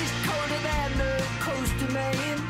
She's 0.00 0.12
colder 0.24 0.58
than 0.62 0.96
the 0.96 1.22
coast 1.40 1.82
of 1.82 1.92
Maine. 1.92 2.49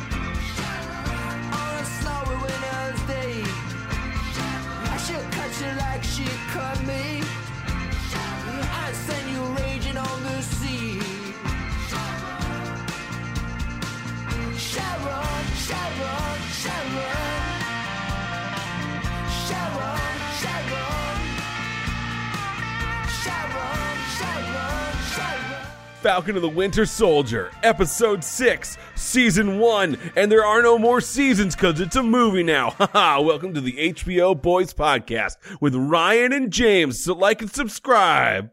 Falcon 26.00 26.34
of 26.34 26.40
the 26.40 26.48
Winter 26.48 26.86
Soldier, 26.86 27.50
Episode 27.62 28.24
6, 28.24 28.78
Season 28.94 29.58
1, 29.58 29.98
and 30.16 30.32
there 30.32 30.46
are 30.46 30.62
no 30.62 30.78
more 30.78 31.02
seasons 31.02 31.54
because 31.54 31.78
it's 31.78 31.96
a 31.96 32.02
movie 32.02 32.42
now. 32.42 32.70
Haha, 32.78 33.20
welcome 33.20 33.52
to 33.52 33.60
the 33.60 33.74
HBO 33.74 34.40
Boys 34.40 34.72
Podcast 34.72 35.36
with 35.60 35.74
Ryan 35.74 36.32
and 36.32 36.50
James, 36.50 37.04
so 37.04 37.12
like 37.12 37.42
and 37.42 37.52
subscribe. 37.52 38.50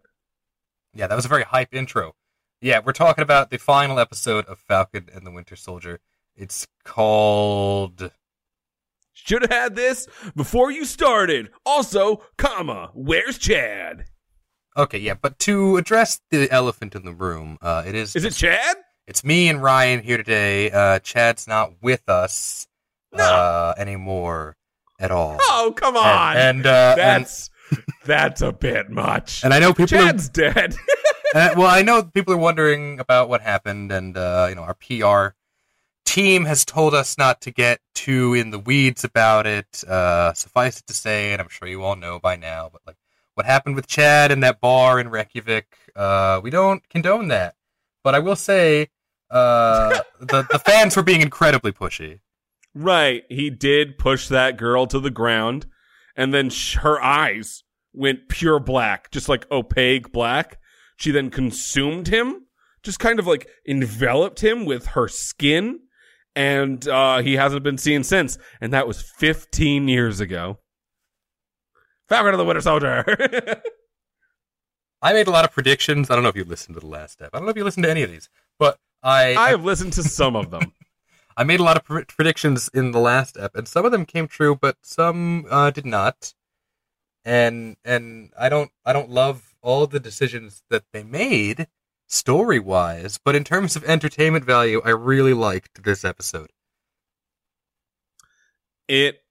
Yeah, 0.94 1.07
that 1.07 1.16
was 1.16 1.23
a 1.23 1.30
very 1.30 1.44
hype 1.44 1.73
intro. 1.73 2.16
Yeah, 2.59 2.81
we're 2.84 2.91
talking 2.91 3.21
about 3.21 3.49
the 3.49 3.57
final 3.57 3.98
episode 3.98 4.45
of 4.48 4.59
Falcon 4.59 5.07
and 5.16 5.26
the 5.26 5.32
Winter 5.32 5.55
Soldier. 5.55 6.02
It's 6.35 6.68
called. 6.84 8.12
Should 9.13 9.43
have 9.43 9.52
had 9.52 9.76
this 9.77 10.05
before 10.35 10.70
you 10.70 10.84
started. 10.84 11.52
Also, 11.66 12.23
comma, 12.38 12.91
where's 12.93 13.38
Chad? 13.38 14.04
Okay, 14.77 14.99
yeah, 14.99 15.16
but 15.16 15.40
to 15.40 15.77
address 15.77 16.22
the 16.30 16.52
elephant 16.52 16.94
in 16.94 17.04
the 17.04 17.13
room, 17.13 17.58
uh, 17.62 17.84
it 17.85 17.95
is. 17.95 18.16
Is 18.16 18.26
it 18.26 18.34
Chad? 18.34 18.77
It's 19.08 19.23
me 19.23 19.49
and 19.49 19.63
Ryan 19.63 20.02
here 20.04 20.18
today. 20.18 20.70
Uh, 20.70 20.99
Chad's 20.99 21.48
not 21.48 21.71
with 21.82 22.07
us 22.07 22.68
No. 23.12 23.24
uh, 23.24 23.74
anymore 23.77 24.55
at 24.99 25.10
all. 25.10 25.38
Oh, 25.40 25.74
come 25.76 25.98
on. 25.98 26.38
And, 26.38 26.57
and, 26.57 26.66
uh, 26.68 26.96
and, 26.99 27.26
that's 27.26 27.49
that's 28.05 28.41
a 28.41 28.51
bit 28.51 28.90
much. 28.90 29.43
and 29.43 29.54
I 29.54 29.60
know 29.60 29.74
people. 29.74 29.98
Are, 29.98 30.01
Chad's 30.01 30.29
dead. 30.29 30.76
uh, 31.35 31.55
well, 31.57 31.68
I 31.68 31.82
know 31.82 32.04
people 32.04 32.34
are 32.34 32.38
wondering 32.38 32.99
about 32.99 33.29
what 33.29 33.41
happened, 33.41 33.91
and 33.91 34.16
uh, 34.16 34.46
you 34.49 34.55
know, 34.55 34.62
our 34.62 34.76
PR 34.76 35.35
team 36.05 36.46
has 36.46 36.66
told 36.66 36.94
us 36.94 37.18
not 37.18 37.41
to 37.41 37.51
get 37.51 37.79
too 37.96 38.35
in 38.35 38.51
the 38.51 38.60
weeds 38.60 39.04
about 39.04 39.48
it. 39.48 39.84
Uh, 39.85 40.34
suffice 40.34 40.79
it 40.79 40.88
to 40.88 40.94
say, 40.94 41.34
and 41.34 41.41
I'm 41.41 41.49
sure 41.49 41.68
you 41.68 41.84
all 41.84 41.96
know 41.96 42.20
by 42.20 42.35
now, 42.35 42.70
but 42.71 42.82
like 42.85 42.98
what 43.38 43.46
happened 43.46 43.76
with 43.76 43.85
Chad 43.85 44.32
in 44.32 44.40
that 44.40 44.60
bar 44.60 44.99
in 44.99 45.10
Reykjavik, 45.10 45.68
uh, 45.96 46.41
we 46.41 46.49
don't 46.49 46.82
condone 46.90 47.27
that. 47.27 47.54
But 48.04 48.16
I 48.16 48.20
will 48.20 48.35
say, 48.35 48.88
uh, 49.29 49.99
the 50.20 50.41
the 50.49 50.57
fans 50.57 50.96
were 50.98 51.04
being 51.04 51.21
incredibly 51.21 51.71
pushy. 51.71 52.21
Right. 52.74 53.24
He 53.29 53.52
did 53.52 53.99
push 53.99 54.27
that 54.27 54.57
girl 54.57 54.88
to 54.88 54.99
the 54.99 55.12
ground, 55.12 55.68
and 56.16 56.34
then 56.34 56.49
sh- 56.49 56.77
her 56.77 57.02
eyes 57.02 57.63
went 57.94 58.27
pure 58.27 58.60
black, 58.60 59.12
just 59.12 59.29
like 59.29 59.49
opaque 59.51 60.12
black. 60.12 60.57
She 60.96 61.12
then 61.12 61.29
consumed 61.29 62.07
him, 62.07 62.48
just 62.82 62.99
kind 62.99 63.20
of 63.20 63.27
like 63.27 63.48
enveloped 63.68 64.44
him 64.44 64.66
with 64.66 64.88
her 64.88 65.07
skin, 65.07 65.81
and 66.35 66.88
uh, 66.88 67.22
he 67.22 67.35
hasn't 67.35 67.63
been 67.63 67.78
seen 67.78 68.03
since. 68.03 68.40
And 68.59 68.74
that 68.74 68.88
was 68.88 69.03
15 69.03 69.88
years 69.88 70.19
ago. 70.19 70.57
Falcon 72.08 72.34
of 72.34 72.38
the 72.38 72.46
Winter 72.46 72.62
Soldier. 72.62 73.03
I 75.02 75.13
made 75.13 75.28
a 75.28 75.31
lot 75.31 75.46
of 75.46 75.52
predictions. 75.52 76.09
I 76.09 76.16
don't 76.16 76.24
know 76.24 76.30
if 76.30 76.36
you 76.36 76.44
listened 76.44 76.75
to 76.75 76.80
the 76.80 76.88
last 76.88 77.13
step. 77.13 77.30
I 77.34 77.38
don't 77.38 77.46
know 77.46 77.52
if 77.52 77.58
you 77.58 77.63
listened 77.63 77.84
to 77.84 77.91
any 77.91 78.03
of 78.03 78.09
these, 78.09 78.30
but 78.58 78.80
I 79.03 79.36
I 79.38 79.50
have 79.50 79.63
listened 79.63 79.94
to 79.94 80.03
some 80.03 80.35
of 80.35 80.50
them. 80.52 80.74
I 81.38 81.44
made 81.44 81.59
a 81.59 81.63
lot 81.63 81.78
of 81.78 81.84
pre- 81.84 82.06
predictions 82.06 82.69
in 82.74 82.91
the 82.91 83.00
last 83.00 83.38
ep, 83.38 83.56
and 83.56 83.68
some 83.68 83.85
of 83.85 83.91
them 83.91 84.06
came 84.06 84.28
true, 84.28 84.56
but 84.56 84.78
some 84.81 85.46
uh, 85.51 85.69
did 85.69 85.85
not. 85.85 86.34
And 87.23 87.78
and 87.85 88.31
I 88.40 88.50
don't 88.50 88.72
I 88.85 88.94
don't 88.94 89.09
love 89.09 89.56
all 89.62 89.85
the 89.85 90.00
decisions 90.00 90.63
that 90.69 90.85
they 90.94 91.03
made 91.03 91.67
story 92.07 92.57
wise, 92.57 93.19
but 93.23 93.35
in 93.35 93.44
terms 93.44 93.75
of 93.75 93.84
entertainment 93.84 94.46
value, 94.46 94.81
I 94.84 94.91
really 94.91 95.34
liked 95.34 95.84
this 95.84 96.06
episode. 96.06 96.51
it 98.88 99.22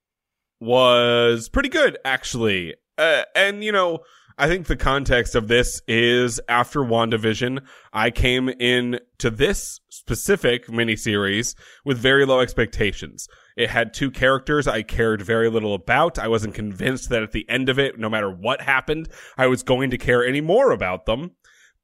was 0.59 1.49
pretty 1.49 1.69
good 1.69 1.97
actually. 2.05 2.75
Uh, 2.97 3.23
and 3.35 3.63
you 3.63 3.71
know 3.71 3.99
i 4.39 4.47
think 4.47 4.65
the 4.65 4.75
context 4.75 5.35
of 5.35 5.47
this 5.47 5.83
is 5.87 6.39
after 6.49 6.79
wandavision 6.79 7.59
i 7.93 8.09
came 8.09 8.49
in 8.49 8.99
to 9.19 9.29
this 9.29 9.79
specific 10.07 10.67
miniseries 10.67 11.53
with 11.83 11.97
very 11.97 12.25
low 12.25 12.39
expectations. 12.39 13.27
It 13.57 13.69
had 13.69 13.93
two 13.93 14.09
characters 14.09 14.67
i 14.67 14.83
cared 14.83 15.21
very 15.21 15.49
little 15.49 15.73
about. 15.73 16.17
I 16.17 16.27
wasn't 16.27 16.55
convinced 16.55 17.09
that 17.09 17.23
at 17.23 17.33
the 17.33 17.45
end 17.49 17.67
of 17.67 17.77
it 17.77 17.99
no 17.99 18.09
matter 18.09 18.31
what 18.31 18.61
happened 18.61 19.09
i 19.37 19.47
was 19.47 19.63
going 19.63 19.89
to 19.91 19.97
care 19.97 20.25
any 20.25 20.41
more 20.41 20.71
about 20.71 21.05
them. 21.05 21.31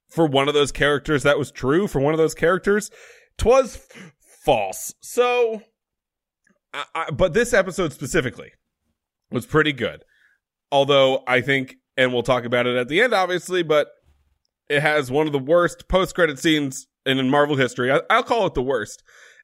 For 0.07 0.25
one 0.25 0.47
of 0.47 0.53
those 0.53 0.71
characters 0.71 1.23
that 1.23 1.37
was 1.37 1.51
true. 1.51 1.87
For 1.87 1.99
one 1.99 2.13
of 2.13 2.17
those 2.17 2.33
characters 2.35 2.89
twas 3.37 3.85
false. 4.45 4.93
So 5.01 5.61
I, 6.73 6.85
I, 6.95 7.11
but 7.11 7.33
this 7.33 7.53
episode 7.53 7.93
specifically 7.93 8.51
was 9.33 9.45
pretty 9.45 9.73
good. 9.73 10.03
Although 10.71 11.23
I 11.27 11.41
think, 11.41 11.75
and 11.97 12.13
we'll 12.13 12.23
talk 12.23 12.45
about 12.45 12.65
it 12.67 12.75
at 12.75 12.87
the 12.87 13.01
end, 13.01 13.13
obviously, 13.13 13.63
but 13.63 13.87
it 14.69 14.81
has 14.81 15.11
one 15.11 15.27
of 15.27 15.33
the 15.33 15.39
worst 15.39 15.87
post-credit 15.87 16.39
scenes 16.39 16.87
in 17.05 17.29
Marvel 17.29 17.55
history. 17.57 17.91
I, 17.91 18.01
I'll 18.09 18.23
call 18.23 18.45
it 18.47 18.53
the 18.53 18.61
worst, 18.63 19.03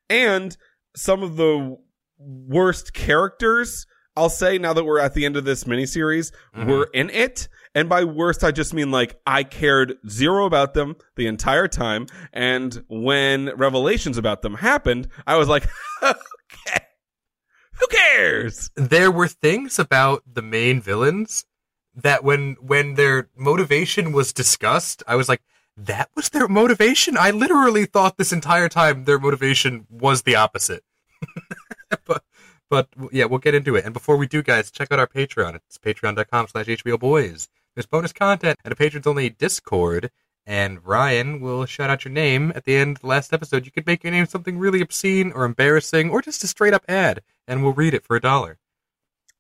and 0.10 0.56
some 0.96 1.22
of 1.24 1.36
the 1.36 1.78
worst 2.18 2.94
characters. 2.94 3.86
I'll 4.16 4.30
say 4.30 4.58
now 4.58 4.74
that 4.74 4.84
we're 4.84 5.00
at 5.00 5.14
the 5.14 5.26
end 5.26 5.38
of 5.38 5.46
this 5.46 5.64
miniseries, 5.66 6.32
Mhm. 6.58 6.66
were 6.68 6.90
in 6.94 7.10
it. 7.12 7.48
And 7.76 7.88
by 7.88 8.04
worst, 8.04 8.44
I 8.44 8.52
just 8.52 8.74
mean 8.74 8.92
like 8.92 9.16
I 9.26 9.44
cared 9.44 9.94
zero 10.10 10.46
about 10.46 10.74
them 10.74 10.96
the 11.16 11.28
entire 11.28 11.68
time. 11.70 12.08
And 12.34 12.84
when 12.90 13.56
revelations 13.56 14.18
about 14.18 14.42
them 14.42 14.56
happened, 14.56 15.08
I 15.28 15.38
was 15.38 15.48
like, 15.48 15.68
who 17.80 17.88
cares? 17.88 18.70
There 18.76 19.12
were 19.12 19.28
things 19.28 19.80
about 19.80 20.24
the 20.32 20.42
main 20.42 20.82
villains 20.82 21.46
that 21.96 22.24
when 22.24 22.56
when 22.62 22.96
their 22.96 23.30
motivation 23.36 24.12
was 24.12 24.34
discussed, 24.34 25.04
I 25.08 25.16
was 25.16 25.30
like, 25.30 25.42
that 25.78 26.10
was 26.16 26.30
their 26.30 26.48
motivation? 26.48 27.18
I 27.18 27.32
literally 27.32 27.86
thought 27.86 28.18
this 28.18 28.34
entire 28.34 28.70
time 28.70 29.06
their 29.06 29.20
motivation 29.20 29.88
was 29.90 30.24
the 30.24 30.36
opposite. 30.36 30.84
but 32.06 32.24
but 32.70 32.90
yeah, 33.12 33.26
we'll 33.26 33.40
get 33.40 33.56
into 33.56 33.76
it. 33.76 33.86
And 33.86 33.94
before 33.94 34.18
we 34.18 34.28
do, 34.28 34.44
guys, 34.44 34.72
check 34.72 34.92
out 34.92 35.00
our 35.00 35.08
Patreon. 35.08 35.56
It's 35.56 35.78
patreon.com 35.78 36.48
slash 36.48 36.68
HBO 36.68 37.00
Boys. 37.00 37.50
There's 37.76 37.86
bonus 37.86 38.14
content 38.14 38.60
and 38.64 38.72
a 38.72 38.76
patrons 38.76 39.08
only 39.08 39.30
Discord. 39.30 40.12
And 40.50 40.84
Ryan 40.84 41.42
will 41.42 41.68
shout 41.68 41.92
out 41.92 42.04
your 42.04 42.12
name 42.12 42.52
at 42.56 42.66
the 42.66 42.76
end 42.76 42.98
of 42.98 43.02
the 43.02 43.08
last 43.08 43.34
episode. 43.34 43.68
You 43.68 43.72
could 43.72 43.86
make 43.86 44.04
your 44.04 44.10
name 44.10 44.26
something 44.26 44.58
really 44.58 44.82
obscene 44.82 45.32
or 45.32 45.46
embarrassing 45.46 46.10
or 46.10 46.24
just 46.24 46.44
a 46.44 46.48
straight 46.48 46.74
up 46.74 46.84
ad, 46.90 47.22
and 47.48 47.62
we'll 47.62 47.74
read 47.74 47.94
it 47.94 48.04
for 48.04 48.16
a 48.16 48.20
dollar. 48.20 48.58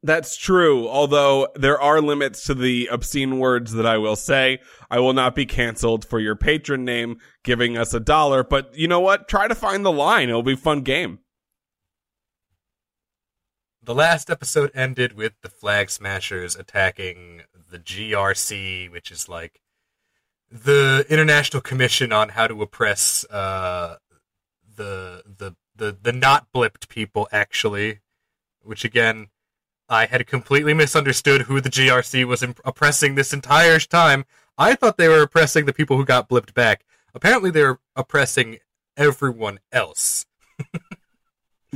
That's 0.03 0.37
true. 0.37 0.87
Although 0.87 1.47
there 1.55 1.81
are 1.81 1.99
limits 1.99 2.43
to 2.43 2.53
the 2.53 2.89
obscene 2.91 3.39
words 3.39 3.73
that 3.73 3.87
I 3.87 3.97
will 3.97 4.15
say. 4.15 4.59
I 4.91 4.99
will 4.99 5.13
not 5.13 5.33
be 5.33 5.47
canceled 5.47 6.05
for 6.05 6.19
your 6.19 6.35
Patreon 6.35 6.81
name 6.81 7.17
giving 7.43 7.75
us 7.75 7.91
a 7.95 7.99
dollar. 7.99 8.43
But 8.43 8.77
you 8.77 8.87
know 8.87 8.99
what? 8.99 9.27
Try 9.27 9.47
to 9.47 9.55
find 9.55 9.83
the 9.83 9.91
line. 9.91 10.29
It'll 10.29 10.43
be 10.43 10.53
a 10.53 10.57
fun 10.57 10.81
game. 10.81 11.21
The 13.81 13.95
last 13.95 14.29
episode 14.29 14.69
ended 14.75 15.13
with 15.13 15.33
the 15.41 15.49
Flag 15.49 15.89
Smashers 15.89 16.55
attacking 16.55 17.41
the 17.71 17.79
GRC, 17.79 18.91
which 18.91 19.09
is 19.09 19.27
like 19.27 19.59
the 20.51 21.05
International 21.09 21.61
Commission 21.61 22.11
on 22.11 22.29
how 22.29 22.47
to 22.47 22.61
oppress 22.61 23.25
uh, 23.25 23.97
the 24.75 25.23
the 25.25 25.55
the 25.75 25.97
the 26.01 26.11
not 26.11 26.51
blipped 26.53 26.87
people. 26.89 27.27
Actually, 27.31 27.99
which 28.61 28.83
again, 28.83 29.27
I 29.87 30.05
had 30.05 30.25
completely 30.27 30.73
misunderstood 30.73 31.43
who 31.43 31.61
the 31.61 31.69
GRC 31.69 32.25
was 32.25 32.43
imp- 32.43 32.59
oppressing 32.65 33.15
this 33.15 33.33
entire 33.33 33.79
time. 33.79 34.25
I 34.57 34.75
thought 34.75 34.97
they 34.97 35.07
were 35.07 35.21
oppressing 35.21 35.65
the 35.65 35.73
people 35.73 35.97
who 35.97 36.05
got 36.05 36.29
blipped 36.29 36.53
back. 36.53 36.85
Apparently, 37.13 37.49
they're 37.49 37.79
oppressing 37.95 38.57
everyone 38.97 39.59
else. 39.71 40.25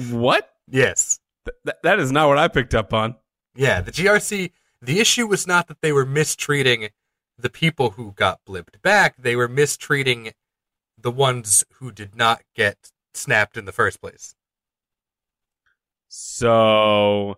What? 0.10 0.50
Yes. 0.70 1.20
Th- 1.46 1.56
th- 1.66 1.78
that 1.84 2.00
is 2.00 2.12
not 2.12 2.28
what 2.28 2.38
I 2.38 2.48
picked 2.48 2.74
up 2.74 2.94
on. 2.94 3.16
Yeah, 3.56 3.82
the 3.82 3.92
GRC, 3.92 4.52
the 4.82 5.00
issue 5.00 5.28
was 5.28 5.46
not 5.46 5.68
that 5.68 5.82
they 5.82 5.92
were 5.92 6.06
mistreating 6.06 6.90
the 7.44 7.50
people 7.50 7.92
who 7.92 8.14
got 8.14 8.40
blipped 8.48 8.82
back, 8.82 9.18
they 9.18 9.36
were 9.36 9.50
mistreating 9.50 10.32
the 10.98 11.12
ones 11.12 11.64
who 11.74 11.92
did 11.92 12.16
not 12.16 12.42
get 12.56 12.92
snapped 13.14 13.58
in 13.58 13.66
the 13.66 13.72
first 13.72 14.02
place. 14.02 14.34
So 16.08 17.38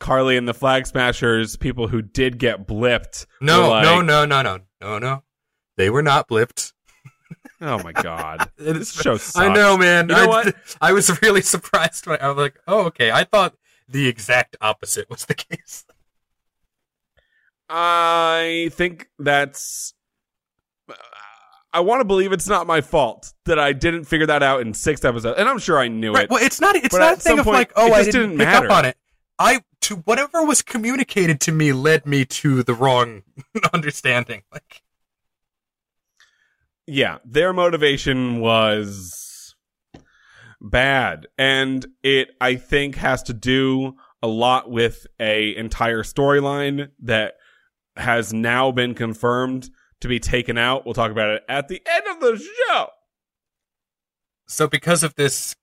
Carly 0.00 0.36
and 0.36 0.48
the 0.48 0.54
Flag 0.54 0.86
Smashers, 0.86 1.56
people 1.56 1.88
who 1.88 2.00
did 2.00 2.38
get 2.38 2.66
blipped. 2.66 3.26
No, 3.40 3.68
like, 3.68 3.84
no, 3.84 4.00
no, 4.00 4.24
no, 4.24 4.42
no, 4.42 4.58
no, 4.80 4.98
no. 4.98 5.22
They 5.76 5.90
were 5.90 6.02
not 6.02 6.28
blipped. 6.28 6.72
Oh 7.64 7.80
my 7.84 7.92
god. 7.92 8.50
This 8.56 8.92
show 8.92 9.16
sucks. 9.16 9.36
I 9.36 9.54
know, 9.54 9.78
man. 9.78 10.08
You 10.08 10.16
know 10.16 10.24
I, 10.24 10.26
what? 10.26 10.76
I 10.80 10.92
was 10.92 11.22
really 11.22 11.42
surprised. 11.54 12.08
When 12.08 12.20
I 12.20 12.26
was 12.26 12.36
like, 12.36 12.58
oh, 12.66 12.86
okay. 12.86 13.12
I 13.12 13.22
thought 13.22 13.54
the 13.88 14.08
exact 14.08 14.56
opposite 14.60 15.08
was 15.08 15.26
the 15.26 15.34
case. 15.34 15.84
I 17.74 18.68
think 18.72 19.08
that's. 19.18 19.94
I 21.74 21.80
want 21.80 22.00
to 22.00 22.04
believe 22.04 22.32
it's 22.32 22.46
not 22.48 22.66
my 22.66 22.82
fault 22.82 23.32
that 23.46 23.58
I 23.58 23.72
didn't 23.72 24.04
figure 24.04 24.26
that 24.26 24.42
out 24.42 24.60
in 24.60 24.74
six 24.74 25.02
episodes, 25.06 25.38
and 25.38 25.48
I'm 25.48 25.58
sure 25.58 25.78
I 25.78 25.88
knew 25.88 26.12
Right. 26.12 26.24
it. 26.24 26.30
Well, 26.30 26.42
it's 26.44 26.60
not. 26.60 26.76
It's 26.76 26.90
But 26.94 26.98
not 26.98 27.12
a 27.14 27.20
thing 27.20 27.38
of 27.38 27.44
point, 27.46 27.54
like, 27.54 27.72
oh, 27.76 27.86
I 27.86 28.00
just 28.00 28.12
didn't, 28.12 28.30
didn't 28.32 28.38
pick 28.40 28.46
matter. 28.48 28.66
up 28.66 28.72
on 28.72 28.84
it. 28.84 28.96
I 29.38 29.62
to 29.82 29.96
whatever 29.96 30.44
was 30.44 30.60
communicated 30.60 31.40
to 31.40 31.52
me 31.52 31.72
led 31.72 32.04
me 32.06 32.26
to 32.26 32.62
the 32.62 32.74
wrong 32.74 33.22
understanding. 33.72 34.42
Like, 34.52 34.82
yeah, 36.86 37.18
their 37.24 37.54
motivation 37.54 38.40
was 38.40 39.54
bad, 40.60 41.26
and 41.38 41.86
it 42.02 42.32
I 42.38 42.56
think 42.56 42.96
has 42.96 43.22
to 43.24 43.32
do 43.32 43.94
a 44.22 44.26
lot 44.28 44.70
with 44.70 45.06
a 45.18 45.56
entire 45.56 46.02
storyline 46.02 46.90
that 47.00 47.36
has 47.96 48.32
now 48.32 48.70
been 48.72 48.94
confirmed 48.94 49.70
to 50.00 50.08
be 50.08 50.18
taken 50.18 50.58
out. 50.58 50.84
We'll 50.84 50.94
talk 50.94 51.10
about 51.10 51.30
it 51.30 51.44
at 51.48 51.68
the 51.68 51.82
end 51.86 52.04
of 52.08 52.20
the 52.20 52.36
show. 52.68 52.88
so 54.46 54.66
because 54.66 55.02
of 55.02 55.14
this 55.14 55.54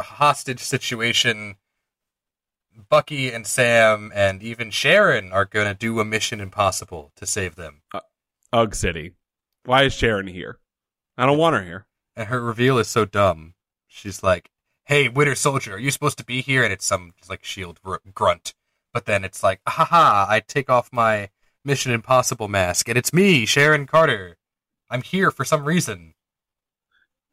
hostage 0.00 0.60
situation, 0.60 1.56
Bucky 2.88 3.30
and 3.30 3.46
Sam 3.46 4.10
and 4.14 4.42
even 4.42 4.70
Sharon 4.70 5.32
are 5.32 5.44
going 5.44 5.66
to 5.66 5.74
do 5.74 6.00
a 6.00 6.04
mission 6.04 6.40
impossible 6.40 7.12
to 7.16 7.26
save 7.26 7.54
them. 7.54 7.82
Uh, 7.92 8.00
Ugg 8.52 8.74
City. 8.74 9.12
Why 9.64 9.84
is 9.84 9.94
Sharon 9.94 10.26
here? 10.26 10.58
I 11.16 11.26
don't 11.26 11.38
want 11.38 11.56
her 11.56 11.62
here. 11.62 11.86
And 12.16 12.28
her 12.28 12.40
reveal 12.40 12.78
is 12.78 12.88
so 12.88 13.04
dumb. 13.04 13.54
She's 13.86 14.22
like, 14.22 14.50
"Hey, 14.84 15.08
Winter 15.08 15.34
Soldier, 15.34 15.74
are 15.74 15.78
you 15.78 15.90
supposed 15.90 16.18
to 16.18 16.24
be 16.24 16.42
here?" 16.42 16.64
And 16.64 16.72
it's 16.72 16.84
some 16.84 17.14
like 17.28 17.44
shield 17.44 17.80
gr- 17.82 17.96
grunt. 18.12 18.54
But 18.92 19.06
then 19.06 19.24
it's 19.24 19.42
like, 19.42 19.60
"Haha! 19.66 20.26
I 20.28 20.40
take 20.40 20.68
off 20.70 20.92
my 20.92 21.30
Mission 21.64 21.92
Impossible 21.92 22.48
mask, 22.48 22.88
and 22.88 22.98
it's 22.98 23.12
me, 23.12 23.46
Sharon 23.46 23.86
Carter. 23.86 24.36
I'm 24.90 25.02
here 25.02 25.30
for 25.30 25.44
some 25.44 25.64
reason." 25.64 26.14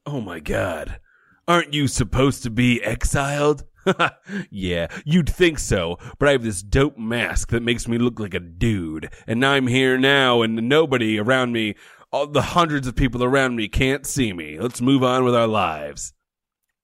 Oh 0.06 0.22
my 0.22 0.40
god. 0.40 1.00
Aren't 1.48 1.74
you 1.74 1.88
supposed 1.88 2.44
to 2.44 2.50
be 2.50 2.82
exiled? 2.84 3.66
yeah, 4.50 4.88
you'd 5.06 5.30
think 5.30 5.60
so, 5.60 5.98
but 6.20 6.30
I 6.30 6.34
have 6.34 6.44
this 6.44 6.62
dope 6.62 6.98
mask 6.98 7.50
that 7.50 7.64
makes 7.64 7.88
me 7.88 7.98
look 7.98 8.20
like 8.20 8.34
a 8.34 8.40
dude. 8.40 9.12
And 9.28 9.46
I'm 9.46 9.68
here 9.68 9.98
now, 9.98 10.42
and 10.42 10.70
nobody 10.70 11.20
around 11.20 11.52
me, 11.52 11.76
all 12.12 12.28
the 12.28 12.42
hundreds 12.42 12.88
of 12.88 12.96
people 12.96 13.24
around 13.24 13.56
me 13.56 13.68
can't 13.68 14.06
see 14.06 14.34
me. 14.34 14.60
Let's 14.60 14.82
move 14.82 15.04
on 15.04 15.24
with 15.24 15.36
our 15.36 15.48
lives. 15.48 16.14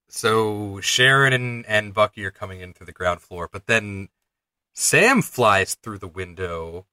So 0.09 0.79
Sharon 0.81 1.33
and, 1.33 1.65
and 1.65 1.93
Bucky 1.93 2.25
are 2.25 2.31
coming 2.31 2.61
in 2.61 2.73
through 2.73 2.85
the 2.85 2.93
ground 2.93 3.21
floor, 3.21 3.49
but 3.51 3.67
then 3.67 4.09
Sam 4.73 5.21
flies 5.21 5.75
through 5.75 5.99
the 5.99 6.07
window 6.07 6.87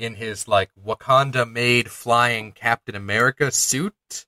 in 0.00 0.14
his 0.14 0.48
like 0.48 0.70
Wakanda 0.82 1.50
made 1.50 1.90
flying 1.90 2.52
Captain 2.52 2.94
America 2.94 3.52
suit 3.52 4.26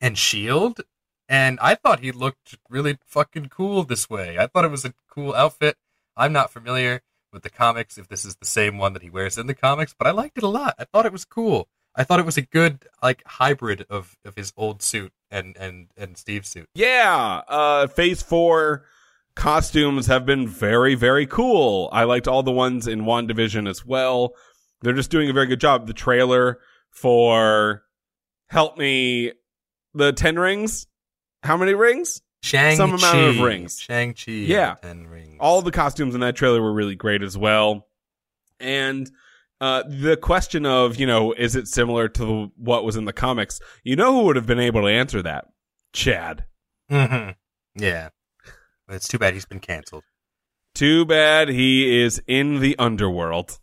and 0.00 0.16
shield. 0.16 0.82
And 1.28 1.58
I 1.60 1.74
thought 1.74 2.00
he 2.00 2.12
looked 2.12 2.56
really 2.68 2.98
fucking 3.06 3.46
cool 3.46 3.84
this 3.84 4.08
way. 4.08 4.38
I 4.38 4.46
thought 4.46 4.64
it 4.64 4.70
was 4.70 4.84
a 4.84 4.94
cool 5.10 5.34
outfit. 5.34 5.76
I'm 6.16 6.32
not 6.32 6.52
familiar 6.52 7.02
with 7.32 7.42
the 7.42 7.50
comics 7.50 7.98
if 7.98 8.08
this 8.08 8.24
is 8.24 8.36
the 8.36 8.46
same 8.46 8.78
one 8.78 8.92
that 8.92 9.02
he 9.02 9.10
wears 9.10 9.38
in 9.38 9.46
the 9.46 9.54
comics, 9.54 9.94
but 9.96 10.06
I 10.06 10.10
liked 10.10 10.38
it 10.38 10.44
a 10.44 10.48
lot. 10.48 10.74
I 10.78 10.84
thought 10.84 11.06
it 11.06 11.12
was 11.12 11.24
cool. 11.24 11.68
I 11.94 12.04
thought 12.04 12.20
it 12.20 12.26
was 12.26 12.36
a 12.36 12.42
good 12.42 12.86
like 13.02 13.22
hybrid 13.26 13.84
of, 13.90 14.16
of 14.24 14.36
his 14.36 14.52
old 14.56 14.82
suit 14.82 15.12
and, 15.30 15.56
and, 15.56 15.88
and 15.96 16.16
Steve's 16.16 16.48
suit. 16.48 16.68
Yeah, 16.74 17.42
uh, 17.48 17.86
phase 17.88 18.22
four 18.22 18.84
costumes 19.38 20.06
have 20.06 20.26
been 20.26 20.48
very, 20.48 20.94
very 20.94 21.26
cool. 21.26 21.88
I 21.92 22.04
liked 22.04 22.26
all 22.26 22.42
the 22.42 22.52
ones 22.52 22.86
in 22.86 23.02
WandaVision 23.02 23.68
as 23.68 23.84
well. 23.84 24.34
They're 24.82 24.92
just 24.94 25.10
doing 25.10 25.28
a 25.28 25.32
very 25.32 25.46
good 25.46 25.60
job. 25.60 25.86
The 25.86 25.92
trailer 25.92 26.58
for 26.90 27.82
Help 28.48 28.78
Me, 28.78 29.32
the 29.94 30.12
10 30.12 30.38
rings. 30.38 30.86
How 31.42 31.56
many 31.56 31.74
rings? 31.74 32.20
Shang 32.42 32.76
Some 32.76 32.94
amount 32.94 33.18
of 33.18 33.40
rings. 33.40 33.80
Shang 33.80 34.14
Chi. 34.14 34.30
Yeah. 34.32 34.76
ten 34.80 35.06
rings. 35.08 35.38
All 35.40 35.60
the 35.60 35.72
costumes 35.72 36.14
in 36.14 36.20
that 36.20 36.36
trailer 36.36 36.62
were 36.62 36.72
really 36.72 36.94
great 36.94 37.22
as 37.22 37.36
well. 37.36 37.88
And 38.60 39.10
uh, 39.60 39.82
the 39.88 40.16
question 40.16 40.64
of, 40.64 40.96
you 40.96 41.06
know, 41.06 41.32
is 41.32 41.56
it 41.56 41.66
similar 41.66 42.08
to 42.10 42.52
what 42.56 42.84
was 42.84 42.96
in 42.96 43.04
the 43.06 43.12
comics? 43.12 43.60
You 43.82 43.96
know 43.96 44.12
who 44.12 44.22
would 44.26 44.36
have 44.36 44.46
been 44.46 44.60
able 44.60 44.82
to 44.82 44.88
answer 44.88 45.20
that? 45.22 45.46
Chad. 45.92 46.44
hmm 46.88 47.30
Yeah. 47.74 48.10
It's 48.88 49.08
too 49.08 49.18
bad 49.18 49.34
he's 49.34 49.44
been 49.46 49.60
canceled. 49.60 50.04
Too 50.74 51.04
bad 51.04 51.48
he 51.48 52.02
is 52.02 52.22
in 52.26 52.60
the 52.60 52.78
underworld. 52.78 53.58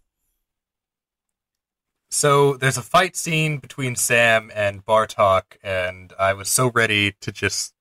So 2.09 2.55
there's 2.55 2.77
a 2.77 2.81
fight 2.81 3.15
scene 3.15 3.57
between 3.57 3.95
Sam 3.95 4.51
and 4.55 4.85
Batroc, 4.85 5.57
and 5.63 6.13
I 6.17 6.33
was 6.33 6.49
so 6.49 6.71
ready 6.71 7.13
to 7.21 7.31
just 7.31 7.73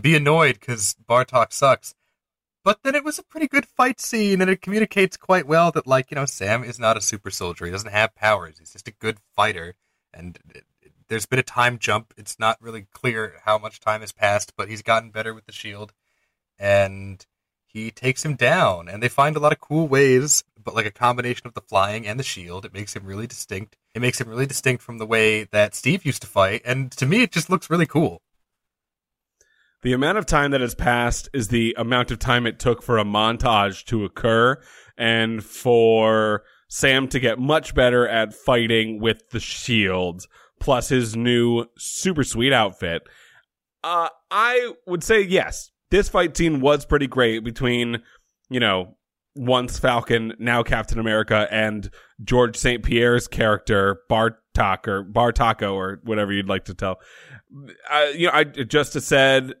be 0.00 0.14
annoyed 0.14 0.60
because 0.60 0.96
Batroc 1.08 1.52
sucks. 1.52 1.94
But 2.62 2.82
then 2.82 2.94
it 2.94 3.04
was 3.04 3.18
a 3.18 3.22
pretty 3.22 3.46
good 3.46 3.66
fight 3.66 4.00
scene, 4.00 4.40
and 4.40 4.50
it 4.50 4.62
communicates 4.62 5.16
quite 5.16 5.46
well 5.46 5.70
that, 5.72 5.86
like, 5.86 6.10
you 6.10 6.14
know, 6.14 6.24
Sam 6.24 6.64
is 6.64 6.78
not 6.78 6.96
a 6.96 7.02
super 7.02 7.30
soldier. 7.30 7.66
He 7.66 7.70
doesn't 7.70 7.90
have 7.90 8.14
powers. 8.14 8.58
He's 8.58 8.72
just 8.72 8.88
a 8.88 8.92
good 8.92 9.18
fighter. 9.36 9.74
And 10.14 10.38
there's 11.08 11.26
been 11.26 11.38
a 11.38 11.42
time 11.42 11.78
jump. 11.78 12.14
It's 12.16 12.38
not 12.38 12.62
really 12.62 12.86
clear 12.92 13.34
how 13.44 13.58
much 13.58 13.80
time 13.80 14.00
has 14.00 14.12
passed, 14.12 14.54
but 14.56 14.68
he's 14.68 14.80
gotten 14.80 15.10
better 15.10 15.34
with 15.34 15.44
the 15.44 15.52
shield. 15.52 15.92
And 16.58 17.26
he 17.66 17.90
takes 17.90 18.24
him 18.24 18.34
down. 18.34 18.88
And 18.88 19.02
they 19.02 19.08
find 19.08 19.36
a 19.36 19.40
lot 19.40 19.52
of 19.52 19.60
cool 19.60 19.86
ways, 19.86 20.42
but 20.64 20.74
like 20.74 20.86
a 20.86 20.90
combination 20.90 21.46
of 21.46 21.54
the 21.54 21.60
flying 21.60 22.06
and 22.06 22.18
the 22.18 22.24
shield. 22.24 22.64
It 22.64 22.74
makes 22.74 22.94
him 22.94 23.04
really 23.04 23.26
distinct. 23.26 23.76
It 23.94 24.00
makes 24.00 24.20
him 24.20 24.28
really 24.28 24.46
distinct 24.46 24.82
from 24.82 24.98
the 24.98 25.06
way 25.06 25.44
that 25.44 25.74
Steve 25.74 26.04
used 26.04 26.22
to 26.22 26.28
fight. 26.28 26.62
And 26.64 26.90
to 26.92 27.06
me, 27.06 27.22
it 27.22 27.32
just 27.32 27.50
looks 27.50 27.70
really 27.70 27.86
cool. 27.86 28.22
The 29.82 29.92
amount 29.92 30.16
of 30.16 30.24
time 30.24 30.50
that 30.52 30.62
has 30.62 30.74
passed 30.74 31.28
is 31.34 31.48
the 31.48 31.74
amount 31.76 32.10
of 32.10 32.18
time 32.18 32.46
it 32.46 32.58
took 32.58 32.82
for 32.82 32.96
a 32.96 33.04
montage 33.04 33.84
to 33.86 34.04
occur 34.04 34.58
and 34.96 35.44
for 35.44 36.42
Sam 36.68 37.06
to 37.08 37.20
get 37.20 37.38
much 37.38 37.74
better 37.74 38.08
at 38.08 38.32
fighting 38.32 38.98
with 38.98 39.28
the 39.30 39.40
shield, 39.40 40.26
plus 40.58 40.88
his 40.88 41.14
new 41.14 41.66
super 41.76 42.24
sweet 42.24 42.52
outfit. 42.52 43.02
Uh, 43.82 44.08
I 44.30 44.72
would 44.86 45.04
say 45.04 45.20
yes, 45.20 45.70
this 45.90 46.08
fight 46.08 46.34
scene 46.34 46.62
was 46.62 46.86
pretty 46.86 47.06
great 47.06 47.44
between, 47.44 48.02
you 48.48 48.60
know, 48.60 48.96
once 49.36 49.78
Falcon, 49.78 50.34
now 50.38 50.62
Captain 50.62 50.98
America, 50.98 51.48
and 51.50 51.90
George 52.22 52.56
St. 52.56 52.82
Pierre's 52.82 53.26
character, 53.26 54.00
Batroc 54.10 54.86
or 54.86 55.04
Bartako 55.04 55.74
or 55.74 56.00
whatever 56.04 56.32
you'd 56.32 56.48
like 56.48 56.66
to 56.66 56.74
tell. 56.74 57.00
I, 57.90 58.10
you 58.10 58.26
know, 58.26 58.32
I 58.32 58.44
just 58.44 58.92
said 59.00 59.54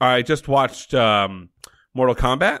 I 0.00 0.22
just 0.22 0.48
watched 0.48 0.94
um, 0.94 1.50
Mortal 1.94 2.14
Kombat, 2.14 2.60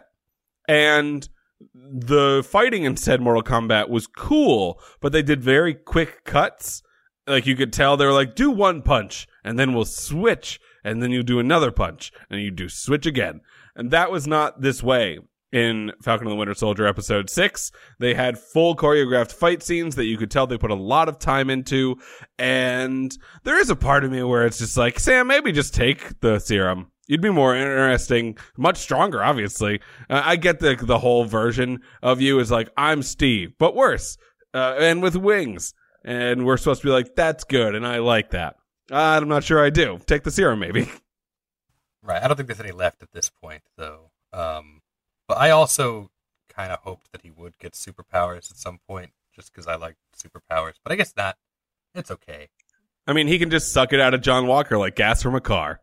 and 0.68 1.28
the 1.74 2.44
fighting 2.48 2.84
in 2.84 2.96
said 2.96 3.20
Mortal 3.20 3.42
Kombat 3.42 3.88
was 3.88 4.06
cool, 4.06 4.80
but 5.00 5.12
they 5.12 5.22
did 5.22 5.42
very 5.42 5.74
quick 5.74 6.24
cuts. 6.24 6.82
Like 7.26 7.46
you 7.46 7.54
could 7.54 7.72
tell 7.72 7.96
they 7.96 8.06
were 8.06 8.12
like, 8.12 8.34
do 8.34 8.50
one 8.50 8.82
punch, 8.82 9.28
and 9.44 9.58
then 9.58 9.74
we'll 9.74 9.84
switch, 9.84 10.60
and 10.82 11.02
then 11.02 11.10
you 11.12 11.22
do 11.22 11.38
another 11.38 11.70
punch, 11.70 12.12
and 12.28 12.40
you 12.40 12.50
do 12.50 12.68
switch 12.68 13.06
again. 13.06 13.40
And 13.76 13.90
that 13.90 14.10
was 14.10 14.26
not 14.26 14.60
this 14.60 14.82
way 14.82 15.18
in 15.52 15.92
Falcon 16.02 16.26
and 16.26 16.32
the 16.32 16.38
Winter 16.38 16.54
Soldier 16.54 16.86
episode 16.86 17.28
six. 17.28 17.70
They 17.98 18.14
had 18.14 18.38
full 18.38 18.74
choreographed 18.74 19.32
fight 19.32 19.62
scenes 19.62 19.96
that 19.96 20.06
you 20.06 20.16
could 20.16 20.30
tell 20.30 20.46
they 20.46 20.58
put 20.58 20.70
a 20.70 20.74
lot 20.74 21.08
of 21.08 21.18
time 21.18 21.50
into. 21.50 21.96
And 22.38 23.16
there 23.44 23.60
is 23.60 23.70
a 23.70 23.76
part 23.76 24.04
of 24.04 24.10
me 24.10 24.22
where 24.22 24.46
it's 24.46 24.58
just 24.58 24.76
like, 24.76 24.98
Sam, 24.98 25.26
maybe 25.26 25.52
just 25.52 25.74
take 25.74 26.20
the 26.20 26.38
serum. 26.38 26.90
You'd 27.08 27.20
be 27.20 27.30
more 27.30 27.54
interesting, 27.54 28.38
much 28.56 28.78
stronger, 28.78 29.22
obviously. 29.22 29.80
Uh, 30.08 30.22
I 30.24 30.36
get 30.36 30.60
the, 30.60 30.76
the 30.80 30.98
whole 30.98 31.24
version 31.24 31.80
of 32.02 32.20
you 32.20 32.38
is 32.38 32.50
like, 32.50 32.70
I'm 32.76 33.02
Steve, 33.02 33.52
but 33.58 33.74
worse, 33.74 34.16
uh, 34.54 34.76
and 34.78 35.02
with 35.02 35.16
wings. 35.16 35.74
And 36.04 36.46
we're 36.46 36.56
supposed 36.56 36.80
to 36.82 36.86
be 36.88 36.92
like, 36.92 37.14
that's 37.14 37.44
good. 37.44 37.74
And 37.74 37.86
I 37.86 37.98
like 37.98 38.30
that. 38.30 38.56
I'm 38.90 39.28
not 39.28 39.44
sure 39.44 39.64
I 39.64 39.70
do. 39.70 39.98
Take 40.06 40.22
the 40.22 40.30
serum, 40.30 40.60
maybe. 40.60 40.90
Right. 42.02 42.22
I 42.22 42.26
don't 42.26 42.36
think 42.36 42.48
there's 42.48 42.60
any 42.60 42.72
left 42.72 43.02
at 43.02 43.12
this 43.12 43.30
point, 43.30 43.62
though. 43.76 44.10
Um, 44.32 44.81
but 45.32 45.40
I 45.40 45.48
also 45.48 46.10
kind 46.50 46.70
of 46.70 46.80
hoped 46.80 47.10
that 47.10 47.22
he 47.22 47.30
would 47.30 47.58
get 47.58 47.72
superpowers 47.72 48.50
at 48.50 48.58
some 48.58 48.80
point, 48.86 49.12
just 49.34 49.50
because 49.50 49.66
I 49.66 49.76
like 49.76 49.96
superpowers. 50.14 50.74
But 50.84 50.92
I 50.92 50.96
guess 50.96 51.14
not. 51.16 51.38
It's 51.94 52.10
okay. 52.10 52.48
I 53.06 53.14
mean, 53.14 53.28
he 53.28 53.38
can 53.38 53.48
just 53.48 53.72
suck 53.72 53.94
it 53.94 54.00
out 54.00 54.12
of 54.12 54.20
John 54.20 54.46
Walker 54.46 54.76
like 54.76 54.94
gas 54.94 55.22
from 55.22 55.34
a 55.34 55.40
car. 55.40 55.80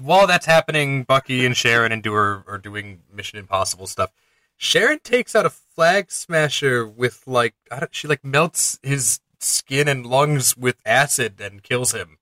While 0.00 0.26
that's 0.26 0.46
happening, 0.46 1.02
Bucky 1.02 1.44
and 1.44 1.54
Sharon 1.54 1.92
and 1.92 2.02
Doer 2.02 2.42
are 2.48 2.56
doing 2.56 3.02
Mission 3.12 3.38
Impossible 3.38 3.86
stuff. 3.86 4.12
Sharon 4.56 5.00
takes 5.00 5.36
out 5.36 5.44
a 5.44 5.50
flag 5.50 6.10
smasher 6.10 6.86
with 6.86 7.22
like 7.26 7.54
I 7.70 7.80
don't, 7.80 7.94
she 7.94 8.08
like 8.08 8.24
melts 8.24 8.78
his 8.82 9.20
skin 9.40 9.88
and 9.88 10.06
lungs 10.06 10.56
with 10.56 10.76
acid 10.86 11.38
and 11.38 11.62
kills 11.62 11.92
him. 11.92 12.16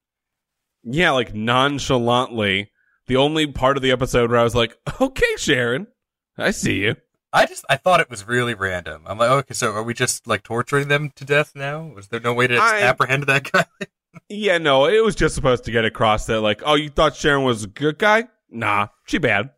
Yeah, 0.83 1.13
like 1.13 1.35
nonchalantly. 1.35 2.73
The 3.07 3.17
only 3.17 3.47
part 3.47 3.77
of 3.77 3.83
the 3.83 3.91
episode 3.93 4.31
where 4.31 4.41
I 4.41 4.45
was 4.45 4.55
like, 4.55 4.77
okay, 5.01 5.35
Sharon, 5.37 5.87
I 6.39 6.51
see 6.53 6.81
you. 6.85 6.97
I 7.33 7.47
just 7.47 7.65
I 7.69 7.77
thought 7.77 8.01
it 8.01 8.09
was 8.09 8.27
really 8.27 8.55
random. 8.55 9.03
I'm 9.07 9.19
like, 9.19 9.31
okay, 9.31 9.55
so 9.55 9.73
are 9.73 9.83
we 9.83 9.93
just 9.93 10.27
like 10.27 10.43
torturing 10.45 10.89
them 10.89 11.11
to 11.17 11.25
death 11.25 11.53
now? 11.55 11.83
Was 11.95 12.09
there 12.09 12.21
no 12.21 12.33
way 12.33 12.47
to 12.47 12.57
I- 12.57 12.81
apprehend 12.83 13.25
that 13.25 13.51
guy? 13.51 13.67
Yeah, 14.29 14.59
no, 14.59 14.87
it 14.87 15.03
was 15.05 15.17
just 15.17 15.35
supposed 15.35 15.65
to 15.65 15.73
get 15.73 15.85
across 15.85 16.27
that, 16.27 16.41
like, 16.41 16.63
oh, 16.65 16.75
you 16.75 16.89
thought 16.89 17.17
Sharon 17.17 17.43
was 17.43 17.65
a 17.65 17.67
good 17.67 17.99
guy? 17.99 18.29
Nah, 18.49 18.87
she 19.07 19.19
bad. 19.19 19.51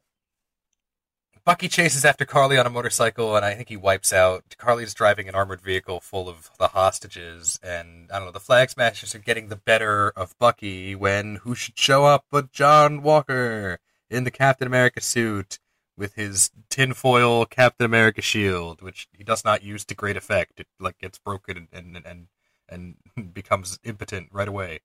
Bucky 1.46 1.68
chases 1.68 2.04
after 2.04 2.24
Carly 2.24 2.58
on 2.58 2.66
a 2.66 2.70
motorcycle, 2.70 3.36
and 3.36 3.44
I 3.44 3.54
think 3.54 3.68
he 3.68 3.76
wipes 3.76 4.12
out. 4.12 4.56
Carly's 4.58 4.92
driving 4.92 5.28
an 5.28 5.36
armored 5.36 5.60
vehicle 5.60 6.00
full 6.00 6.28
of 6.28 6.50
the 6.58 6.66
hostages, 6.66 7.60
and 7.62 8.10
I 8.10 8.18
don't 8.18 8.26
know. 8.26 8.32
The 8.32 8.40
Flag 8.40 8.68
Smashers 8.68 9.14
are 9.14 9.20
getting 9.20 9.46
the 9.46 9.54
better 9.54 10.10
of 10.16 10.36
Bucky 10.40 10.96
when 10.96 11.36
who 11.36 11.54
should 11.54 11.78
show 11.78 12.04
up 12.04 12.24
but 12.32 12.50
John 12.50 13.00
Walker 13.00 13.78
in 14.10 14.24
the 14.24 14.32
Captain 14.32 14.66
America 14.66 15.00
suit 15.00 15.60
with 15.96 16.14
his 16.14 16.50
tinfoil 16.68 17.46
Captain 17.46 17.84
America 17.84 18.22
shield, 18.22 18.82
which 18.82 19.06
he 19.16 19.22
does 19.22 19.44
not 19.44 19.62
use 19.62 19.84
to 19.84 19.94
great 19.94 20.16
effect. 20.16 20.58
It 20.58 20.66
like 20.80 20.98
gets 20.98 21.20
broken 21.20 21.68
and 21.72 21.96
and 21.96 22.04
and, 22.04 22.96
and 23.16 23.32
becomes 23.34 23.78
impotent 23.84 24.30
right 24.32 24.48
away. 24.48 24.80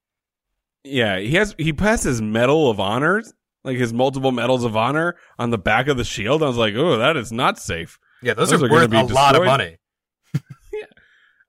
Yeah, 0.84 1.18
he 1.18 1.32
has 1.32 1.56
he 1.58 1.74
passes 1.74 2.22
medal 2.22 2.70
of 2.70 2.80
honors, 2.80 3.34
like 3.64 3.78
his 3.78 3.94
multiple 3.94 4.32
medals 4.32 4.64
of 4.64 4.76
honor 4.76 5.16
on 5.38 5.50
the 5.50 5.58
back 5.58 5.88
of 5.88 5.98
the 5.98 6.04
shield. 6.04 6.42
I 6.44 6.48
was 6.48 6.58
like, 6.58 6.74
oh, 6.76 6.98
that 6.98 7.16
is 7.18 7.32
not 7.32 7.60
safe. 7.60 8.00
Yeah, 8.24 8.34
those, 8.34 8.50
Those 8.52 8.64
are, 8.64 8.66
are 8.68 8.70
worth 8.70 8.90
be 8.90 8.98
a 8.98 9.04
lot 9.04 9.36
of 9.36 9.42
destroyed. 9.42 9.48
money. 9.48 9.78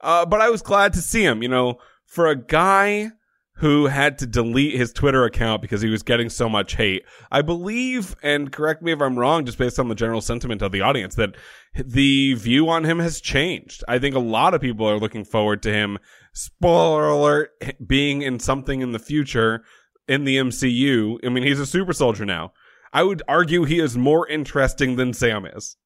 Uh, 0.00 0.26
but 0.26 0.40
I 0.40 0.50
was 0.50 0.62
glad 0.62 0.94
to 0.94 1.00
see 1.00 1.24
him. 1.24 1.44
You 1.44 1.48
know, 1.48 1.76
for 2.06 2.26
a 2.26 2.34
guy 2.34 3.12
who 3.58 3.86
had 3.86 4.18
to 4.18 4.26
delete 4.26 4.76
his 4.76 4.92
Twitter 4.92 5.24
account 5.24 5.62
because 5.62 5.80
he 5.80 5.88
was 5.88 6.02
getting 6.02 6.28
so 6.28 6.48
much 6.48 6.74
hate, 6.74 7.04
I 7.30 7.42
believe, 7.42 8.16
and 8.20 8.50
correct 8.50 8.82
me 8.82 8.90
if 8.90 9.00
I'm 9.00 9.16
wrong, 9.16 9.44
just 9.46 9.58
based 9.58 9.78
on 9.78 9.88
the 9.88 9.94
general 9.94 10.20
sentiment 10.20 10.60
of 10.62 10.72
the 10.72 10.80
audience, 10.80 11.14
that 11.14 11.36
the 11.74 12.34
view 12.34 12.68
on 12.68 12.82
him 12.82 12.98
has 12.98 13.20
changed. 13.20 13.84
I 13.86 14.00
think 14.00 14.16
a 14.16 14.18
lot 14.20 14.54
of 14.54 14.60
people 14.60 14.88
are 14.88 14.98
looking 14.98 15.24
forward 15.24 15.62
to 15.62 15.72
him. 15.72 15.98
Spoiler 16.32 17.06
alert, 17.06 17.50
being 17.86 18.22
in 18.22 18.40
something 18.40 18.80
in 18.80 18.90
the 18.90 18.98
future 18.98 19.62
in 20.08 20.24
the 20.24 20.36
MCU. 20.36 21.18
I 21.24 21.28
mean, 21.28 21.44
he's 21.44 21.60
a 21.60 21.66
super 21.66 21.92
soldier 21.92 22.24
now. 22.24 22.52
I 22.92 23.02
would 23.02 23.22
argue 23.26 23.64
he 23.64 23.80
is 23.80 23.96
more 23.96 24.28
interesting 24.28 24.96
than 24.96 25.12
Sam 25.14 25.46
is. 25.46 25.76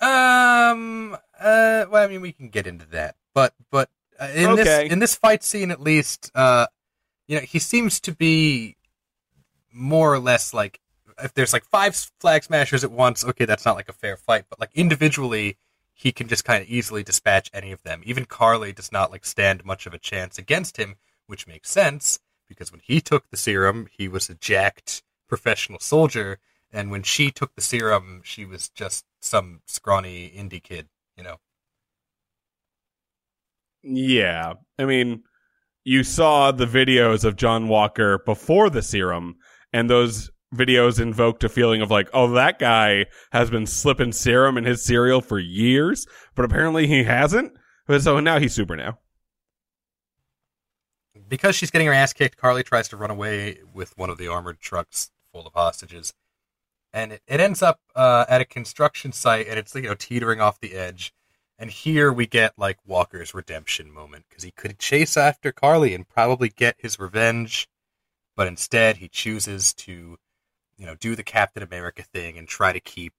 Um. 0.00 1.16
Uh. 1.38 1.84
Well, 1.90 2.02
I 2.02 2.06
mean, 2.08 2.20
we 2.20 2.32
can 2.32 2.48
get 2.48 2.66
into 2.66 2.86
that, 2.86 3.16
but 3.34 3.54
but 3.70 3.90
uh, 4.18 4.28
in 4.34 4.50
Okay. 4.50 4.62
this 4.64 4.92
in 4.92 4.98
this 4.98 5.14
fight 5.14 5.44
scene, 5.44 5.70
at 5.70 5.80
least, 5.80 6.30
uh, 6.34 6.66
you 7.28 7.36
know, 7.36 7.42
he 7.42 7.58
seems 7.58 8.00
to 8.00 8.12
be 8.12 8.76
more 9.72 10.12
or 10.12 10.18
less 10.18 10.52
like 10.54 10.80
if 11.22 11.34
there's 11.34 11.52
like 11.52 11.64
five 11.64 11.94
flag 12.18 12.44
smashers 12.44 12.82
at 12.82 12.90
once, 12.90 13.24
okay, 13.24 13.44
that's 13.44 13.66
not 13.66 13.76
like 13.76 13.90
a 13.90 13.92
fair 13.92 14.16
fight, 14.16 14.46
but 14.48 14.58
like 14.58 14.70
individually, 14.74 15.58
he 15.92 16.12
can 16.12 16.28
just 16.28 16.46
kind 16.46 16.62
of 16.62 16.68
easily 16.70 17.02
dispatch 17.02 17.50
any 17.52 17.70
of 17.70 17.82
them. 17.82 18.00
Even 18.04 18.24
Carly 18.24 18.72
does 18.72 18.90
not 18.90 19.10
like 19.10 19.26
stand 19.26 19.66
much 19.66 19.86
of 19.86 19.92
a 19.92 19.98
chance 19.98 20.38
against 20.38 20.78
him, 20.78 20.96
which 21.26 21.46
makes 21.46 21.68
sense 21.70 22.18
because 22.50 22.72
when 22.72 22.82
he 22.84 23.00
took 23.00 23.30
the 23.30 23.36
serum, 23.36 23.86
he 23.96 24.08
was 24.08 24.28
a 24.28 24.34
jacked 24.34 25.02
professional 25.28 25.78
soldier, 25.78 26.40
and 26.72 26.90
when 26.90 27.04
she 27.04 27.30
took 27.30 27.54
the 27.54 27.62
serum, 27.62 28.20
she 28.24 28.44
was 28.44 28.68
just 28.68 29.04
some 29.20 29.62
scrawny 29.66 30.28
indie 30.36 30.62
kid, 30.62 30.88
you 31.16 31.22
know. 31.22 31.36
Yeah. 33.82 34.54
I 34.78 34.84
mean, 34.84 35.22
you 35.84 36.02
saw 36.02 36.50
the 36.50 36.66
videos 36.66 37.24
of 37.24 37.36
John 37.36 37.68
Walker 37.68 38.18
before 38.18 38.68
the 38.68 38.82
serum, 38.82 39.36
and 39.72 39.88
those 39.88 40.30
videos 40.52 41.00
invoked 41.00 41.44
a 41.44 41.48
feeling 41.48 41.80
of 41.80 41.92
like, 41.92 42.10
oh, 42.12 42.32
that 42.32 42.58
guy 42.58 43.06
has 43.30 43.48
been 43.50 43.66
slipping 43.66 44.10
serum 44.10 44.58
in 44.58 44.64
his 44.64 44.84
cereal 44.84 45.20
for 45.20 45.38
years, 45.38 46.06
but 46.34 46.44
apparently 46.44 46.88
he 46.88 47.04
hasn't. 47.04 47.52
So 48.00 48.18
now 48.18 48.38
he's 48.40 48.54
super 48.54 48.76
now. 48.76 48.98
Because 51.30 51.54
she's 51.54 51.70
getting 51.70 51.86
her 51.86 51.92
ass 51.92 52.12
kicked, 52.12 52.36
Carly 52.36 52.64
tries 52.64 52.88
to 52.88 52.96
run 52.96 53.10
away 53.10 53.60
with 53.72 53.96
one 53.96 54.10
of 54.10 54.18
the 54.18 54.26
armored 54.26 54.58
trucks 54.58 55.12
full 55.32 55.46
of 55.46 55.54
hostages. 55.54 56.12
And 56.92 57.12
it, 57.12 57.22
it 57.28 57.38
ends 57.38 57.62
up 57.62 57.78
uh, 57.94 58.24
at 58.28 58.40
a 58.40 58.44
construction 58.44 59.12
site 59.12 59.46
and 59.46 59.56
it's 59.56 59.72
you 59.74 59.82
know 59.82 59.94
teetering 59.94 60.40
off 60.40 60.58
the 60.58 60.74
edge. 60.74 61.14
And 61.56 61.70
here 61.70 62.12
we 62.12 62.26
get 62.26 62.54
like 62.58 62.78
Walker's 62.84 63.32
redemption 63.32 63.92
moment 63.92 64.24
because 64.28 64.42
he 64.42 64.50
could 64.50 64.80
chase 64.80 65.16
after 65.16 65.52
Carly 65.52 65.94
and 65.94 66.08
probably 66.08 66.48
get 66.48 66.74
his 66.78 66.98
revenge, 66.98 67.68
but 68.34 68.48
instead 68.48 68.96
he 68.96 69.08
chooses 69.08 69.72
to, 69.74 70.18
you 70.76 70.86
know, 70.86 70.96
do 70.96 71.14
the 71.14 71.22
Captain 71.22 71.62
America 71.62 72.02
thing 72.02 72.38
and 72.38 72.48
try 72.48 72.72
to 72.72 72.80
keep 72.80 73.12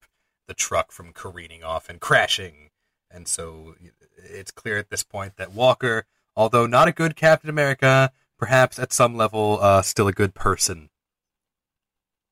the 0.47 0.53
truck 0.53 0.91
from 0.91 1.13
careening 1.13 1.63
off 1.63 1.87
and 1.87 2.01
crashing. 2.01 2.71
And 3.09 3.25
so 3.25 3.75
it's 4.17 4.51
clear 4.51 4.77
at 4.77 4.89
this 4.89 5.03
point 5.03 5.37
that 5.37 5.53
Walker, 5.53 6.05
although 6.35 6.65
not 6.65 6.87
a 6.87 6.93
good 6.93 7.15
Captain 7.15 7.49
America, 7.49 8.11
perhaps 8.37 8.79
at 8.79 8.93
some 8.93 9.15
level 9.15 9.59
uh, 9.61 9.81
still 9.81 10.07
a 10.07 10.13
good 10.13 10.33
person. 10.33 10.89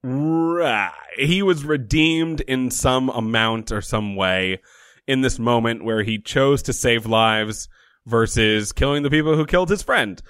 Right. 0.03 0.91
He 1.17 1.41
was 1.41 1.65
redeemed 1.65 2.41
in 2.41 2.71
some 2.71 3.09
amount 3.09 3.71
or 3.71 3.81
some 3.81 4.15
way 4.15 4.61
in 5.07 5.21
this 5.21 5.39
moment 5.39 5.83
where 5.83 6.03
he 6.03 6.19
chose 6.19 6.61
to 6.63 6.73
save 6.73 7.05
lives 7.05 7.67
versus 8.05 8.71
killing 8.71 9.03
the 9.03 9.09
people 9.09 9.35
who 9.35 9.45
killed 9.45 9.69
his 9.69 9.83
friend. 9.83 10.21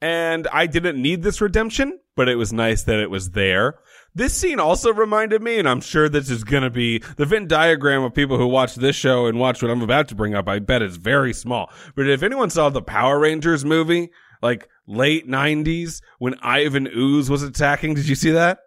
And 0.00 0.48
I 0.48 0.66
didn't 0.66 1.00
need 1.00 1.22
this 1.22 1.40
redemption, 1.40 1.98
but 2.16 2.28
it 2.28 2.36
was 2.36 2.52
nice 2.52 2.82
that 2.84 2.98
it 2.98 3.10
was 3.10 3.30
there. 3.30 3.74
This 4.14 4.34
scene 4.34 4.60
also 4.60 4.92
reminded 4.92 5.42
me, 5.42 5.58
and 5.58 5.68
I'm 5.68 5.80
sure 5.80 6.08
this 6.08 6.30
is 6.30 6.44
gonna 6.44 6.70
be 6.70 6.98
the 7.16 7.26
Venn 7.26 7.48
diagram 7.48 8.04
of 8.04 8.14
people 8.14 8.38
who 8.38 8.46
watch 8.46 8.76
this 8.76 8.94
show 8.94 9.26
and 9.26 9.38
watch 9.38 9.60
what 9.60 9.70
I'm 9.70 9.82
about 9.82 10.08
to 10.08 10.14
bring 10.14 10.34
up. 10.34 10.48
I 10.48 10.60
bet 10.60 10.82
it's 10.82 10.96
very 10.96 11.32
small. 11.32 11.70
But 11.96 12.08
if 12.08 12.22
anyone 12.22 12.50
saw 12.50 12.70
the 12.70 12.82
Power 12.82 13.18
Rangers 13.18 13.64
movie, 13.64 14.10
like 14.40 14.68
late 14.86 15.28
90s, 15.28 16.00
when 16.18 16.34
Ivan 16.42 16.88
Ooze 16.94 17.28
was 17.28 17.42
attacking, 17.42 17.94
did 17.94 18.08
you 18.08 18.14
see 18.14 18.30
that? 18.30 18.60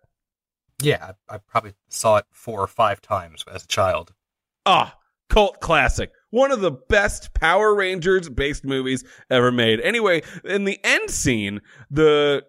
Yeah, 0.82 1.14
I, 1.30 1.36
I 1.36 1.38
probably 1.38 1.74
saw 1.88 2.18
it 2.18 2.26
four 2.32 2.62
or 2.62 2.68
five 2.68 3.02
times 3.02 3.44
as 3.52 3.64
a 3.64 3.68
child. 3.68 4.14
Ah, 4.66 4.98
cult 5.30 5.60
classic. 5.60 6.12
One 6.30 6.52
of 6.52 6.62
the 6.62 6.72
best 6.72 7.34
Power 7.34 7.74
Rangers 7.74 8.30
based 8.30 8.66
movies 8.66 9.04
ever 9.30 9.52
made. 9.52 9.80
Anyway, 9.80 10.24
in 10.44 10.66
the 10.66 10.80
end 10.84 11.10
scene, 11.10 11.62
the 11.90 12.44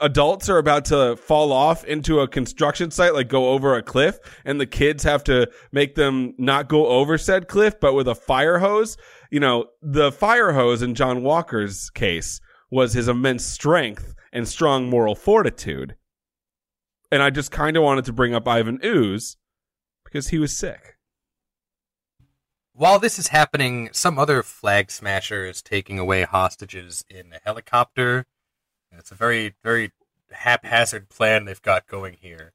adults 0.00 0.48
are 0.48 0.58
about 0.58 0.84
to 0.86 1.16
fall 1.16 1.52
off 1.52 1.84
into 1.84 2.20
a 2.20 2.28
construction 2.28 2.90
site, 2.90 3.14
like 3.14 3.28
go 3.28 3.50
over 3.50 3.74
a 3.74 3.82
cliff, 3.82 4.18
and 4.44 4.60
the 4.60 4.66
kids 4.66 5.02
have 5.02 5.24
to 5.24 5.50
make 5.72 5.94
them 5.94 6.34
not 6.38 6.68
go 6.68 6.86
over 6.86 7.18
said 7.18 7.48
cliff, 7.48 7.78
but 7.80 7.94
with 7.94 8.08
a 8.08 8.14
fire 8.14 8.58
hose. 8.58 8.96
You 9.30 9.40
know, 9.40 9.66
the 9.82 10.12
fire 10.12 10.52
hose 10.52 10.82
in 10.82 10.94
John 10.94 11.22
Walker's 11.22 11.90
case 11.90 12.40
was 12.70 12.92
his 12.92 13.08
immense 13.08 13.44
strength 13.44 14.14
and 14.32 14.48
strong 14.48 14.90
moral 14.90 15.14
fortitude. 15.14 15.96
And 17.10 17.22
I 17.22 17.30
just 17.30 17.50
kind 17.50 17.76
of 17.76 17.82
wanted 17.82 18.04
to 18.06 18.12
bring 18.12 18.34
up 18.34 18.48
Ivan 18.48 18.80
Ooze 18.84 19.36
because 20.04 20.28
he 20.28 20.38
was 20.38 20.56
sick. 20.56 20.96
While 22.72 22.98
this 22.98 23.20
is 23.20 23.28
happening, 23.28 23.90
some 23.92 24.18
other 24.18 24.42
flag 24.42 24.90
smasher 24.90 25.46
is 25.46 25.62
taking 25.62 26.00
away 26.00 26.22
hostages 26.22 27.04
in 27.08 27.32
a 27.32 27.38
helicopter. 27.44 28.26
It's 28.98 29.10
a 29.10 29.14
very, 29.14 29.54
very 29.62 29.92
haphazard 30.32 31.08
plan 31.08 31.44
they've 31.44 31.62
got 31.62 31.86
going 31.86 32.16
here. 32.20 32.52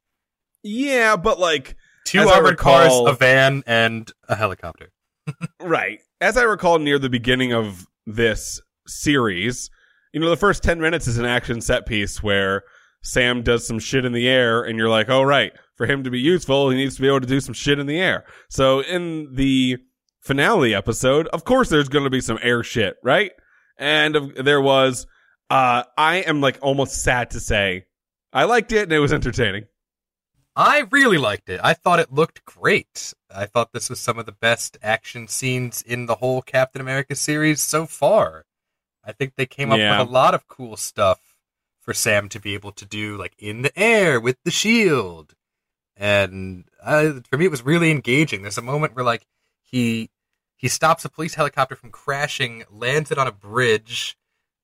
Yeah, 0.63 1.15
but 1.15 1.39
like 1.39 1.75
Two 2.05 2.22
armored 2.27 2.51
recall- 2.51 3.05
cars, 3.05 3.15
a 3.15 3.17
van, 3.17 3.63
and 3.65 4.12
a 4.27 4.36
helicopter. 4.36 4.89
right. 5.60 6.00
As 6.22 6.38
I 6.38 6.43
recall 6.43 6.79
near 6.79 7.00
the 7.00 7.10
beginning 7.10 7.53
of 7.53 7.86
this 8.05 8.60
series, 8.88 9.69
you 10.13 10.19
know, 10.19 10.29
the 10.29 10.36
first 10.38 10.63
10 10.63 10.81
minutes 10.81 11.08
is 11.08 11.17
an 11.17 11.25
action 11.25 11.62
set 11.62 11.86
piece 11.86 12.22
where 12.24 12.63
Sam 13.03 13.43
does 13.43 13.65
some 13.65 13.79
shit 13.79 14.05
in 14.05 14.12
the 14.12 14.27
air 14.27 14.62
and 14.63 14.77
you're 14.77 14.89
like, 14.89 15.08
"Oh 15.10 15.22
right, 15.24 15.53
for 15.75 15.86
him 15.86 16.03
to 16.03 16.10
be 16.10 16.19
useful, 16.19 16.69
he 16.69 16.75
needs 16.77 16.96
to 16.96 17.01
be 17.01 17.08
able 17.08 17.22
to 17.22 17.27
do 17.27 17.39
some 17.39 17.53
shit 17.53 17.79
in 17.79 17.86
the 17.86 18.00
air." 18.00 18.25
So 18.50 18.81
in 18.81 19.34
the 19.36 19.77
finale 20.19 20.74
episode, 20.75 21.27
of 21.27 21.46
course 21.46 21.69
there's 21.69 21.88
going 21.89 22.03
to 22.03 22.10
be 22.10 22.19
some 22.22 22.39
air 22.41 22.62
shit, 22.63 22.98
right? 23.03 23.31
And 23.77 24.34
there 24.36 24.60
was 24.60 25.08
uh 25.50 25.84
I 25.98 26.18
am 26.18 26.41
like 26.41 26.58
almost 26.62 27.01
sad 27.03 27.32
to 27.32 27.39
say 27.39 27.86
I 28.32 28.44
liked 28.44 28.72
it 28.72 28.84
and 28.84 28.91
it 28.94 29.00
was 29.00 29.13
entertaining. 29.13 29.65
I 30.56 30.86
really 30.91 31.18
liked 31.18 31.50
it. 31.50 31.60
I 31.63 31.74
thought 31.74 32.00
it 32.00 32.12
looked 32.13 32.44
great. 32.46 33.13
I 33.34 33.46
thought 33.46 33.72
this 33.72 33.89
was 33.89 34.00
some 34.00 34.20
of 34.20 34.25
the 34.25 34.32
best 34.34 34.77
action 34.84 35.27
scenes 35.27 35.82
in 35.82 36.06
the 36.06 36.15
whole 36.15 36.41
Captain 36.41 36.82
America 36.82 37.15
series 37.15 37.62
so 37.62 37.86
far. 37.86 38.46
I 39.03 39.12
think 39.13 39.36
they 39.36 39.46
came 39.46 39.72
up 39.72 39.79
Yeah. 39.79 40.00
with 40.00 40.10
a 40.10 40.12
lot 40.12 40.34
of 40.34 40.48
cool 40.48 40.75
stuff 40.75 41.20
for 41.79 41.94
Sam 41.94 42.27
to 42.29 42.39
be 42.39 42.53
able 42.56 42.72
to 42.74 42.86
do, 42.86 43.15
like 43.18 43.34
in 43.39 43.62
the 43.62 43.79
air 43.79 44.20
with 44.20 44.38
the 44.44 44.51
shield. 44.51 45.34
And 45.96 46.65
uh, 46.84 47.22
for 47.29 47.38
me, 47.38 47.46
it 47.46 47.51
was 47.51 47.63
really 47.65 47.89
engaging. 47.91 48.41
There's 48.41 48.58
a 48.58 48.62
moment 48.62 48.96
where, 48.96 49.06
like, 49.06 49.25
he 49.63 50.10
he 50.56 50.68
stops 50.68 51.06
a 51.06 51.10
police 51.10 51.36
helicopter 51.36 51.75
from 51.75 51.89
crashing, 51.91 52.63
lands 52.70 53.12
it 53.12 53.18
on 53.18 53.27
a 53.27 53.32
bridge, 53.32 54.18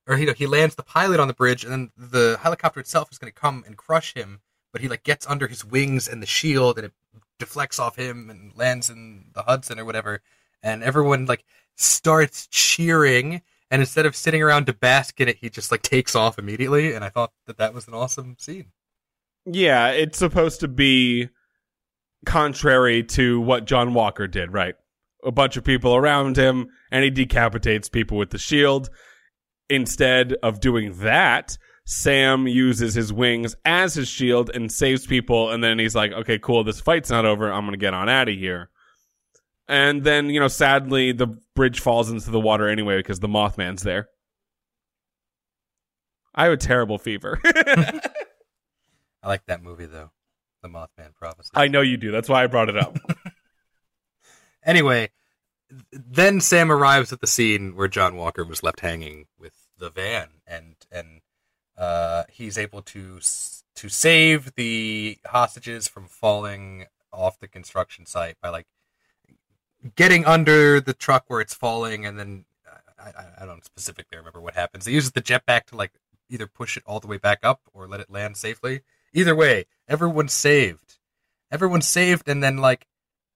or 0.06 0.16
you 0.16 0.26
know, 0.26 0.32
he 0.32 0.46
lands 0.46 0.74
the 0.74 0.82
pilot 0.82 1.20
on 1.20 1.28
the 1.28 1.34
bridge, 1.34 1.64
and 1.64 1.72
then 1.72 1.90
the 1.96 2.38
helicopter 2.40 2.80
itself 2.80 3.10
is 3.10 3.18
going 3.18 3.32
to 3.32 3.38
come 3.38 3.64
and 3.66 3.76
crush 3.76 4.14
him. 4.14 4.40
But 4.72 4.82
he 4.82 4.88
like 4.88 5.04
gets 5.04 5.26
under 5.26 5.46
his 5.46 5.64
wings 5.64 6.06
and 6.06 6.22
the 6.22 6.26
shield, 6.26 6.78
and 6.78 6.86
it 6.86 6.92
deflects 7.38 7.78
off 7.78 7.96
him 7.96 8.30
and 8.30 8.56
lands 8.56 8.90
in 8.90 9.26
the 9.34 9.42
Hudson 9.42 9.78
or 9.78 9.84
whatever. 9.84 10.20
And 10.62 10.82
everyone 10.82 11.26
like 11.26 11.44
starts 11.76 12.46
cheering, 12.48 13.42
and 13.70 13.82
instead 13.82 14.06
of 14.06 14.14
sitting 14.14 14.42
around 14.42 14.66
to 14.66 14.72
bask 14.72 15.20
in 15.20 15.28
it, 15.28 15.38
he 15.40 15.50
just 15.50 15.70
like 15.70 15.82
takes 15.82 16.14
off 16.14 16.38
immediately. 16.38 16.92
And 16.92 17.04
I 17.04 17.08
thought 17.08 17.32
that 17.46 17.58
that 17.58 17.74
was 17.74 17.88
an 17.88 17.94
awesome 17.94 18.36
scene. 18.38 18.72
Yeah, 19.46 19.88
it's 19.88 20.18
supposed 20.18 20.60
to 20.60 20.68
be 20.68 21.28
contrary 22.24 23.02
to 23.04 23.40
what 23.40 23.64
John 23.64 23.94
Walker 23.94 24.26
did, 24.26 24.52
right? 24.52 24.74
A 25.24 25.30
bunch 25.30 25.56
of 25.56 25.64
people 25.64 25.94
around 25.94 26.36
him, 26.36 26.68
and 26.90 27.04
he 27.04 27.10
decapitates 27.10 27.88
people 27.88 28.18
with 28.18 28.30
the 28.30 28.38
shield. 28.38 28.90
Instead 29.68 30.34
of 30.42 30.60
doing 30.60 30.98
that, 31.00 31.58
Sam 31.84 32.46
uses 32.46 32.94
his 32.94 33.12
wings 33.12 33.54
as 33.64 33.94
his 33.94 34.08
shield 34.08 34.50
and 34.54 34.70
saves 34.70 35.06
people, 35.06 35.50
and 35.50 35.62
then 35.62 35.78
he's 35.78 35.94
like, 35.94 36.12
okay, 36.12 36.38
cool, 36.38 36.64
this 36.64 36.80
fight's 36.80 37.10
not 37.10 37.24
over, 37.24 37.50
I'm 37.52 37.64
gonna 37.64 37.76
get 37.76 37.94
on 37.94 38.08
out 38.08 38.28
of 38.28 38.34
here. 38.36 38.70
And 39.68 40.04
then, 40.04 40.30
you 40.30 40.38
know, 40.38 40.48
sadly, 40.48 41.12
the 41.12 41.38
bridge 41.54 41.80
falls 41.80 42.10
into 42.10 42.30
the 42.30 42.40
water 42.40 42.68
anyway 42.68 42.98
because 42.98 43.18
the 43.18 43.28
Mothman's 43.28 43.82
there. 43.82 44.08
I 46.34 46.44
have 46.44 46.52
a 46.52 46.56
terrible 46.56 46.98
fever. 46.98 47.40
I 47.44 48.00
like 49.24 49.46
that 49.46 49.62
movie 49.62 49.86
though, 49.86 50.12
The 50.62 50.68
Mothman 50.68 51.14
Prophecy. 51.14 51.50
I 51.54 51.66
know 51.68 51.80
you 51.80 51.96
do. 51.96 52.12
That's 52.12 52.28
why 52.28 52.44
I 52.44 52.46
brought 52.46 52.68
it 52.68 52.76
up. 52.76 52.96
Anyway, 54.66 55.08
then 55.90 56.40
Sam 56.40 56.70
arrives 56.70 57.12
at 57.12 57.20
the 57.20 57.26
scene 57.26 57.74
where 57.74 57.88
John 57.88 58.16
Walker 58.16 58.44
was 58.44 58.62
left 58.62 58.80
hanging 58.80 59.26
with 59.38 59.54
the 59.78 59.90
van, 59.90 60.28
and 60.46 60.76
and 60.90 61.20
uh, 61.76 62.24
he's 62.30 62.58
able 62.58 62.82
to 62.82 63.18
to 63.20 63.88
save 63.88 64.54
the 64.54 65.18
hostages 65.26 65.88
from 65.88 66.06
falling 66.06 66.86
off 67.12 67.38
the 67.38 67.48
construction 67.48 68.06
site 68.06 68.36
by 68.40 68.48
like 68.48 68.66
getting 69.94 70.24
under 70.24 70.80
the 70.80 70.94
truck 70.94 71.24
where 71.28 71.40
it's 71.40 71.54
falling, 71.54 72.06
and 72.06 72.18
then 72.18 72.44
I, 72.98 73.08
I, 73.08 73.26
I 73.42 73.46
don't 73.46 73.64
specifically 73.64 74.18
remember 74.18 74.40
what 74.40 74.54
happens. 74.54 74.86
He 74.86 74.94
uses 74.94 75.12
the 75.12 75.22
jetpack 75.22 75.66
to 75.66 75.76
like 75.76 75.92
either 76.28 76.46
push 76.46 76.76
it 76.76 76.82
all 76.86 77.00
the 77.00 77.06
way 77.06 77.18
back 77.18 77.40
up 77.42 77.60
or 77.72 77.86
let 77.86 78.00
it 78.00 78.10
land 78.10 78.36
safely. 78.36 78.80
Either 79.12 79.34
way, 79.34 79.66
everyone's 79.88 80.32
saved. 80.32 80.98
Everyone's 81.50 81.86
saved, 81.86 82.28
and 82.28 82.42
then 82.42 82.56
like 82.56 82.86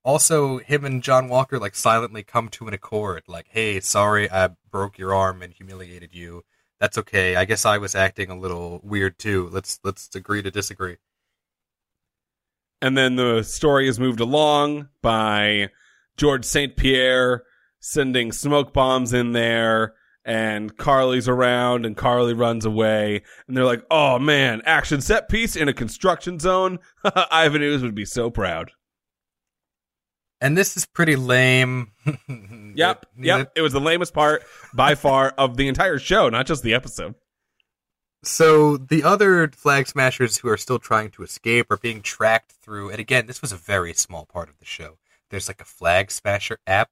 also 0.03 0.57
him 0.59 0.85
and 0.85 1.03
John 1.03 1.29
Walker 1.29 1.59
like 1.59 1.75
silently 1.75 2.23
come 2.23 2.49
to 2.49 2.67
an 2.67 2.73
accord 2.73 3.23
like 3.27 3.47
hey 3.49 3.79
sorry 3.79 4.29
I 4.29 4.49
broke 4.69 4.97
your 4.97 5.13
arm 5.13 5.41
and 5.41 5.53
humiliated 5.53 6.13
you 6.13 6.43
that's 6.79 6.97
okay 6.97 7.35
I 7.35 7.45
guess 7.45 7.65
I 7.65 7.77
was 7.77 7.95
acting 7.95 8.29
a 8.29 8.39
little 8.39 8.81
weird 8.83 9.19
too 9.19 9.49
let's 9.51 9.79
let's 9.83 10.13
agree 10.15 10.41
to 10.41 10.51
disagree 10.51 10.97
and 12.81 12.97
then 12.97 13.15
the 13.15 13.43
story 13.43 13.87
is 13.87 13.99
moved 13.99 14.19
along 14.19 14.89
by 15.01 15.69
George 16.17 16.45
St. 16.45 16.75
Pierre 16.75 17.43
sending 17.79 18.31
smoke 18.31 18.73
bombs 18.73 19.13
in 19.13 19.33
there 19.33 19.93
and 20.25 20.77
Carly's 20.77 21.27
around 21.27 21.85
and 21.85 21.97
Carly 21.97 22.33
runs 22.33 22.65
away 22.65 23.23
and 23.47 23.57
they're 23.57 23.65
like, 23.65 23.83
"Oh 23.89 24.19
man, 24.19 24.61
action 24.65 25.01
set 25.01 25.29
piece 25.29 25.55
in 25.55 25.67
a 25.67 25.73
construction 25.73 26.37
zone. 26.37 26.79
Ivan 27.31 27.63
Ooze 27.63 27.81
would 27.81 27.95
be 27.95 28.05
so 28.05 28.29
proud." 28.29 28.71
And 30.41 30.57
this 30.57 30.75
is 30.75 30.85
pretty 30.85 31.15
lame 31.15 31.91
Yep, 32.75 33.05
yep. 33.17 33.51
It 33.55 33.61
was 33.61 33.73
the 33.73 33.79
lamest 33.81 34.13
part 34.13 34.43
by 34.73 34.95
far 35.05 35.29
of 35.37 35.55
the 35.57 35.67
entire 35.67 35.99
show, 35.99 36.27
not 36.29 36.45
just 36.47 36.63
the 36.63 36.73
episode. 36.73 37.15
so 38.23 38.77
the 38.77 39.03
other 39.03 39.49
flag 39.49 39.87
smashers 39.87 40.37
who 40.37 40.47
are 40.49 40.57
still 40.57 40.79
trying 40.79 41.09
to 41.11 41.23
escape 41.23 41.71
are 41.71 41.77
being 41.77 42.01
tracked 42.01 42.51
through 42.51 42.89
and 42.89 42.99
again 42.99 43.25
this 43.25 43.41
was 43.41 43.51
a 43.51 43.57
very 43.57 43.93
small 43.93 44.25
part 44.25 44.47
of 44.49 44.57
the 44.59 44.65
show 44.65 44.97
there's 45.29 45.47
like 45.47 45.61
a 45.61 45.65
flag 45.65 46.11
smasher 46.11 46.59
app 46.67 46.89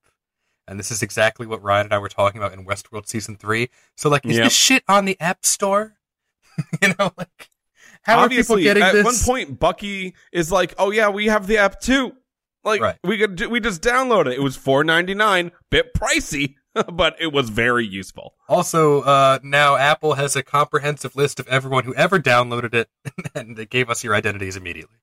and 0.68 0.80
this 0.80 0.92
is 0.92 1.02
exactly 1.02 1.46
what 1.48 1.62
Ryan 1.64 1.88
and 1.88 1.94
I 1.94 1.98
were 2.00 2.10
talking 2.10 2.40
about 2.42 2.54
in 2.54 2.66
Westworld 2.66 3.08
season 3.08 3.36
3 3.38 3.70
so 3.96 4.10
like 4.10 4.26
is 4.26 4.38
Yep. 4.38 4.44
this 4.46 4.54
shit 4.54 4.84
on 4.88 5.06
the 5.06 5.20
app 5.20 5.46
store 5.46 5.96
you 6.82 6.94
know 6.98 7.12
like 7.18 7.50
how 8.04 8.20
Obviously, 8.20 8.68
are 8.68 8.74
people 8.74 8.82
getting 8.82 8.84
at 8.84 8.94
this 8.94 9.28
one 9.28 9.36
point, 9.46 9.60
Bucky 9.60 10.16
is 10.32 10.52
like, 10.52 10.74
"Oh 10.78 10.90
yeah, 10.90 11.10
we 11.10 11.26
have 11.26 11.48
the 11.48 11.58
app 11.58 11.82
too. 11.82 12.14
Like 12.64 12.82
Right. 12.82 12.98
we 13.04 13.18
could, 13.18 13.36
do, 13.36 13.50
we 13.50 13.60
just 13.60 13.82
download 13.82 14.26
it. 14.28 14.34
It 14.34 14.42
was 14.42 14.56
four 14.58 14.84
ninety 14.84 15.14
nine, 15.14 15.52
bit 15.70 15.94
pricey, 15.94 16.56
but 16.94 17.16
it 17.20 17.32
was 17.32 17.50
very 17.50 17.86
useful." 17.86 18.36
Also, 18.48 19.02
uh, 19.02 19.40
now 19.44 19.76
Apple 19.76 20.16
has 20.16 20.36
a 20.36 20.44
comprehensive 20.44 21.16
list 21.16 21.40
of 21.40 21.48
everyone 21.48 21.86
who 21.86 21.96
ever 21.96 22.20
downloaded 22.20 22.74
it, 22.74 22.90
and 23.36 23.56
they 23.56 23.66
gave 23.66 23.90
us 23.90 24.04
your 24.04 24.14
identities 24.14 24.56
immediately. 24.58 24.98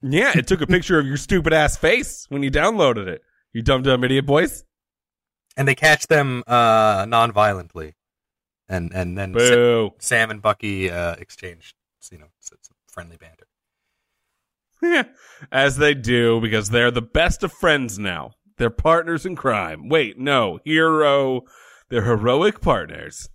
Yeah, 0.00 0.32
it 0.36 0.46
took 0.46 0.60
a 0.60 0.66
picture 0.66 0.98
of 0.98 1.06
your 1.06 1.16
stupid 1.16 1.52
ass 1.52 1.76
face 1.76 2.26
when 2.28 2.42
you 2.42 2.50
downloaded 2.50 3.06
it. 3.06 3.22
You 3.52 3.62
dumb 3.62 3.82
dumb 3.82 4.02
idiot 4.04 4.26
boys. 4.26 4.64
And 5.56 5.68
they 5.68 5.74
catch 5.76 6.08
them 6.08 6.42
uh, 6.48 7.06
non-violently, 7.08 7.94
and 8.68 8.92
and 8.92 9.16
then 9.16 9.34
Sa- 9.38 9.90
Sam 10.00 10.30
and 10.32 10.42
Bucky 10.42 10.90
uh, 10.90 11.14
exchange, 11.14 11.74
you 12.10 12.18
know, 12.18 12.26
some 12.40 12.58
friendly 12.88 13.16
banter. 13.16 13.46
Yeah, 14.84 15.04
as 15.52 15.76
they 15.76 15.94
do 15.94 16.40
because 16.40 16.70
they're 16.70 16.90
the 16.90 17.02
best 17.02 17.42
of 17.42 17.52
friends 17.52 17.98
now. 17.98 18.32
They're 18.56 18.70
partners 18.70 19.26
in 19.26 19.34
crime. 19.34 19.88
Wait, 19.88 20.18
no, 20.18 20.60
hero. 20.64 21.42
They're 21.88 22.02
heroic 22.04 22.60
partners. 22.60 23.28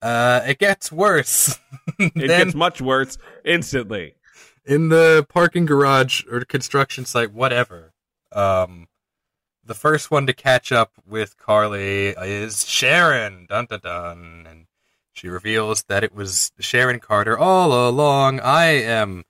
Uh, 0.00 0.40
it 0.46 0.58
gets 0.58 0.90
worse. 0.92 1.58
It 1.98 2.14
then 2.14 2.44
gets 2.46 2.54
much 2.54 2.80
worse 2.80 3.18
instantly. 3.44 4.14
in 4.64 4.88
the 4.88 5.26
parking 5.28 5.66
garage 5.66 6.22
or 6.30 6.40
construction 6.44 7.04
site, 7.04 7.32
whatever. 7.32 7.92
Um, 8.32 8.86
the 9.64 9.74
first 9.74 10.10
one 10.10 10.26
to 10.26 10.32
catch 10.32 10.70
up 10.70 10.92
with 11.06 11.36
Carly 11.36 12.08
is 12.08 12.66
Sharon. 12.68 13.46
Dun 13.48 13.66
dun 13.66 13.80
dun, 13.82 14.46
and 14.48 14.66
she 15.12 15.28
reveals 15.28 15.82
that 15.88 16.04
it 16.04 16.14
was 16.14 16.52
Sharon 16.60 17.00
Carter 17.00 17.36
all 17.36 17.88
along. 17.88 18.40
I 18.40 18.66
am 18.66 19.24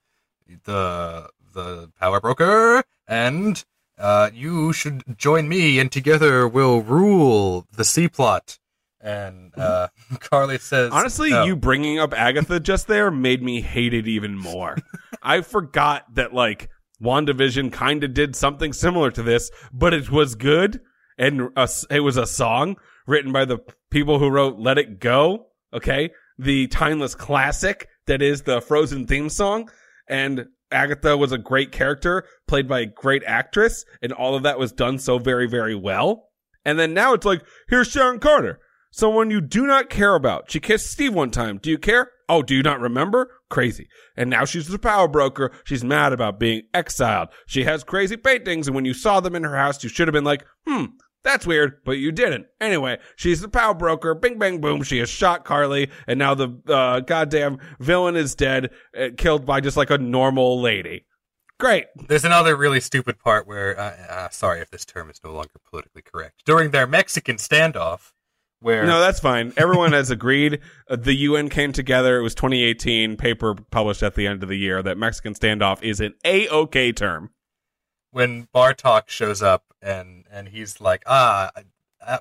the 0.65 1.29
the 1.59 1.91
power 1.99 2.19
broker, 2.19 2.83
and 3.07 3.63
uh, 3.97 4.29
you 4.33 4.73
should 4.73 5.03
join 5.17 5.49
me, 5.49 5.79
and 5.79 5.91
together 5.91 6.47
we'll 6.47 6.81
rule 6.81 7.67
the 7.75 7.83
C 7.83 8.07
plot. 8.07 8.59
And 9.01 9.57
uh, 9.57 9.89
Carly 10.19 10.57
says, 10.57 10.91
Honestly, 10.91 11.29
no. 11.29 11.45
you 11.45 11.55
bringing 11.55 11.99
up 11.99 12.13
Agatha 12.13 12.59
just 12.59 12.87
there 12.87 13.11
made 13.11 13.41
me 13.41 13.61
hate 13.61 13.93
it 13.93 14.07
even 14.07 14.37
more. 14.37 14.77
I 15.21 15.41
forgot 15.41 16.13
that 16.15 16.33
like 16.33 16.69
WandaVision 17.01 17.71
kind 17.71 18.03
of 18.03 18.13
did 18.13 18.35
something 18.35 18.73
similar 18.73 19.11
to 19.11 19.23
this, 19.23 19.51
but 19.71 19.93
it 19.93 20.11
was 20.11 20.35
good 20.35 20.81
and 21.17 21.49
a 21.55 21.69
it 21.89 22.01
was 22.01 22.17
a 22.17 22.27
song 22.27 22.77
written 23.07 23.31
by 23.31 23.45
the 23.45 23.59
people 23.89 24.19
who 24.19 24.29
wrote 24.29 24.59
Let 24.59 24.77
It 24.77 24.99
Go, 24.99 25.47
okay? 25.73 26.11
The 26.37 26.67
timeless 26.67 27.15
classic 27.15 27.87
that 28.07 28.21
is 28.21 28.43
the 28.43 28.61
Frozen 28.61 29.07
theme 29.07 29.29
song 29.29 29.69
and 30.07 30.47
Agatha 30.71 31.17
was 31.17 31.31
a 31.31 31.37
great 31.37 31.71
character 31.71 32.25
played 32.47 32.67
by 32.67 32.81
a 32.81 32.85
great 32.85 33.23
actress 33.25 33.85
and 34.01 34.11
all 34.13 34.35
of 34.35 34.43
that 34.43 34.59
was 34.59 34.71
done 34.71 34.97
so 34.97 35.17
very 35.17 35.47
very 35.47 35.75
well. 35.75 36.29
And 36.65 36.77
then 36.77 36.93
now 36.93 37.13
it's 37.13 37.25
like 37.25 37.41
here's 37.67 37.89
Sharon 37.89 38.19
Carter 38.19 38.59
someone 38.91 39.31
you 39.31 39.41
do 39.41 39.65
not 39.65 39.89
care 39.89 40.15
about. 40.15 40.49
She 40.51 40.59
kissed 40.59 40.87
Steve 40.87 41.13
one 41.13 41.31
time. 41.31 41.57
Do 41.57 41.69
you 41.69 41.77
care? 41.77 42.11
Oh, 42.27 42.43
do 42.43 42.55
you 42.55 42.63
not 42.63 42.79
remember? 42.79 43.31
Crazy. 43.49 43.87
And 44.15 44.29
now 44.29 44.45
she's 44.45 44.67
the 44.67 44.79
power 44.79 45.07
broker. 45.07 45.51
She's 45.63 45.83
mad 45.83 46.13
about 46.13 46.39
being 46.39 46.63
exiled. 46.73 47.29
She 47.47 47.63
has 47.63 47.83
crazy 47.83 48.17
paintings, 48.17 48.67
and 48.67 48.75
when 48.75 48.85
you 48.85 48.93
saw 48.93 49.19
them 49.19 49.35
in 49.35 49.43
her 49.43 49.55
house, 49.55 49.83
you 49.83 49.89
should 49.89 50.07
have 50.07 50.13
been 50.13 50.23
like, 50.23 50.45
hmm, 50.67 50.85
that's 51.23 51.45
weird, 51.45 51.83
but 51.85 51.93
you 51.93 52.11
didn't. 52.11 52.47
Anyway, 52.61 52.97
she's 53.15 53.41
the 53.41 53.49
power 53.49 53.73
broker. 53.73 54.13
Bing, 54.15 54.39
bang, 54.39 54.61
boom. 54.61 54.83
She 54.83 54.99
has 54.99 55.09
shot 55.09 55.43
Carly, 55.45 55.89
and 56.07 56.17
now 56.17 56.33
the 56.33 56.61
uh, 56.67 57.01
goddamn 57.01 57.59
villain 57.79 58.15
is 58.15 58.35
dead, 58.35 58.71
uh, 58.97 59.09
killed 59.17 59.45
by 59.45 59.59
just 59.61 59.77
like 59.77 59.89
a 59.89 59.97
normal 59.97 60.61
lady. 60.61 61.05
Great. 61.59 61.87
There's 62.07 62.23
another 62.23 62.55
really 62.55 62.79
stupid 62.79 63.19
part 63.19 63.45
where, 63.45 63.77
uh, 63.77 63.95
uh, 64.09 64.29
sorry 64.29 64.61
if 64.61 64.71
this 64.71 64.85
term 64.85 65.09
is 65.09 65.19
no 65.23 65.31
longer 65.33 65.59
politically 65.69 66.01
correct. 66.01 66.43
During 66.45 66.71
their 66.71 66.87
Mexican 66.87 67.35
standoff, 67.35 68.13
where 68.61 68.85
No, 68.85 69.01
that's 69.01 69.19
fine. 69.19 69.51
Everyone 69.57 69.91
has 69.91 70.09
agreed. 70.09 70.61
Uh, 70.89 70.95
the 70.95 71.13
UN 71.15 71.49
came 71.49 71.73
together. 71.73 72.17
It 72.17 72.23
was 72.23 72.33
2018 72.35 73.17
paper 73.17 73.55
published 73.55 74.03
at 74.03 74.15
the 74.15 74.25
end 74.25 74.41
of 74.41 74.47
the 74.47 74.57
year 74.57 74.81
that 74.81 74.97
Mexican 74.97 75.33
standoff 75.33 75.83
is 75.83 75.99
an 75.99 76.13
a-okay 76.23 76.93
term. 76.93 77.31
when 78.11 78.47
Batroc 78.55 79.07
shows 79.09 79.41
up 79.43 79.65
and 79.81 80.18
and 80.31 80.49
he's 80.49 80.81
like, 80.81 81.03
ah, 81.05 81.51
uh, 82.05 82.19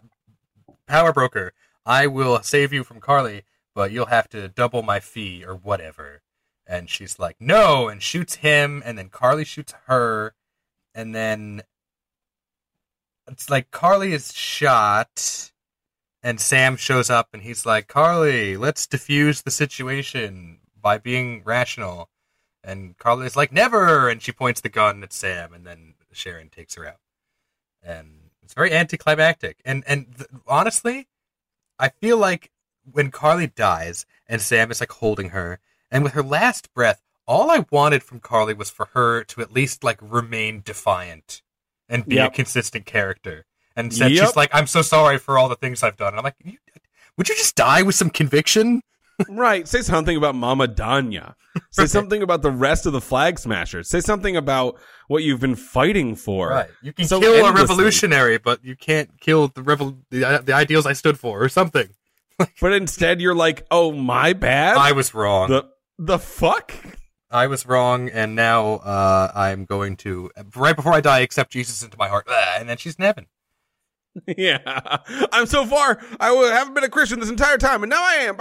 power 0.86 1.12
broker, 1.12 1.52
I 1.86 2.06
will 2.06 2.42
save 2.42 2.72
you 2.72 2.84
from 2.84 3.00
Carly, 3.00 3.44
but 3.74 3.92
you'll 3.92 4.06
have 4.06 4.28
to 4.30 4.48
double 4.48 4.82
my 4.82 5.00
fee 5.00 5.44
or 5.44 5.54
whatever. 5.54 6.22
And 6.66 6.90
she's 6.90 7.18
like, 7.18 7.36
no, 7.40 7.88
and 7.88 8.02
shoots 8.02 8.36
him, 8.36 8.82
and 8.84 8.98
then 8.98 9.08
Carly 9.08 9.44
shoots 9.44 9.74
her, 9.86 10.34
and 10.94 11.14
then 11.14 11.62
it's 13.26 13.50
like 13.50 13.70
Carly 13.70 14.12
is 14.12 14.34
shot, 14.34 15.52
and 16.22 16.40
Sam 16.40 16.76
shows 16.76 17.10
up, 17.10 17.28
and 17.32 17.42
he's 17.42 17.64
like, 17.66 17.88
"Carly, 17.88 18.56
let's 18.56 18.86
diffuse 18.86 19.42
the 19.42 19.50
situation 19.50 20.58
by 20.80 20.98
being 20.98 21.42
rational." 21.44 22.10
And 22.64 22.96
Carly's 22.98 23.36
like, 23.36 23.52
"Never!" 23.52 24.08
And 24.08 24.22
she 24.22 24.32
points 24.32 24.60
the 24.60 24.68
gun 24.68 25.02
at 25.02 25.12
Sam, 25.12 25.54
and 25.54 25.66
then 25.66 25.94
Sharon 26.12 26.48
takes 26.50 26.74
her 26.74 26.86
out, 26.86 27.00
and 27.82 28.30
it's 28.42 28.54
very 28.54 28.72
anticlimactic. 28.72 29.58
And 29.64 29.84
and 29.86 30.14
th- 30.16 30.28
honestly, 30.46 31.06
I 31.78 31.88
feel 31.90 32.16
like 32.16 32.50
when 32.90 33.10
Carly 33.10 33.46
dies 33.46 34.06
and 34.26 34.40
Sam 34.40 34.70
is 34.70 34.80
like 34.80 34.92
holding 34.92 35.30
her, 35.30 35.58
and 35.90 36.02
with 36.02 36.12
her 36.14 36.22
last 36.22 36.72
breath, 36.74 37.02
all 37.26 37.50
I 37.50 37.66
wanted 37.70 38.02
from 38.02 38.20
Carly 38.20 38.54
was 38.54 38.70
for 38.70 38.86
her 38.94 39.22
to 39.24 39.40
at 39.42 39.52
least 39.52 39.84
like 39.84 39.98
remain 40.00 40.62
defiant 40.64 41.42
and 41.88 42.06
be 42.06 42.16
Yep. 42.16 42.32
a 42.32 42.34
consistent 42.34 42.86
character. 42.86 43.44
And 43.76 43.94
said 43.94 44.10
Yep. 44.12 44.26
she's 44.26 44.36
like, 44.36 44.50
"I'm 44.52 44.66
so 44.66 44.82
sorry 44.82 45.18
for 45.18 45.38
all 45.38 45.48
the 45.48 45.56
things 45.56 45.82
I've 45.82 45.96
done." 45.96 46.08
And 46.14 46.18
I'm 46.18 46.24
like, 46.24 46.58
"Would 47.16 47.28
you 47.28 47.34
just 47.36 47.54
die 47.54 47.82
with 47.82 47.94
some 47.94 48.10
conviction?" 48.10 48.82
Right. 49.28 49.66
Say 49.66 49.82
something 49.82 50.16
about 50.16 50.34
Mama 50.34 50.68
Donya. 50.68 51.34
Say 51.70 51.86
something 51.86 52.22
about 52.22 52.42
the 52.42 52.50
rest 52.50 52.86
of 52.86 52.92
the 52.92 53.00
flag 53.00 53.38
smashers. 53.38 53.88
Say 53.88 54.00
something 54.00 54.36
about 54.36 54.78
what 55.08 55.22
you've 55.24 55.40
been 55.40 55.56
fighting 55.56 56.14
for. 56.14 56.50
Right. 56.50 56.70
You 56.82 56.92
can 56.92 57.06
So 57.06 57.20
kill 57.20 57.44
a 57.44 57.52
revolutionary, 57.52 58.38
but 58.38 58.64
you 58.64 58.76
can't 58.76 59.20
kill 59.20 59.48
the 59.48 59.62
revol- 59.62 59.98
the, 60.10 60.42
the 60.44 60.52
ideals 60.52 60.86
I 60.86 60.92
stood 60.92 61.18
for, 61.18 61.42
or 61.42 61.48
something. 61.48 61.88
But 62.60 62.72
instead 62.72 63.20
you're 63.20 63.34
like, 63.34 63.66
oh 63.68 63.90
my 63.90 64.32
bad? 64.32 64.76
I 64.76 64.92
was 64.92 65.12
wrong. 65.12 65.50
the 65.50 65.68
the 65.98 66.20
fuck? 66.20 66.72
I 67.32 67.48
was 67.48 67.66
wrong, 67.66 68.08
and 68.08 68.36
now 68.36 68.74
uh, 68.74 69.32
I'm 69.34 69.64
going 69.64 69.96
to 69.98 70.30
right 70.54 70.76
before 70.76 70.94
I 70.94 71.00
die 71.00 71.18
accept 71.18 71.50
Jesus 71.50 71.82
into 71.82 71.98
my 71.98 72.06
heart, 72.06 72.28
and 72.30 72.68
then 72.68 72.76
she's 72.76 72.94
in 72.94 73.04
heaven. 73.04 73.26
yeah. 74.36 74.58
I'm 75.32 75.46
so 75.46 75.64
far 75.66 76.00
I 76.20 76.30
haven't 76.32 76.74
been 76.74 76.84
a 76.84 76.88
Christian 76.88 77.20
this 77.20 77.30
entire 77.30 77.58
time 77.58 77.82
and 77.82 77.90
now 77.90 78.02
I 78.02 78.14
am. 78.22 78.36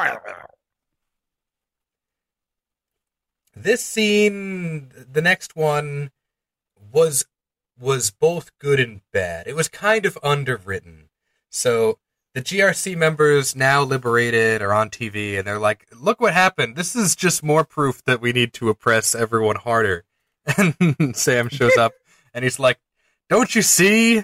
This 3.62 3.84
scene, 3.84 4.92
the 5.12 5.22
next 5.22 5.56
one, 5.56 6.12
was 6.92 7.26
was 7.80 8.12
both 8.12 8.58
good 8.60 8.80
and 8.80 9.02
bad. 9.14 9.48
It 9.48 9.56
was 9.56 9.68
kind 9.68 10.06
of 10.06 10.18
underwritten. 10.24 11.10
So 11.50 12.00
the 12.34 12.42
GRC 12.42 12.96
members 12.98 13.56
now 13.56 13.82
liberated 13.84 14.62
are 14.62 14.74
on 14.74 14.90
TV, 14.90 15.38
and 15.38 15.48
they're 15.48 15.60
like, 15.60 15.88
"Look 16.00 16.22
what 16.22 16.34
happened! 16.34 16.76
This 16.76 16.96
is 16.96 17.16
just 17.16 17.44
more 17.44 17.64
proof 17.64 18.04
that 18.06 18.22
we 18.22 18.32
need 18.32 18.54
to 18.54 18.70
oppress 18.70 19.16
everyone 19.16 19.58
harder." 19.58 20.04
And 20.58 21.16
Sam 21.16 21.50
shows 21.50 21.78
up, 21.78 21.94
and 22.34 22.44
he's 22.44 22.60
like, 22.60 22.80
"Don't 23.30 23.54
you 23.56 23.62
see? 23.62 24.24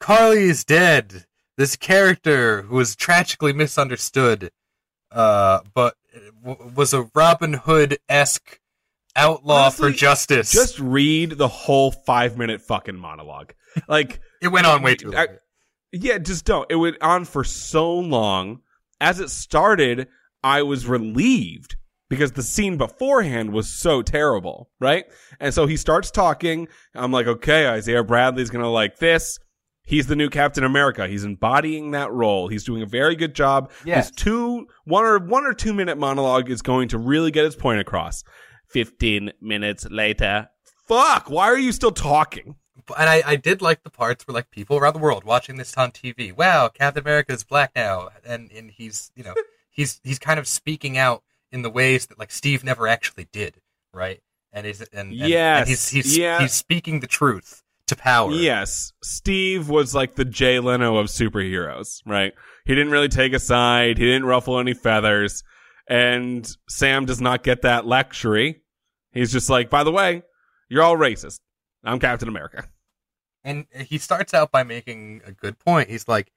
Carly 0.00 0.44
is 0.44 0.64
dead. 0.64 1.26
This 1.56 1.74
character 1.76 2.62
who 2.62 2.76
was 2.76 2.94
tragically 2.94 3.52
misunderstood, 3.52 4.50
uh, 5.10 5.60
but 5.74 5.96
w- 6.44 6.72
was 6.74 6.94
a 6.94 7.10
Robin 7.14 7.54
Hood 7.54 7.98
esque 8.08 8.60
outlaw 9.16 9.64
Honestly, 9.64 9.90
for 9.92 9.96
justice. 9.96 10.50
Just 10.52 10.78
read 10.78 11.32
the 11.32 11.48
whole 11.48 11.90
five 11.92 12.36
minute 12.36 12.60
fucking 12.62 12.96
monologue. 12.96 13.52
Like 13.88 14.20
it 14.42 14.48
went 14.48 14.66
on 14.66 14.82
way 14.82 14.94
too 14.96 15.10
long. 15.10 15.20
I- 15.20 15.38
Yeah, 15.92 16.18
just 16.18 16.44
don't. 16.44 16.70
It 16.70 16.76
went 16.76 16.96
on 17.00 17.24
for 17.24 17.44
so 17.44 17.92
long. 17.94 18.60
As 19.00 19.20
it 19.20 19.30
started, 19.30 20.08
I 20.42 20.62
was 20.62 20.86
relieved 20.86 21.76
because 22.10 22.32
the 22.32 22.42
scene 22.42 22.76
beforehand 22.76 23.52
was 23.52 23.68
so 23.68 24.02
terrible, 24.02 24.70
right? 24.80 25.04
And 25.40 25.52
so 25.54 25.66
he 25.66 25.76
starts 25.76 26.10
talking. 26.10 26.68
I'm 26.94 27.12
like, 27.12 27.26
okay, 27.26 27.68
Isaiah 27.68 28.02
Bradley's 28.02 28.50
going 28.50 28.64
to 28.64 28.68
like 28.70 28.98
this. 28.98 29.38
He's 29.84 30.06
the 30.06 30.16
new 30.16 30.28
Captain 30.28 30.64
America. 30.64 31.06
He's 31.08 31.24
embodying 31.24 31.92
that 31.92 32.10
role. 32.12 32.48
He's 32.48 32.64
doing 32.64 32.82
a 32.82 32.86
very 32.86 33.16
good 33.16 33.34
job. 33.34 33.70
Yes. 33.86 34.08
His 34.08 34.16
two, 34.16 34.66
one 34.84 35.04
or 35.04 35.18
one 35.18 35.44
or 35.44 35.54
two 35.54 35.72
minute 35.72 35.96
monologue 35.96 36.50
is 36.50 36.60
going 36.60 36.88
to 36.88 36.98
really 36.98 37.30
get 37.30 37.44
his 37.44 37.56
point 37.56 37.80
across. 37.80 38.22
15 38.68 39.32
minutes 39.40 39.86
later. 39.90 40.48
Fuck, 40.86 41.28
why 41.30 41.46
are 41.46 41.58
you 41.58 41.72
still 41.72 41.90
talking? 41.90 42.56
and 42.96 43.08
I, 43.08 43.22
I 43.26 43.36
did 43.36 43.60
like 43.60 43.82
the 43.82 43.90
parts 43.90 44.26
where 44.26 44.34
like 44.34 44.50
people 44.50 44.76
around 44.76 44.94
the 44.94 45.00
world 45.00 45.24
watching 45.24 45.56
this 45.56 45.76
on 45.76 45.90
TV. 45.90 46.34
Wow, 46.36 46.68
Captain 46.68 47.02
America 47.02 47.32
is 47.32 47.44
black 47.44 47.72
now, 47.74 48.08
and 48.24 48.50
and 48.52 48.70
he's 48.70 49.10
you 49.14 49.24
know 49.24 49.34
he's 49.70 50.00
he's 50.04 50.18
kind 50.18 50.38
of 50.38 50.46
speaking 50.46 50.96
out 50.96 51.22
in 51.50 51.62
the 51.62 51.70
ways 51.70 52.06
that 52.06 52.18
like 52.18 52.30
Steve 52.30 52.64
never 52.64 52.86
actually 52.86 53.28
did, 53.32 53.60
right? 53.92 54.20
And 54.52 54.66
is 54.66 54.80
and, 54.80 55.10
and 55.10 55.12
Yes, 55.12 55.60
and 55.60 55.68
he's 55.68 55.88
he's 55.88 56.18
yeah. 56.18 56.40
he's 56.40 56.52
speaking 56.52 57.00
the 57.00 57.06
truth 57.06 57.62
to 57.88 57.96
power. 57.96 58.32
Yes, 58.32 58.92
Steve 59.02 59.68
was 59.68 59.94
like 59.94 60.14
the 60.14 60.24
Jay 60.24 60.60
Leno 60.60 60.96
of 60.96 61.08
superheroes, 61.08 62.02
right? 62.06 62.32
He 62.64 62.74
didn't 62.74 62.92
really 62.92 63.08
take 63.08 63.32
a 63.32 63.38
side. 63.38 63.98
He 63.98 64.04
didn't 64.04 64.26
ruffle 64.26 64.58
any 64.58 64.74
feathers. 64.74 65.42
And 65.88 66.48
Sam 66.68 67.06
does 67.06 67.20
not 67.20 67.42
get 67.42 67.62
that 67.62 67.86
luxury. 67.86 68.60
He's 69.12 69.32
just 69.32 69.48
like, 69.48 69.70
by 69.70 69.84
the 69.84 69.92
way, 69.92 70.22
you're 70.68 70.82
all 70.82 70.96
racist. 70.96 71.40
I'm 71.84 71.98
Captain 71.98 72.28
America. 72.28 72.68
And 73.44 73.66
he 73.74 73.98
starts 73.98 74.34
out 74.34 74.50
by 74.50 74.64
making 74.64 75.22
a 75.24 75.32
good 75.32 75.58
point. 75.58 75.88
He's 75.88 76.06
like, 76.06 76.30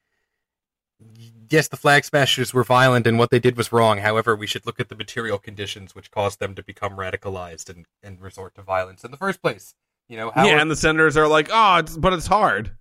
yes, 1.50 1.68
the 1.68 1.78
flag 1.78 2.06
smashers 2.06 2.54
were 2.54 2.64
violent 2.64 3.08
and 3.08 3.20
what 3.20 3.32
they 3.32 3.40
did 3.40 3.58
was 3.58 3.72
wrong. 3.72 3.98
However, 3.98 4.36
we 4.36 4.48
should 4.48 4.66
look 4.66 4.80
at 4.80 4.88
the 4.88 4.96
material 4.96 5.38
conditions 5.38 5.94
which 5.96 6.12
caused 6.12 6.40
them 6.40 6.56
to 6.56 6.64
become 6.64 6.94
radicalized 6.94 7.70
and, 7.70 7.86
and 8.02 8.22
resort 8.22 8.56
to 8.56 8.62
violence 8.62 9.04
in 9.04 9.12
the 9.12 9.18
first 9.18 9.42
place. 9.42 9.74
You 10.08 10.18
know, 10.18 10.32
how 10.32 10.46
yeah, 10.46 10.62
and 10.62 10.70
the 10.70 10.76
senators 10.76 11.18
are 11.18 11.28
like, 11.28 11.50
oh, 11.52 11.78
it's, 11.78 11.98
but 11.98 12.14
it's 12.14 12.28
hard. 12.28 12.72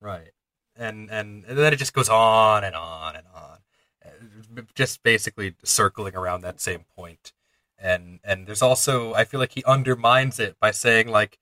right. 0.00 0.30
And, 0.76 1.10
and 1.10 1.44
and 1.44 1.58
then 1.58 1.72
it 1.72 1.76
just 1.76 1.92
goes 1.92 2.08
on 2.08 2.64
and 2.64 2.74
on 2.74 3.16
and 3.16 3.26
on, 3.34 3.58
just 4.74 5.02
basically 5.02 5.54
circling 5.64 6.14
around 6.14 6.42
that 6.42 6.60
same 6.60 6.84
point. 6.96 7.32
And 7.78 8.20
and 8.24 8.46
there's 8.46 8.62
also 8.62 9.14
I 9.14 9.24
feel 9.24 9.40
like 9.40 9.52
he 9.52 9.64
undermines 9.64 10.38
it 10.38 10.56
by 10.60 10.70
saying 10.70 11.08
like 11.08 11.38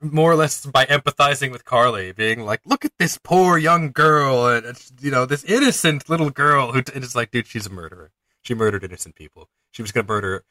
more 0.00 0.32
or 0.32 0.36
less 0.36 0.64
by 0.64 0.86
empathizing 0.86 1.50
with 1.52 1.64
Carly, 1.64 2.12
being 2.12 2.40
like, 2.40 2.60
"Look 2.64 2.84
at 2.84 2.92
this 2.98 3.18
poor 3.22 3.58
young 3.58 3.90
girl, 3.90 4.46
and 4.46 4.78
you 5.00 5.10
know 5.10 5.26
this 5.26 5.44
innocent 5.44 6.08
little 6.08 6.30
girl 6.30 6.72
who 6.72 6.82
is 6.94 7.14
like, 7.14 7.30
dude, 7.30 7.46
she's 7.46 7.66
a 7.66 7.70
murderer. 7.70 8.12
She 8.42 8.54
murdered 8.54 8.84
innocent 8.84 9.14
people. 9.16 9.48
She 9.72 9.82
was 9.82 9.92
gonna 9.92 10.06
murder 10.06 10.44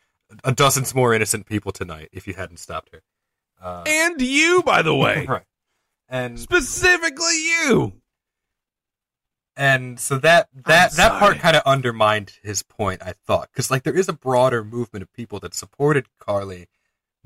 a 0.44 0.52
dozens 0.52 0.94
more 0.94 1.14
innocent 1.14 1.46
people 1.46 1.72
tonight 1.72 2.10
if 2.12 2.28
you 2.28 2.34
hadn't 2.34 2.58
stopped 2.58 2.90
her. 2.94 3.02
Uh, 3.62 3.84
And 3.88 4.22
you, 4.22 4.62
by 4.64 4.82
the 4.82 4.96
way. 4.96 5.26
right. 5.30 5.46
And 6.08 6.40
Specifically 6.40 7.34
you. 7.36 7.94
And 9.60 10.00
so 10.00 10.18
that 10.20 10.48
that 10.54 10.94
that 10.94 11.20
part 11.20 11.40
kind 11.40 11.58
of 11.58 11.64
undermined 11.66 12.32
his 12.42 12.64
point. 12.64 13.02
I 13.04 13.12
thought 13.12 13.50
because 13.52 13.70
like 13.70 13.84
there 13.84 13.98
is 13.98 14.08
a 14.08 14.14
broader 14.14 14.64
movement 14.64 15.04
of 15.04 15.12
people 15.12 15.38
that 15.42 15.54
supported 15.54 16.08
Carly 16.18 16.70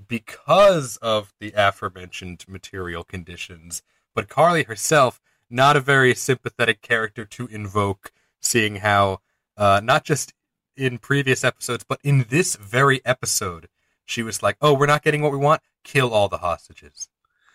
because 0.08 0.98
of 0.98 1.32
the 1.39 1.54
aforementioned 1.56 2.43
material 2.48 3.04
conditions, 3.04 3.84
but 4.15 4.30
Carly 4.30 4.63
herself 4.63 5.22
not 5.48 5.78
a 5.78 5.80
very 5.80 6.15
sympathetic 6.15 6.82
character 6.82 7.24
to 7.24 7.46
invoke, 7.48 8.12
seeing 8.39 8.78
how 8.78 9.19
uh, 9.56 9.80
not 9.84 10.04
just 10.04 10.34
in 10.76 10.98
previous 10.98 11.43
episodes, 11.43 11.86
but 11.88 12.00
in 12.04 12.26
this 12.30 12.56
very 12.56 13.00
episode, 13.06 13.69
she 14.06 14.24
was 14.24 14.41
like, 14.41 14.58
"Oh, 14.60 14.74
we're 14.74 14.88
not 14.88 15.04
getting 15.04 15.22
what 15.22 15.32
we 15.32 15.38
want. 15.38 15.62
Kill 15.84 16.12
all 16.12 16.30
the 16.30 16.39
hostages." 16.39 17.10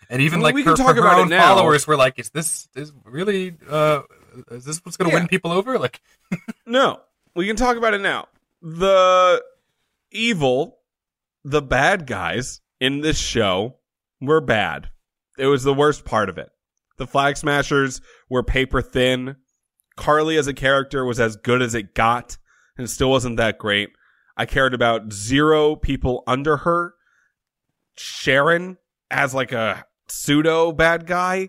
And 0.09 0.23
even 0.23 0.41
Well, 0.41 0.55
like 0.55 0.65
her, 0.65 0.77
her 0.77 1.09
own 1.09 1.31
followers 1.31 1.89
were 1.89 1.97
like, 1.97 2.21
"Is 2.21 2.31
this 2.31 2.69
is 2.77 2.93
really 3.05 3.57
uh, 3.69 4.03
is 4.51 4.65
this 4.65 4.85
what's 4.85 4.97
going 4.97 5.11
to 5.11 5.15
Yeah. 5.17 5.21
win 5.23 5.29
people 5.29 5.53
over?" 5.53 5.79
Like, 5.79 6.01
No, 6.67 7.01
we 7.35 7.47
can 7.47 7.57
talk 7.57 7.77
about 7.77 7.95
it 7.95 8.01
now. 8.01 8.29
The 8.63 9.43
evil, 10.11 10.79
the 11.45 11.63
bad 11.63 12.07
guys 12.07 12.61
in 12.81 13.01
this 13.01 13.19
show 13.19 13.77
were 14.21 14.41
bad. 14.41 14.91
It 15.39 15.47
was 15.47 15.63
the 15.65 15.75
worst 15.75 16.05
part 16.05 16.29
of 16.29 16.39
it. 16.39 16.51
The 16.97 17.07
Flag 17.07 17.37
Smashers 17.37 18.01
were 18.29 18.43
paper 18.43 18.83
thin. 18.83 19.37
Carly 19.97 20.37
as 20.37 20.47
a 20.47 20.55
character 20.55 21.05
was 21.05 21.21
as 21.21 21.37
good 21.37 21.63
as 21.63 21.75
it 21.75 21.95
got, 21.95 22.37
and 22.77 22.85
it 22.85 22.89
still 22.91 23.11
wasn't 23.11 23.37
that 23.37 23.59
great. 23.59 23.91
I 24.37 24.47
cared 24.47 24.75
about 24.75 25.13
zero 25.13 25.75
people 25.77 26.23
under 26.27 26.59
her. 26.59 26.95
Sharon 27.97 28.79
as 29.11 29.35
like 29.35 29.53
a 29.53 29.85
pseudo 30.09 30.73
bad 30.73 31.07
guy, 31.07 31.49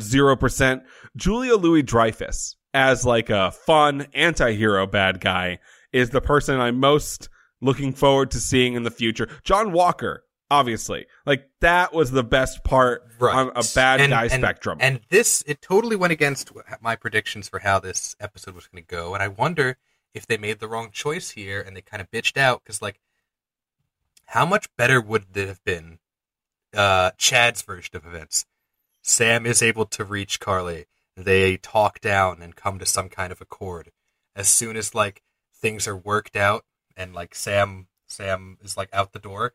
zero 0.00 0.36
percent. 0.36 0.82
Julia 1.16 1.56
Louis 1.56 1.82
Dreyfus 1.82 2.56
as 2.72 3.04
like 3.06 3.30
a 3.30 3.50
fun 3.52 4.06
anti-hero 4.14 4.86
bad 4.86 5.20
guy 5.20 5.58
is 5.92 6.10
the 6.10 6.20
person 6.20 6.58
I'm 6.60 6.80
most 6.80 7.28
looking 7.60 7.92
forward 7.92 8.30
to 8.32 8.38
seeing 8.40 8.74
in 8.74 8.82
the 8.82 8.90
future. 8.90 9.28
John 9.44 9.70
Walker, 9.72 10.24
obviously, 10.50 11.06
like 11.24 11.48
that 11.60 11.94
was 11.94 12.10
the 12.10 12.24
best 12.24 12.64
part 12.64 13.02
on 13.20 13.50
a 13.54 13.62
bad 13.74 14.00
And- 14.00 14.10
guy 14.10 14.24
and- 14.24 14.32
spectrum. 14.32 14.78
And 14.80 15.00
this, 15.08 15.42
it 15.46 15.62
totally 15.62 15.96
went 15.96 16.12
against 16.12 16.50
my 16.80 16.96
predictions 16.96 17.48
for 17.48 17.60
how 17.60 17.78
this 17.78 18.16
episode 18.20 18.54
was 18.54 18.66
going 18.66 18.82
to 18.84 18.88
go. 18.94 19.14
And 19.14 19.22
I 19.22 19.28
wonder 19.28 19.76
if 20.12 20.26
they 20.26 20.36
made 20.36 20.58
the 20.58 20.68
wrong 20.68 20.90
choice 20.92 21.30
here 21.30 21.60
and 21.60 21.76
they 21.76 21.80
kind 21.80 22.00
of 22.00 22.10
bitched 22.10 22.36
out 22.36 22.62
because, 22.64 22.82
like, 22.82 23.00
how 24.26 24.44
much 24.46 24.68
better 24.76 25.00
would 25.00 25.26
it 25.36 25.46
have 25.48 25.62
been 25.64 25.98
uh, 26.74 27.12
Chad's 27.18 27.62
version 27.62 27.96
of 27.96 28.04
events? 28.06 28.46
Sam 29.06 29.44
is 29.44 29.62
able 29.62 29.84
to 29.84 30.02
reach 30.02 30.40
Carly. 30.40 30.86
They 31.14 31.58
talk 31.58 32.00
down 32.00 32.40
and 32.40 32.56
come 32.56 32.78
to 32.78 32.86
some 32.86 33.10
kind 33.10 33.30
of 33.30 33.40
accord. 33.40 33.92
As 34.34 34.48
soon 34.48 34.76
as 34.76 34.94
like 34.94 35.22
things 35.54 35.86
are 35.86 35.96
worked 35.96 36.36
out 36.36 36.64
and 36.96 37.14
like 37.14 37.34
Sam 37.34 37.86
Sam 38.06 38.56
is 38.62 38.78
like 38.78 38.88
out 38.94 39.12
the 39.12 39.18
door, 39.18 39.52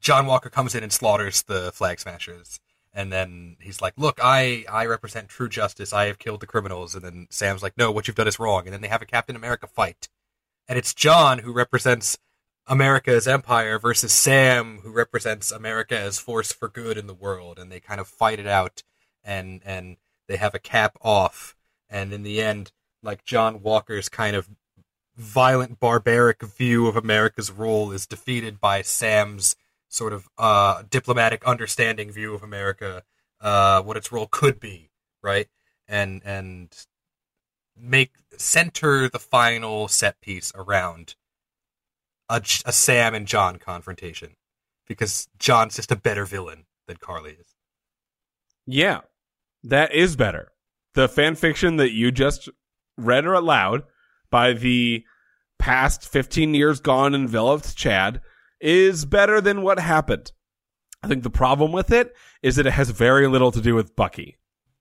John 0.00 0.26
Walker 0.26 0.50
comes 0.50 0.74
in 0.74 0.82
and 0.82 0.92
slaughters 0.92 1.42
the 1.42 1.72
flag 1.72 1.98
smashers. 1.98 2.60
And 2.92 3.10
then 3.10 3.56
he's 3.60 3.80
like, 3.80 3.94
"Look, 3.96 4.20
I 4.22 4.66
I 4.70 4.84
represent 4.84 5.28
true 5.28 5.48
justice. 5.48 5.92
I 5.92 6.04
have 6.06 6.18
killed 6.18 6.40
the 6.40 6.46
criminals." 6.46 6.94
And 6.94 7.02
then 7.02 7.26
Sam's 7.30 7.62
like, 7.62 7.78
"No, 7.78 7.90
what 7.90 8.06
you've 8.06 8.16
done 8.16 8.28
is 8.28 8.38
wrong." 8.38 8.66
And 8.66 8.74
then 8.74 8.82
they 8.82 8.88
have 8.88 9.02
a 9.02 9.06
Captain 9.06 9.36
America 9.36 9.66
fight. 9.66 10.08
And 10.68 10.76
it's 10.76 10.92
John 10.92 11.38
who 11.38 11.52
represents 11.52 12.18
America 12.66 13.10
as 13.10 13.26
empire 13.26 13.78
versus 13.78 14.12
Sam 14.12 14.80
who 14.82 14.90
represents 14.90 15.50
America 15.50 15.98
as 15.98 16.18
force 16.18 16.52
for 16.52 16.68
good 16.68 16.96
in 16.96 17.06
the 17.06 17.14
world 17.14 17.58
and 17.58 17.70
they 17.70 17.80
kind 17.80 18.00
of 18.00 18.08
fight 18.08 18.38
it 18.38 18.46
out 18.46 18.82
and 19.24 19.60
and 19.64 19.96
they 20.28 20.36
have 20.36 20.54
a 20.54 20.60
cap 20.60 20.96
off. 21.02 21.56
And 21.88 22.12
in 22.12 22.22
the 22.22 22.40
end 22.40 22.72
like 23.02 23.24
John 23.24 23.62
Walker's 23.62 24.08
kind 24.08 24.36
of 24.36 24.48
violent 25.16 25.80
barbaric 25.80 26.42
view 26.42 26.86
of 26.86 26.96
America's 26.96 27.50
role 27.50 27.92
is 27.92 28.06
defeated 28.06 28.60
by 28.60 28.82
Sam's 28.82 29.56
sort 29.88 30.12
of 30.12 30.28
uh 30.38 30.82
diplomatic 30.88 31.44
understanding 31.44 32.12
view 32.12 32.34
of 32.34 32.42
America 32.42 33.02
uh 33.40 33.82
what 33.82 33.96
its 33.96 34.12
role 34.12 34.28
could 34.30 34.60
be 34.60 34.90
right? 35.22 35.48
And 35.88 36.22
and 36.24 36.74
make 37.76 38.12
center 38.36 39.08
the 39.08 39.18
final 39.18 39.88
set 39.88 40.20
piece 40.20 40.52
around 40.54 41.14
a, 42.30 42.40
a 42.64 42.72
Sam 42.72 43.14
and 43.14 43.26
John 43.26 43.58
confrontation 43.58 44.36
because 44.86 45.28
John's 45.38 45.76
just 45.76 45.92
a 45.92 45.96
better 45.96 46.24
villain 46.24 46.64
than 46.86 46.96
Carly 46.96 47.32
is. 47.32 47.54
Yeah, 48.66 49.00
that 49.64 49.92
is 49.92 50.16
better. 50.16 50.52
The 50.94 51.08
fan 51.08 51.34
fiction 51.34 51.76
that 51.76 51.92
you 51.92 52.10
just 52.10 52.48
read 52.96 53.26
out 53.26 53.44
loud 53.44 53.82
by 54.30 54.52
the 54.52 55.04
past 55.58 56.08
15 56.08 56.54
years 56.54 56.80
gone 56.80 57.14
enveloped 57.14 57.76
Chad 57.76 58.20
is 58.60 59.04
better 59.04 59.40
than 59.40 59.62
what 59.62 59.78
happened. 59.78 60.32
I 61.02 61.08
think 61.08 61.22
the 61.22 61.30
problem 61.30 61.72
with 61.72 61.90
it 61.90 62.14
is 62.42 62.56
that 62.56 62.66
it 62.66 62.72
has 62.72 62.90
very 62.90 63.26
little 63.26 63.52
to 63.52 63.60
do 63.60 63.74
with 63.74 63.96
Bucky. 63.96 64.38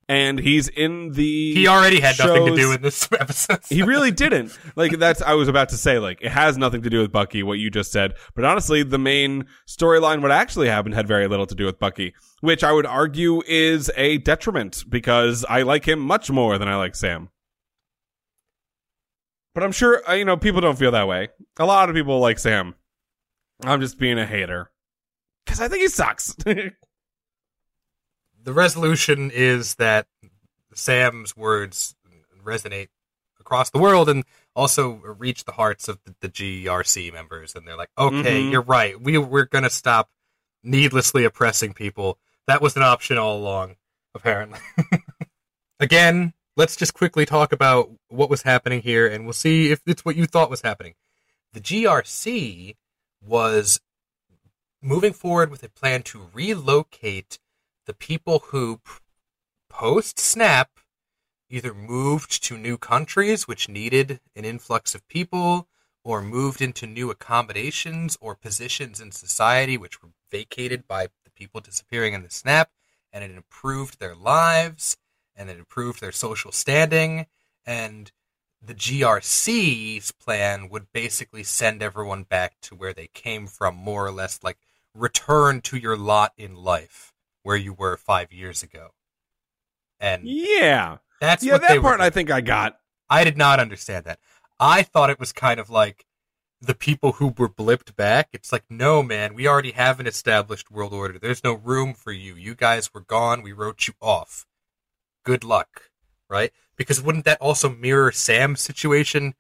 And 0.10 0.40
he's 0.40 0.68
in 0.68 1.12
the. 1.12 1.54
He 1.54 1.68
already 1.68 2.00
had 2.00 2.18
nothing 2.18 2.48
to 2.48 2.56
do 2.56 2.72
in 2.72 2.82
this 2.82 3.08
episode. 3.20 3.60
he 3.70 3.84
really 3.84 4.10
didn't. 4.10 4.58
Like 4.76 4.98
that's 4.98 5.22
I 5.22 5.36
was 5.36 5.48
about 5.48 5.70
to 5.70 5.78
say 5.78 6.00
like 6.00 6.18
it 6.24 6.32
has 6.32 6.58
nothing 6.58 6.82
to 6.82 6.90
do 6.90 7.00
with 7.00 7.12
Bucky 7.12 7.44
what 7.44 7.60
you 7.60 7.70
just 7.70 7.92
said, 7.92 8.16
but 8.34 8.44
honestly 8.44 8.82
the 8.82 8.98
main 8.98 9.46
storyline 9.68 10.24
what 10.24 10.32
actually 10.32 10.68
happened 10.68 10.96
had 10.96 11.08
very 11.08 11.28
little 11.28 11.46
to 11.46 11.54
do 11.54 11.66
with 11.66 11.78
Bucky, 11.78 12.16
which 12.42 12.64
I 12.64 12.72
would 12.72 12.88
argue 12.88 13.44
is 13.48 13.92
a 13.96 14.18
detriment 14.18 14.84
because 14.90 15.46
I 15.48 15.62
like 15.62 15.88
him 15.88 16.00
much 16.00 16.32
more 16.32 16.58
than 16.58 16.68
I 16.68 16.76
like 16.76 16.96
Sam. 16.96 17.30
But 19.54 19.64
I'm 19.64 19.72
sure 19.72 20.02
uh, 20.10 20.14
you 20.14 20.26
know 20.26 20.38
people 20.38 20.60
don't 20.60 20.80
feel 20.80 20.92
that 20.92 21.08
way. 21.08 21.28
A 21.60 21.66
lot 21.68 21.88
of 21.88 21.96
people 21.96 22.20
like 22.20 22.40
Sam. 22.40 22.74
I'm 23.64 23.80
just 23.80 24.00
being 24.00 24.18
a 24.18 24.26
hater 24.26 24.72
cuz 25.46 25.62
I 25.62 25.68
think 25.68 25.82
he 25.82 25.88
sucks. 25.88 26.36
the 28.50 28.54
resolution 28.56 29.30
is 29.32 29.76
that 29.76 30.08
Sam's 30.74 31.38
words 31.38 31.96
resonate 32.44 32.88
across 33.40 33.70
the 33.70 33.78
world 33.78 34.10
and 34.10 34.24
also 34.56 34.94
reach 35.20 35.44
the 35.46 35.52
hearts 35.52 35.88
of 35.88 36.00
the, 36.04 36.16
the 36.22 36.30
GRC 36.30 37.14
members, 37.14 37.54
and 37.54 37.68
they're 37.68 37.78
like, 37.78 37.92
"Okay, 37.96 38.42
Mhm. 38.42 38.52
you're 38.52 38.64
right. 38.64 39.00
We 39.00 39.20
we're 39.20 39.46
gonna 39.46 39.70
stop 39.70 40.10
needlessly 40.64 41.26
oppressing 41.26 41.74
people. 41.74 42.18
That 42.48 42.60
was 42.60 42.76
an 42.76 42.82
option 42.82 43.20
all 43.20 43.38
along, 43.38 43.76
apparently." 44.16 44.60
Again, 45.80 46.34
let's 46.58 46.76
just 46.76 46.96
quickly 46.96 47.28
talk 47.28 47.54
about 47.54 47.92
what 48.08 48.32
was 48.32 48.42
happening 48.42 48.82
here, 48.82 49.06
and 49.08 49.26
we'll 49.26 49.34
see 49.34 49.72
if 49.72 49.80
it's 49.86 50.04
what 50.04 50.16
you 50.16 50.26
thought 50.26 50.50
was 50.50 50.62
happening. 50.62 50.96
The 51.54 51.62
GRC 51.62 52.76
was 53.22 53.80
moving 54.82 55.14
forward 55.14 55.52
with 55.52 55.62
a 55.62 55.70
plan 55.70 56.02
to 56.04 56.30
relocate 56.34 57.38
the 57.90 57.94
people 57.96 58.44
who 58.50 58.80
post 59.68 60.20
snap 60.20 60.70
either 61.50 61.74
moved 61.74 62.44
to 62.44 62.56
new 62.56 62.78
countries 62.78 63.48
which 63.48 63.68
needed 63.68 64.20
an 64.36 64.46
influx 64.46 64.94
of 64.94 65.08
people 65.08 65.68
or 66.04 66.22
moved 66.22 66.62
into 66.62 66.86
new 66.86 67.10
accommodations 67.10 68.16
or 68.22 68.36
positions 68.36 69.02
in 69.02 69.12
society 69.12 69.76
which 69.76 70.04
were 70.04 70.10
vacated 70.30 70.88
by 70.88 71.08
the 71.24 71.32
people 71.32 71.60
disappearing 71.60 72.14
in 72.14 72.22
the 72.22 72.30
snap 72.30 72.70
and 73.12 73.24
it 73.24 73.32
improved 73.32 74.00
their 74.00 74.16
lives 74.16 74.96
and 75.36 75.50
it 75.50 75.58
improved 75.58 76.00
their 76.00 76.12
social 76.12 76.52
standing 76.52 77.26
and 77.66 78.12
the 78.62 78.76
GRC's 78.76 80.12
plan 80.12 80.70
would 80.70 80.94
basically 80.94 81.44
send 81.44 81.82
everyone 81.82 82.22
back 82.22 82.54
to 82.62 82.76
where 82.76 82.94
they 82.94 83.08
came 83.16 83.48
from 83.48 83.76
more 83.76 84.06
or 84.06 84.12
less 84.12 84.42
like 84.44 84.60
return 84.94 85.60
to 85.62 85.76
your 85.76 85.98
lot 85.98 86.34
in 86.38 86.56
life 86.56 87.14
where 87.50 87.58
you 87.58 87.74
were 87.74 87.98
5 87.98 88.32
years 88.32 88.62
ago 88.62 88.92
and 90.00 90.24
yeah. 90.24 90.98
that's 91.20 91.44
Yeah, 91.44 91.58
that 91.58 91.82
part. 91.82 92.00
I 92.00 92.10
think 92.10 92.32
I 92.32 92.42
got. 92.42 92.78
I 93.10 93.24
did 93.24 93.38
not 93.38 93.60
understand 93.60 94.06
that. 94.06 94.20
I 94.60 94.84
thought 94.84 95.10
it 95.10 95.20
was 95.20 95.32
kind 95.32 95.60
of 95.60 95.70
like 95.70 96.06
the 96.62 96.76
people 96.76 97.14
who 97.14 97.34
were 97.38 97.50
blipped 97.50 97.96
back. 97.96 98.30
It's 98.34 98.52
like, 98.52 98.66
no, 98.70 99.02
man, 99.02 99.34
we 99.34 99.48
already 99.48 99.72
have 99.72 100.00
an 100.00 100.08
established 100.08 100.70
world 100.70 100.94
order. 100.94 101.18
There's 101.18 101.44
no 101.44 101.54
room 101.54 101.94
for 101.94 102.12
you. 102.12 102.36
You 102.36 102.56
guys 102.56 102.94
were 102.94 103.02
gone. 103.02 103.42
We 103.42 103.52
wrote 103.52 103.88
you 103.88 103.94
off. 104.02 104.46
Good 105.24 105.44
luck, 105.44 105.90
right? 106.30 106.52
Because 106.76 107.02
wouldn't 107.02 107.26
that 107.26 107.42
also 107.42 107.70
mirror 107.70 108.12
Sam's 108.12 108.62
situation 108.62 109.34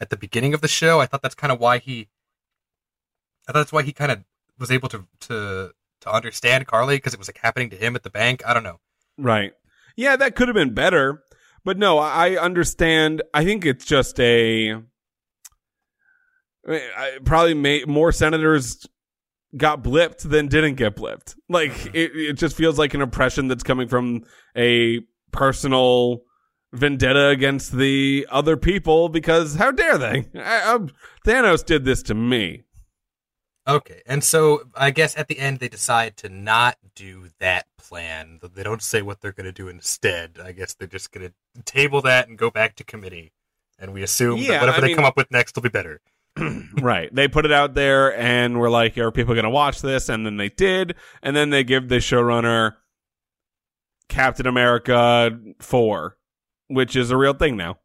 at 0.00 0.10
the 0.10 0.16
beginning 0.16 0.52
of 0.52 0.62
the 0.62 0.68
show? 0.68 1.00
I 1.00 1.06
thought 1.06 1.22
that's 1.22 1.34
kind 1.34 1.52
of 1.52 1.60
why 1.60 1.78
he. 1.78 2.08
I 3.48 3.52
thought 3.52 3.60
that's 3.60 3.72
why 3.72 3.82
he 3.82 3.92
kind 3.92 4.12
of 4.12 4.24
was 4.58 4.70
able 4.70 4.88
to 4.90 5.06
to 5.20 5.72
to 6.02 6.12
understand 6.12 6.66
Carly 6.66 6.96
because 6.96 7.14
it 7.14 7.18
was 7.18 7.28
like 7.28 7.38
happening 7.38 7.70
to 7.70 7.76
him 7.76 7.96
at 7.96 8.02
the 8.02 8.10
bank. 8.10 8.42
I 8.46 8.54
don't 8.54 8.62
know. 8.62 8.80
Right. 9.18 9.52
Yeah, 9.96 10.16
that 10.16 10.36
could 10.36 10.48
have 10.48 10.54
been 10.54 10.74
better. 10.74 11.22
But 11.64 11.78
no, 11.78 11.98
I 11.98 12.36
understand. 12.36 13.22
I 13.32 13.44
think 13.44 13.64
it's 13.64 13.84
just 13.84 14.18
a. 14.20 14.82
I, 16.68 17.18
probably 17.24 17.54
may, 17.54 17.84
more 17.86 18.12
senators 18.12 18.86
got 19.56 19.82
blipped 19.82 20.28
than 20.28 20.46
didn't 20.46 20.76
get 20.76 20.96
blipped. 20.96 21.36
Like, 21.48 21.72
mm-hmm. 21.72 21.96
it, 21.96 22.16
it 22.16 22.32
just 22.34 22.56
feels 22.56 22.78
like 22.78 22.94
an 22.94 23.02
oppression 23.02 23.48
that's 23.48 23.64
coming 23.64 23.88
from 23.88 24.24
a 24.56 25.00
personal 25.32 26.22
vendetta 26.72 27.28
against 27.28 27.72
the 27.72 28.26
other 28.30 28.56
people 28.56 29.08
because 29.08 29.56
how 29.56 29.70
dare 29.70 29.98
they? 29.98 30.26
I, 30.36 30.74
I, 30.74 30.78
Thanos 31.26 31.64
did 31.64 31.84
this 31.84 32.02
to 32.04 32.14
me. 32.14 32.62
Okay, 33.68 34.02
and 34.06 34.24
so 34.24 34.64
I 34.74 34.90
guess 34.90 35.16
at 35.16 35.28
the 35.28 35.38
end 35.38 35.60
they 35.60 35.68
decide 35.68 36.16
to 36.18 36.28
not 36.28 36.78
do 36.96 37.28
that 37.38 37.66
plan. 37.78 38.40
They 38.54 38.62
don't 38.64 38.82
say 38.82 39.02
what 39.02 39.20
they're 39.20 39.30
going 39.32 39.44
to 39.46 39.52
do 39.52 39.68
instead. 39.68 40.38
I 40.42 40.50
guess 40.52 40.74
they're 40.74 40.88
just 40.88 41.12
going 41.12 41.28
to 41.54 41.62
table 41.62 42.02
that 42.02 42.28
and 42.28 42.36
go 42.36 42.50
back 42.50 42.74
to 42.76 42.84
committee. 42.84 43.32
And 43.78 43.92
we 43.92 44.02
assume 44.02 44.38
Yeah, 44.38 44.52
that 44.52 44.60
whatever 44.62 44.78
I 44.78 44.80
they 44.80 44.86
mean- 44.88 44.96
come 44.96 45.04
up 45.04 45.16
with 45.16 45.30
next 45.30 45.54
will 45.54 45.62
be 45.62 45.68
better. 45.68 46.00
right. 46.80 47.14
They 47.14 47.28
put 47.28 47.44
it 47.44 47.52
out 47.52 47.74
there 47.74 48.16
and 48.18 48.58
we're 48.58 48.70
like, 48.70 48.96
are 48.98 49.12
people 49.12 49.34
going 49.34 49.44
to 49.44 49.50
watch 49.50 49.80
this? 49.82 50.08
And 50.08 50.24
then 50.26 50.38
they 50.38 50.48
did. 50.48 50.96
And 51.22 51.36
then 51.36 51.50
they 51.50 51.62
give 51.62 51.88
the 51.88 51.96
showrunner 51.96 52.72
Captain 54.08 54.46
America 54.46 55.38
4, 55.60 56.16
which 56.68 56.96
is 56.96 57.10
a 57.10 57.16
real 57.16 57.34
thing 57.34 57.56
now. 57.56 57.78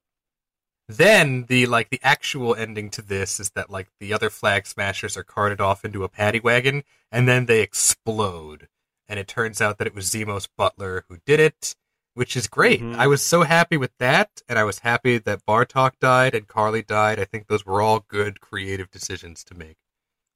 Then 0.89 1.45
the 1.49 1.65
like 1.65 1.89
the 1.89 1.99
actual 2.01 2.55
ending 2.55 2.89
to 2.91 3.01
this 3.01 3.39
is 3.39 3.49
that 3.51 3.69
like 3.69 3.89
the 3.99 4.13
other 4.13 4.29
flag 4.29 4.65
smashers 4.65 5.17
are 5.17 5.23
carted 5.23 5.59
off 5.59 5.83
into 5.83 6.03
a 6.03 6.09
paddy 6.09 6.39
wagon 6.39 6.83
and 7.11 7.27
then 7.27 7.45
they 7.45 7.61
explode. 7.61 8.67
And 9.07 9.19
it 9.19 9.27
turns 9.27 9.61
out 9.61 9.77
that 9.77 9.87
it 9.87 9.95
was 9.95 10.09
Zemos 10.09 10.47
Butler 10.57 11.05
who 11.09 11.17
did 11.25 11.39
it, 11.39 11.75
which 12.13 12.37
is 12.37 12.47
great. 12.47 12.81
Mhm. 12.81 12.95
I 12.97 13.07
was 13.07 13.21
so 13.21 13.43
happy 13.43 13.77
with 13.77 13.91
that, 13.99 14.41
and 14.49 14.57
I 14.57 14.63
was 14.63 14.79
happy 14.79 15.17
that 15.17 15.45
Batroc 15.45 15.93
died 15.99 16.33
and 16.33 16.47
Carly 16.47 16.81
died. 16.81 17.19
I 17.19 17.25
think 17.25 17.47
those 17.47 17.65
were 17.65 17.81
all 17.81 18.05
good 18.07 18.41
creative 18.41 18.89
decisions 18.89 19.43
to 19.45 19.55
make. 19.55 19.77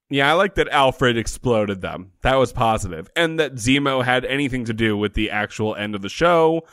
Yeah, 0.09 0.29
I 0.29 0.33
like 0.33 0.55
that 0.55 0.67
Alfred 0.69 1.17
exploded 1.17 1.81
them. 1.81 2.11
That 2.21 2.35
was 2.35 2.51
positive. 2.51 3.09
And 3.15 3.39
that 3.39 3.55
Zemo 3.55 4.03
had 4.03 4.25
anything 4.25 4.65
to 4.65 4.73
do 4.73 4.97
with 4.97 5.13
the 5.13 5.29
actual 5.31 5.73
end 5.75 5.95
of 5.95 6.01
the 6.01 6.09
show, 6.09 6.63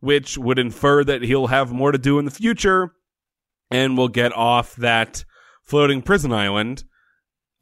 which 0.00 0.36
would 0.36 0.58
infer 0.58 1.04
that 1.04 1.22
he'll 1.22 1.46
have 1.46 1.72
more 1.72 1.92
to 1.92 1.98
do 1.98 2.18
in 2.18 2.24
the 2.24 2.30
future 2.32 2.92
and 3.70 3.96
we'll 3.96 4.08
get 4.08 4.32
off 4.32 4.74
that 4.76 5.24
floating 5.62 6.02
prison 6.02 6.32
island 6.32 6.84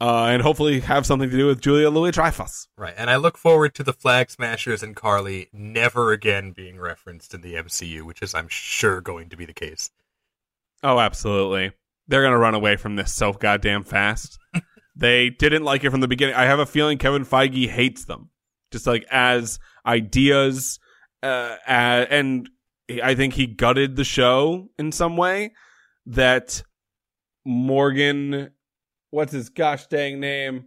uh, 0.01 0.25
and 0.25 0.41
hopefully 0.41 0.79
have 0.79 1.05
something 1.05 1.29
to 1.29 1.37
do 1.37 1.47
with 1.47 1.61
Julia 1.61 1.89
Louis 1.89 2.11
Dreyfus. 2.11 2.67
Right, 2.77 2.93
and 2.97 3.09
I 3.09 3.17
look 3.17 3.37
forward 3.37 3.75
to 3.75 3.83
the 3.83 3.93
Flag 3.93 4.29
Smashers 4.29 4.81
and 4.81 4.95
Carly 4.95 5.49
never 5.51 6.11
again 6.11 6.51
being 6.51 6.79
referenced 6.79 7.33
in 7.33 7.41
the 7.41 7.55
MCU, 7.55 8.03
which 8.03 8.21
is, 8.21 8.33
I'm 8.33 8.47
sure, 8.47 9.01
going 9.01 9.29
to 9.29 9.37
be 9.37 9.45
the 9.45 9.53
case. 9.53 9.91
Oh, 10.81 10.99
absolutely. 10.99 11.73
They're 12.07 12.21
going 12.21 12.33
to 12.33 12.39
run 12.39 12.55
away 12.55 12.77
from 12.77 12.95
this 12.95 13.13
so 13.13 13.33
goddamn 13.33 13.83
fast. 13.83 14.39
they 14.95 15.29
didn't 15.29 15.63
like 15.63 15.83
it 15.83 15.91
from 15.91 16.01
the 16.01 16.07
beginning. 16.07 16.35
I 16.35 16.45
have 16.45 16.59
a 16.59 16.65
feeling 16.65 16.97
Kevin 16.97 17.25
Feige 17.25 17.67
hates 17.69 18.05
them. 18.05 18.29
Just 18.71 18.87
like 18.87 19.05
as 19.11 19.59
ideas, 19.85 20.79
uh, 21.21 21.57
uh, 21.67 22.05
and 22.09 22.49
I 23.03 23.15
think 23.15 23.33
he 23.33 23.47
gutted 23.47 23.95
the 23.95 24.03
show 24.03 24.69
in 24.77 24.91
some 24.91 25.17
way 25.17 25.53
that 26.09 26.63
Morgan, 27.45 28.51
what's 29.11 29.31
his 29.31 29.49
gosh 29.49 29.87
dang 29.87 30.19
name? 30.19 30.65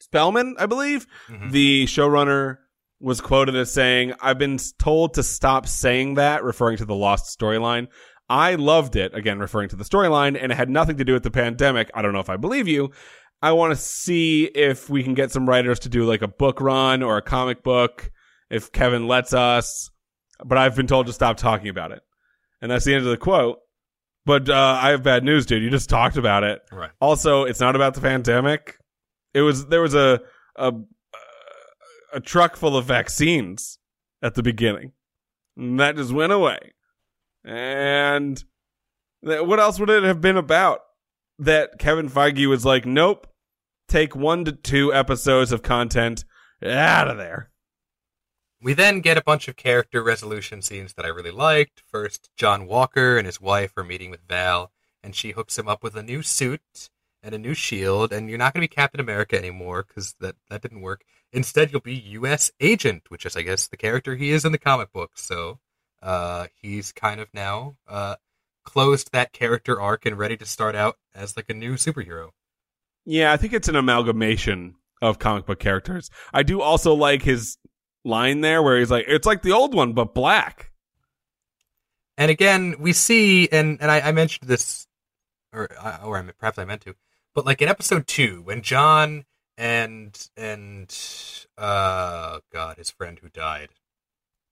Spellman, 0.00 0.56
I 0.58 0.66
believe, 0.66 1.06
Mhm. 1.28 1.50
the 1.50 1.86
showrunner 1.86 2.58
was 3.00 3.20
quoted 3.20 3.54
as 3.56 3.72
saying, 3.72 4.12
I've 4.20 4.38
been 4.38 4.58
told 4.78 5.14
to 5.14 5.22
stop 5.22 5.66
saying 5.66 6.14
that, 6.14 6.42
referring 6.42 6.76
to 6.78 6.84
the 6.84 6.94
lost 6.94 7.38
storyline. 7.38 7.88
I 8.28 8.54
loved 8.56 8.96
it, 8.96 9.14
again, 9.14 9.38
referring 9.38 9.68
to 9.70 9.76
the 9.76 9.84
storyline, 9.84 10.38
and 10.40 10.52
it 10.52 10.56
had 10.56 10.68
nothing 10.68 10.96
to 10.98 11.04
do 11.04 11.14
with 11.14 11.22
the 11.22 11.30
pandemic. 11.30 11.90
I 11.94 12.02
don't 12.02 12.12
know 12.12 12.20
if 12.20 12.30
I 12.30 12.36
believe 12.36 12.68
you. 12.68 12.90
I 13.40 13.52
want 13.52 13.72
to 13.72 13.76
see 13.76 14.44
if 14.44 14.90
we 14.90 15.02
can 15.02 15.14
get 15.14 15.30
some 15.30 15.48
writers 15.48 15.78
to 15.80 15.88
do 15.88 16.04
like 16.04 16.22
a 16.22 16.28
book 16.28 16.60
run 16.60 17.02
or 17.02 17.16
a 17.16 17.22
comic 17.22 17.62
book, 17.62 18.10
if 18.50 18.72
Kevin 18.72 19.06
lets 19.06 19.32
us. 19.32 19.90
But 20.44 20.58
I've 20.58 20.76
been 20.76 20.86
told 20.86 21.06
to 21.06 21.12
stop 21.12 21.36
talking 21.36 21.68
about 21.68 21.92
it. 21.92 22.02
And 22.60 22.70
that's 22.70 22.84
the 22.84 22.94
end 22.94 23.04
of 23.04 23.10
the 23.10 23.16
quote. 23.16 23.58
But 24.28 24.50
uh, 24.50 24.78
I 24.82 24.90
have 24.90 25.02
bad 25.02 25.24
news, 25.24 25.46
dude. 25.46 25.62
You 25.62 25.70
just 25.70 25.88
talked 25.88 26.18
about 26.18 26.44
it. 26.44 26.60
Right. 26.70 26.90
Also, 27.00 27.44
it's 27.44 27.60
not 27.60 27.74
about 27.74 27.94
the 27.94 28.02
pandemic. 28.02 28.76
It 29.32 29.40
was 29.40 29.68
there 29.68 29.80
was 29.80 29.94
a 29.94 30.20
a 30.54 30.74
a 32.12 32.20
truck 32.20 32.54
full 32.54 32.76
of 32.76 32.84
vaccines 32.84 33.78
at 34.20 34.34
the 34.34 34.42
beginning. 34.42 34.92
And 35.56 35.80
that 35.80 35.96
just 35.96 36.12
went 36.12 36.34
away. 36.34 36.58
And 37.42 38.44
th- 39.24 39.46
what 39.46 39.60
else 39.60 39.80
would 39.80 39.88
it 39.88 40.02
have 40.02 40.20
been 40.20 40.36
about? 40.36 40.80
That 41.38 41.78
Kevin 41.78 42.10
Feige 42.10 42.46
was 42.50 42.66
like, 42.66 42.84
nope, 42.84 43.28
take 43.88 44.14
one 44.14 44.44
to 44.44 44.52
two 44.52 44.92
episodes 44.92 45.52
of 45.52 45.62
content 45.62 46.26
out 46.62 47.08
of 47.08 47.16
there. 47.16 47.50
We 48.60 48.74
then 48.74 49.00
get 49.00 49.16
a 49.16 49.22
bunch 49.22 49.46
of 49.46 49.56
character 49.56 50.02
resolution 50.02 50.62
scenes 50.62 50.94
that 50.94 51.04
I 51.04 51.08
really 51.08 51.30
liked. 51.30 51.82
First, 51.86 52.30
John 52.36 52.66
Walker 52.66 53.16
and 53.16 53.24
his 53.24 53.40
wife 53.40 53.72
are 53.76 53.84
meeting 53.84 54.10
with 54.10 54.26
Val, 54.28 54.72
and 55.02 55.14
she 55.14 55.30
hooks 55.30 55.56
him 55.56 55.68
up 55.68 55.84
with 55.84 55.94
a 55.94 56.02
new 56.02 56.22
suit 56.22 56.90
and 57.22 57.34
a 57.34 57.38
new 57.38 57.54
shield. 57.54 58.12
And 58.12 58.28
you're 58.28 58.38
not 58.38 58.54
going 58.54 58.62
to 58.62 58.68
be 58.68 58.74
Captain 58.74 59.00
America 59.00 59.38
anymore 59.38 59.84
because 59.86 60.14
that, 60.20 60.34
that 60.50 60.62
didn't 60.62 60.80
work. 60.80 61.02
Instead, 61.32 61.70
you'll 61.70 61.80
be 61.80 61.94
U.S. 61.94 62.50
Agent, 62.58 63.04
which 63.10 63.24
is, 63.24 63.36
I 63.36 63.42
guess, 63.42 63.68
the 63.68 63.76
character 63.76 64.16
he 64.16 64.30
is 64.30 64.44
in 64.44 64.50
the 64.50 64.58
comic 64.58 64.92
book. 64.92 65.12
So 65.14 65.60
uh, 66.02 66.48
he's 66.60 66.90
kind 66.90 67.20
of 67.20 67.28
now 67.32 67.76
uh, 67.86 68.16
closed 68.64 69.12
that 69.12 69.32
character 69.32 69.80
arc 69.80 70.04
and 70.04 70.18
ready 70.18 70.36
to 70.36 70.46
start 70.46 70.74
out 70.74 70.96
as 71.14 71.36
like 71.36 71.48
a 71.48 71.54
new 71.54 71.74
superhero. 71.74 72.30
Yeah, 73.04 73.32
I 73.32 73.36
think 73.36 73.52
it's 73.52 73.68
an 73.68 73.76
amalgamation 73.76 74.74
of 75.00 75.18
comic 75.18 75.46
book 75.46 75.60
characters. 75.60 76.10
I 76.32 76.42
do 76.42 76.60
also 76.60 76.92
like 76.92 77.22
his 77.22 77.56
line 78.08 78.40
there 78.40 78.62
where 78.62 78.78
he's 78.78 78.90
like, 78.90 79.04
it's 79.06 79.26
like 79.26 79.42
the 79.42 79.52
old 79.52 79.74
one, 79.74 79.92
but 79.92 80.14
black. 80.14 80.70
And 82.16 82.30
again, 82.30 82.74
we 82.80 82.92
see, 82.92 83.48
and 83.50 83.80
and 83.80 83.90
I, 83.90 84.00
I 84.00 84.12
mentioned 84.12 84.48
this, 84.48 84.88
or 85.52 85.68
or 86.02 86.32
perhaps 86.38 86.58
I 86.58 86.64
meant 86.64 86.82
to, 86.82 86.96
but 87.34 87.46
like 87.46 87.62
in 87.62 87.68
episode 87.68 88.08
two, 88.08 88.42
when 88.42 88.62
John 88.62 89.24
and 89.56 90.28
and 90.36 90.92
uh 91.56 92.40
God, 92.52 92.76
his 92.76 92.90
friend 92.90 93.18
who 93.22 93.28
died, 93.28 93.68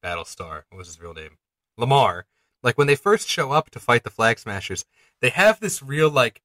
Battlestar, 0.04 0.62
what 0.68 0.78
was 0.78 0.86
his 0.86 1.00
real 1.00 1.14
name? 1.14 1.38
Lamar. 1.76 2.26
Like 2.62 2.78
when 2.78 2.86
they 2.86 2.96
first 2.96 3.28
show 3.28 3.52
up 3.52 3.70
to 3.70 3.80
fight 3.80 4.04
the 4.04 4.10
Flag 4.10 4.38
Smashers, 4.38 4.84
they 5.20 5.28
have 5.30 5.60
this 5.60 5.82
real 5.82 6.10
like 6.10 6.42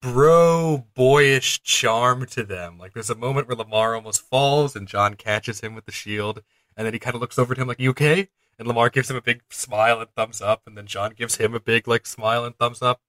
bro 0.00 0.86
boyish 0.94 1.62
charm 1.62 2.26
to 2.26 2.42
them. 2.44 2.78
Like 2.78 2.94
there's 2.94 3.10
a 3.10 3.14
moment 3.14 3.48
where 3.48 3.56
Lamar 3.56 3.94
almost 3.94 4.22
falls 4.22 4.74
and 4.74 4.88
John 4.88 5.14
catches 5.14 5.60
him 5.60 5.74
with 5.74 5.86
the 5.86 5.92
shield, 5.92 6.42
and 6.76 6.86
then 6.86 6.92
he 6.94 6.98
kind 6.98 7.14
of 7.14 7.20
looks 7.20 7.38
over 7.38 7.54
to 7.54 7.60
him 7.60 7.68
like, 7.68 7.80
"You 7.80 7.90
okay?" 7.90 8.28
And 8.58 8.68
Lamar 8.68 8.90
gives 8.90 9.10
him 9.10 9.16
a 9.16 9.22
big 9.22 9.42
smile 9.50 10.00
and 10.00 10.10
thumbs 10.14 10.40
up, 10.40 10.62
and 10.66 10.76
then 10.76 10.86
John 10.86 11.12
gives 11.12 11.36
him 11.36 11.54
a 11.54 11.60
big 11.60 11.88
like 11.88 12.06
smile 12.06 12.44
and 12.44 12.56
thumbs 12.56 12.82
up, 12.82 13.00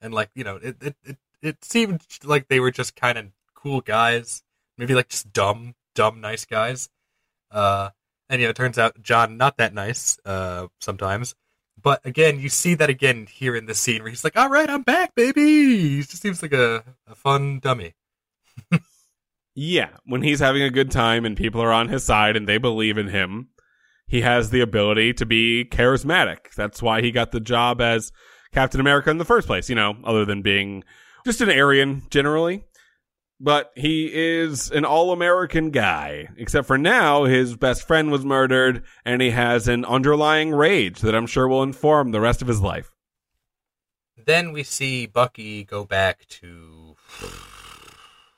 and 0.00 0.12
like 0.14 0.30
you 0.34 0.44
know, 0.44 0.56
it 0.56 0.76
it 0.82 0.96
it, 1.04 1.16
it 1.42 1.64
seemed 1.64 2.02
like 2.24 2.48
they 2.48 2.60
were 2.60 2.70
just 2.70 2.96
kind 2.96 3.18
of 3.18 3.26
cool 3.54 3.80
guys, 3.80 4.42
maybe 4.78 4.94
like 4.94 5.08
just 5.08 5.32
dumb, 5.32 5.74
dumb, 5.94 6.20
nice 6.20 6.44
guys. 6.44 6.88
Uh, 7.50 7.90
and 8.28 8.40
you 8.40 8.46
know, 8.46 8.50
it 8.50 8.56
turns 8.56 8.78
out 8.78 9.02
John 9.02 9.36
not 9.36 9.58
that 9.58 9.74
nice 9.74 10.18
uh, 10.24 10.68
sometimes. 10.80 11.34
But 11.82 12.04
again, 12.04 12.38
you 12.38 12.48
see 12.48 12.74
that 12.74 12.90
again 12.90 13.26
here 13.26 13.56
in 13.56 13.66
this 13.66 13.80
scene 13.80 14.02
where 14.02 14.10
he's 14.10 14.24
like, 14.24 14.36
"All 14.36 14.48
right, 14.48 14.70
I'm 14.70 14.82
back, 14.82 15.14
baby." 15.14 15.96
He 15.96 15.98
just 15.98 16.22
seems 16.22 16.42
like 16.42 16.52
a, 16.52 16.84
a 17.06 17.14
fun 17.14 17.58
dummy. 17.58 17.94
Yeah, 19.54 19.90
when 20.06 20.22
he's 20.22 20.40
having 20.40 20.62
a 20.62 20.70
good 20.70 20.90
time 20.90 21.26
and 21.26 21.36
people 21.36 21.60
are 21.60 21.72
on 21.72 21.88
his 21.88 22.04
side 22.04 22.36
and 22.36 22.48
they 22.48 22.56
believe 22.56 22.96
in 22.96 23.08
him, 23.08 23.48
he 24.06 24.22
has 24.22 24.50
the 24.50 24.60
ability 24.62 25.12
to 25.14 25.26
be 25.26 25.66
charismatic. 25.70 26.54
That's 26.56 26.80
why 26.82 27.02
he 27.02 27.12
got 27.12 27.32
the 27.32 27.40
job 27.40 27.80
as 27.80 28.12
Captain 28.52 28.80
America 28.80 29.10
in 29.10 29.18
the 29.18 29.24
first 29.24 29.46
place, 29.46 29.68
you 29.68 29.74
know, 29.74 29.96
other 30.04 30.24
than 30.24 30.40
being 30.40 30.84
just 31.26 31.40
an 31.42 31.50
Aryan 31.50 32.02
generally. 32.10 32.64
But 33.44 33.72
he 33.74 34.08
is 34.14 34.70
an 34.70 34.84
all 34.84 35.12
American 35.12 35.70
guy, 35.70 36.28
except 36.36 36.64
for 36.68 36.78
now 36.78 37.24
his 37.24 37.56
best 37.56 37.84
friend 37.84 38.12
was 38.12 38.24
murdered 38.24 38.84
and 39.04 39.20
he 39.20 39.30
has 39.30 39.66
an 39.66 39.84
underlying 39.84 40.52
rage 40.52 41.00
that 41.00 41.12
I'm 41.12 41.26
sure 41.26 41.48
will 41.48 41.64
inform 41.64 42.12
the 42.12 42.20
rest 42.20 42.40
of 42.40 42.46
his 42.46 42.60
life. 42.60 42.94
Then 44.16 44.52
we 44.52 44.62
see 44.62 45.06
Bucky 45.06 45.64
go 45.64 45.84
back 45.84 46.24
to 46.28 46.94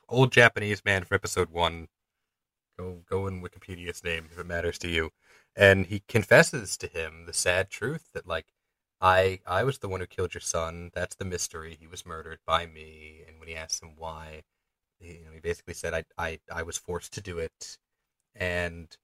old 0.09 0.33
Japanese 0.33 0.83
man 0.87 1.05
from 1.05 1.17
episode 1.17 1.51
one. 1.51 1.89
Go 2.79 3.03
go 3.07 3.27
in 3.27 3.43
Wikipedia's 3.43 4.03
name 4.03 4.29
if 4.33 4.39
it 4.39 4.47
matters 4.47 4.79
to 4.79 4.89
you. 4.89 5.11
And 5.55 5.85
he 5.85 6.03
confesses 6.09 6.79
to 6.79 6.87
him 6.87 7.27
the 7.27 7.35
sad 7.35 7.69
truth 7.69 8.09
that 8.15 8.27
like 8.27 8.47
I 9.03 9.41
I 9.47 9.65
was 9.65 9.81
the 9.81 9.89
one 9.89 10.01
who 10.01 10.07
killed 10.07 10.33
your 10.33 10.41
son. 10.41 10.93
That's 10.95 11.15
the 11.15 11.27
mystery. 11.27 11.77
He 11.79 11.87
was 11.87 12.07
murdered 12.07 12.39
by 12.47 12.65
me. 12.65 13.23
And 13.29 13.39
when 13.39 13.49
he 13.49 13.55
asks 13.55 13.83
him 13.83 13.97
why, 13.99 14.45
he, 14.99 15.15
you 15.15 15.25
know, 15.25 15.33
he 15.33 15.41
basically 15.41 15.75
said 15.75 15.95
I 15.95 16.05
I 16.19 16.39
I 16.53 16.63
was 16.63 16.77
forced 16.77 17.13
to 17.15 17.21
do 17.21 17.39
it. 17.39 17.79
And 18.35 18.97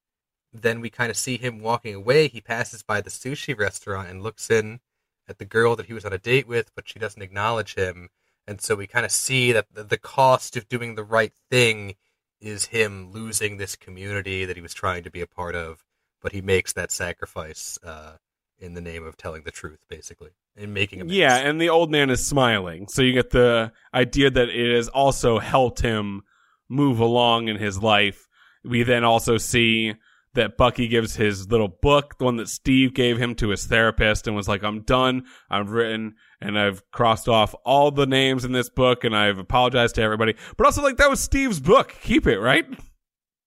then 0.52 0.80
we 0.80 0.90
kind 0.90 1.10
of 1.10 1.16
see 1.16 1.36
him 1.36 1.60
walking 1.60 1.94
away. 1.94 2.28
He 2.28 2.40
passes 2.40 2.82
by 2.82 3.00
the 3.00 3.10
sushi 3.10 3.56
restaurant 3.56 4.08
and 4.08 4.22
looks 4.22 4.50
in 4.50 4.80
at 5.28 5.38
the 5.38 5.44
girl 5.44 5.76
that 5.76 5.86
he 5.86 5.92
was 5.92 6.04
on 6.04 6.12
a 6.12 6.18
date 6.18 6.48
with, 6.48 6.74
but 6.74 6.88
she 6.88 6.98
doesn't 6.98 7.22
acknowledge 7.22 7.74
him. 7.76 8.08
And 8.46 8.60
so 8.60 8.74
we 8.74 8.86
kind 8.88 9.06
of 9.06 9.12
see 9.12 9.52
that 9.52 9.66
the, 9.72 9.84
the 9.84 9.98
cost 9.98 10.56
of 10.56 10.68
doing 10.68 10.94
the 10.94 11.04
right 11.04 11.32
thing 11.50 11.94
is 12.40 12.66
him 12.66 13.12
losing 13.12 13.56
this 13.56 13.76
community 13.76 14.44
that 14.44 14.56
he 14.56 14.62
was 14.62 14.74
trying 14.74 15.04
to 15.04 15.10
be 15.10 15.20
a 15.20 15.26
part 15.26 15.54
of, 15.54 15.84
but 16.20 16.32
he 16.32 16.40
makes 16.40 16.72
that 16.72 16.90
sacrifice 16.90 17.78
uh, 17.84 18.16
in 18.60 18.74
the 18.74 18.80
name 18.80 19.04
of 19.06 19.16
telling 19.16 19.42
the 19.42 19.50
truth, 19.50 19.80
basically, 19.88 20.30
and 20.56 20.74
making 20.74 21.00
amends. 21.00 21.16
Yeah, 21.16 21.36
and 21.36 21.60
the 21.60 21.70
old 21.70 21.90
man 21.90 22.10
is 22.10 22.24
smiling. 22.24 22.86
So 22.88 23.02
you 23.02 23.12
get 23.12 23.30
the 23.30 23.72
idea 23.94 24.30
that 24.30 24.48
it 24.48 24.76
has 24.76 24.88
also 24.88 25.38
helped 25.38 25.80
him 25.80 26.22
move 26.68 27.00
along 27.00 27.48
in 27.48 27.56
his 27.56 27.82
life. 27.82 28.28
We 28.64 28.82
then 28.82 29.04
also 29.04 29.38
see 29.38 29.94
that 30.34 30.56
Bucky 30.56 30.86
gives 30.86 31.16
his 31.16 31.50
little 31.50 31.68
book, 31.68 32.18
the 32.18 32.24
one 32.24 32.36
that 32.36 32.48
Steve 32.48 32.94
gave 32.94 33.18
him 33.18 33.34
to 33.36 33.48
his 33.48 33.66
therapist 33.66 34.28
and 34.28 34.36
was 34.36 34.46
like, 34.46 34.62
I'm 34.62 34.82
done. 34.82 35.24
I've 35.50 35.70
written 35.70 36.14
and 36.40 36.56
I've 36.56 36.88
crossed 36.92 37.28
off 37.28 37.54
all 37.64 37.90
the 37.90 38.06
names 38.06 38.44
in 38.44 38.52
this 38.52 38.70
book 38.70 39.02
and 39.02 39.16
I've 39.16 39.38
apologized 39.38 39.96
to 39.96 40.02
everybody. 40.02 40.36
But 40.56 40.66
also 40.66 40.82
like 40.82 40.98
that 40.98 41.10
was 41.10 41.20
Steve's 41.20 41.58
book. 41.58 41.96
Keep 42.02 42.28
it, 42.28 42.38
right? 42.38 42.66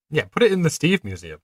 yeah, 0.09 0.25
put 0.25 0.43
it 0.43 0.51
in 0.51 0.61
the 0.61 0.69
Steve 0.69 1.03
Museum. 1.03 1.39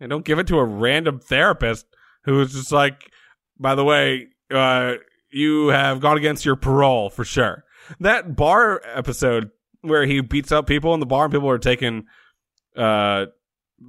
And 0.00 0.10
don't 0.10 0.24
give 0.24 0.38
it 0.38 0.46
to 0.48 0.58
a 0.58 0.64
random 0.64 1.20
therapist 1.20 1.86
who 2.24 2.40
is 2.40 2.52
just 2.52 2.72
like, 2.72 3.10
by 3.58 3.74
the 3.74 3.84
way, 3.84 4.28
uh, 4.50 4.94
you 5.30 5.68
have 5.68 6.00
gone 6.00 6.18
against 6.18 6.44
your 6.44 6.56
parole 6.56 7.10
for 7.10 7.24
sure. 7.24 7.64
That 8.00 8.36
bar 8.36 8.82
episode 8.84 9.50
where 9.80 10.04
he 10.04 10.20
beats 10.20 10.52
up 10.52 10.66
people 10.66 10.92
in 10.94 11.00
the 11.00 11.06
bar 11.06 11.24
and 11.24 11.32
people 11.32 11.48
are 11.48 11.58
taking, 11.58 12.04
uh, 12.76 13.26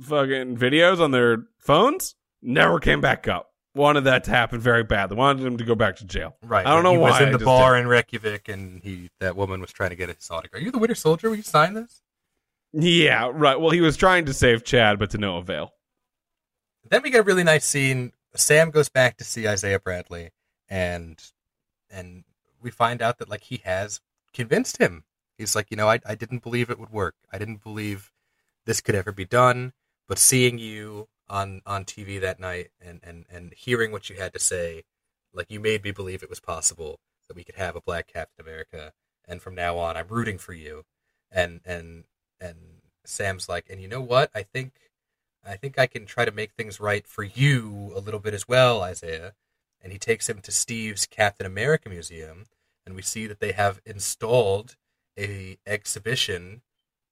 fucking 0.02 0.58
videos 0.58 1.00
on 1.00 1.12
their 1.12 1.44
phones 1.60 2.16
never 2.42 2.80
came 2.80 3.02
back 3.02 3.28
up. 3.28 3.50
Wanted 3.76 4.06
that 4.06 4.24
to 4.24 4.32
happen 4.32 4.60
very 4.60 4.84
badly. 4.84 5.18
Wanted 5.18 5.46
him 5.46 5.58
to 5.58 5.64
go 5.64 5.76
back 5.76 5.98
to 5.98 6.06
jail. 6.06 6.36
Right. 6.42 6.66
I 6.66 6.74
don't 6.74 6.84
know 6.84 6.94
he 6.94 6.98
why. 6.98 7.12
was 7.12 7.22
in 7.22 7.32
the 7.32 7.46
bar 7.46 7.78
in 7.78 7.88
Reykjavik, 7.88 8.50
and 8.50 8.82
he 8.82 9.12
that 9.20 9.36
woman 9.36 9.62
was 9.62 9.72
trying 9.72 9.92
to 9.92 9.96
get 9.96 10.10
his 10.10 10.32
autograph. 10.32 10.62
Are 10.62 10.66
you 10.66 10.72
the 10.72 10.80
Winter 10.80 10.96
Soldier? 10.96 11.30
Will 11.30 11.36
you 11.36 11.44
sign 11.44 11.76
this? 11.76 12.02
Yeah, 12.74 13.30
right. 13.32 13.60
Well, 13.60 13.70
he 13.70 13.82
was 13.82 13.96
trying 13.96 14.26
to 14.26 14.34
save 14.34 14.64
Chad, 14.64 14.98
but 14.98 15.12
to 15.12 15.20
no 15.20 15.38
avail. 15.38 15.74
Then 16.90 17.02
we 17.04 17.10
get 17.10 17.20
a 17.20 17.24
really 17.24 17.44
nice 17.44 17.66
scene. 17.66 18.14
Sam 18.36 18.72
goes 18.72 18.90
back 18.90 19.18
to 19.18 19.24
see 19.24 19.48
Isaiah 19.48 19.80
Bradley, 19.80 20.32
and 20.70 21.20
and 21.90 22.24
we 22.62 22.72
find 22.72 23.02
out 23.02 23.18
that 23.20 23.30
like 23.30 23.44
he 23.44 23.62
has 23.64 24.02
convinced 24.34 24.78
him. 24.78 25.04
He's 25.38 25.56
like, 25.56 25.68
you 25.70 25.78
know, 25.78 25.90
I 25.90 26.00
I 26.06 26.16
didn't 26.16 26.44
believe 26.44 26.70
it 26.70 26.80
would 26.80 26.92
work. 26.92 27.16
I 27.32 27.38
didn't 27.38 27.64
believe 27.64 28.12
this 28.66 28.82
could 28.82 28.96
ever 28.96 29.12
be 29.12 29.26
done. 29.26 29.74
But 30.08 30.20
seeing 30.20 30.58
you 30.60 31.08
on 31.30 31.62
on 31.66 31.86
TV 31.86 32.20
that 32.22 32.40
night 32.40 32.70
and 32.82 33.00
and 33.04 33.26
and 33.30 33.54
hearing 33.54 33.92
what 33.92 34.10
you 34.10 34.18
had 34.18 34.34
to 34.34 34.40
say, 34.40 34.84
like 35.34 35.52
you 35.52 35.60
made 35.60 35.84
me 35.84 35.92
believe 35.92 36.24
it 36.24 36.30
was 36.30 36.40
possible 36.40 37.00
that 37.28 37.36
we 37.36 37.44
could 37.44 37.56
have 37.56 37.76
a 37.76 37.82
black 37.82 38.08
Captain 38.08 38.46
America. 38.46 38.94
And 39.28 39.42
from 39.42 39.56
now 39.56 39.78
on, 39.78 39.98
I'm 39.98 40.08
rooting 40.08 40.38
for 40.38 40.54
you. 40.54 40.86
And 41.32 41.62
and 41.66 42.06
and 42.40 42.58
Sam's 43.06 43.50
like, 43.50 43.66
and 43.70 43.82
you 43.82 43.88
know 43.88 44.02
what? 44.02 44.30
I 44.36 44.44
think 44.44 44.74
I 45.48 45.56
think 45.56 45.80
I 45.80 45.88
can 45.88 46.06
try 46.06 46.26
to 46.26 46.32
make 46.32 46.52
things 46.52 46.80
right 46.80 47.08
for 47.08 47.24
you 47.24 47.92
a 47.96 48.00
little 48.00 48.20
bit 48.20 48.34
as 48.34 48.48
well, 48.48 48.82
Isaiah. 48.82 49.34
And 49.82 49.92
he 49.92 50.00
takes 50.00 50.28
him 50.28 50.42
to 50.42 50.52
Steve's 50.52 51.06
Captain 51.06 51.46
America 51.46 51.88
Museum, 51.90 52.46
and 52.86 52.96
we 52.96 53.02
see 53.02 53.28
that 53.28 53.40
they 53.40 53.52
have 53.54 53.80
installed 53.86 54.76
a 55.18 55.58
exhibition 55.66 56.62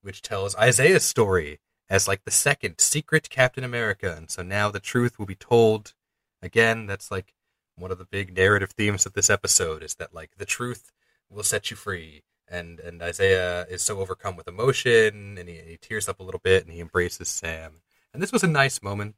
which 0.01 0.21
tells 0.21 0.55
Isaiah's 0.55 1.03
story 1.03 1.59
as 1.89 2.07
like 2.07 2.23
the 2.23 2.31
second 2.31 2.79
secret 2.79 3.29
Captain 3.29 3.63
America. 3.63 4.13
And 4.15 4.29
so 4.29 4.43
now 4.43 4.69
the 4.69 4.79
truth 4.79 5.17
will 5.17 5.25
be 5.25 5.36
told. 5.36 5.93
Again, 6.41 6.86
that's 6.86 7.09
like 7.09 7.33
one 7.75 7.91
of 7.91 7.97
the 7.97 8.05
big 8.05 8.36
narrative 8.36 8.71
themes 8.71 9.05
of 9.07 9.13
this 9.13 9.31
episode 9.31 9.81
is 9.81 9.95
that 9.95 10.13
like 10.13 10.31
the 10.38 10.45
truth 10.45 10.91
will 11.29 11.43
set 11.43 11.71
you 11.71 11.77
free. 11.77 12.21
And 12.47 12.79
and 12.79 13.01
Isaiah 13.01 13.65
is 13.67 13.81
so 13.81 13.99
overcome 13.99 14.36
with 14.36 14.47
emotion 14.47 15.38
and 15.39 15.49
he, 15.49 15.55
he 15.55 15.77
tears 15.81 16.07
up 16.07 16.19
a 16.19 16.23
little 16.23 16.41
bit 16.43 16.63
and 16.63 16.71
he 16.71 16.79
embraces 16.79 17.27
Sam. 17.27 17.81
And 18.16 18.24
this 18.24 18.32
was 18.32 18.43
a 18.43 18.47
nice 18.47 18.82
moment. 18.82 19.16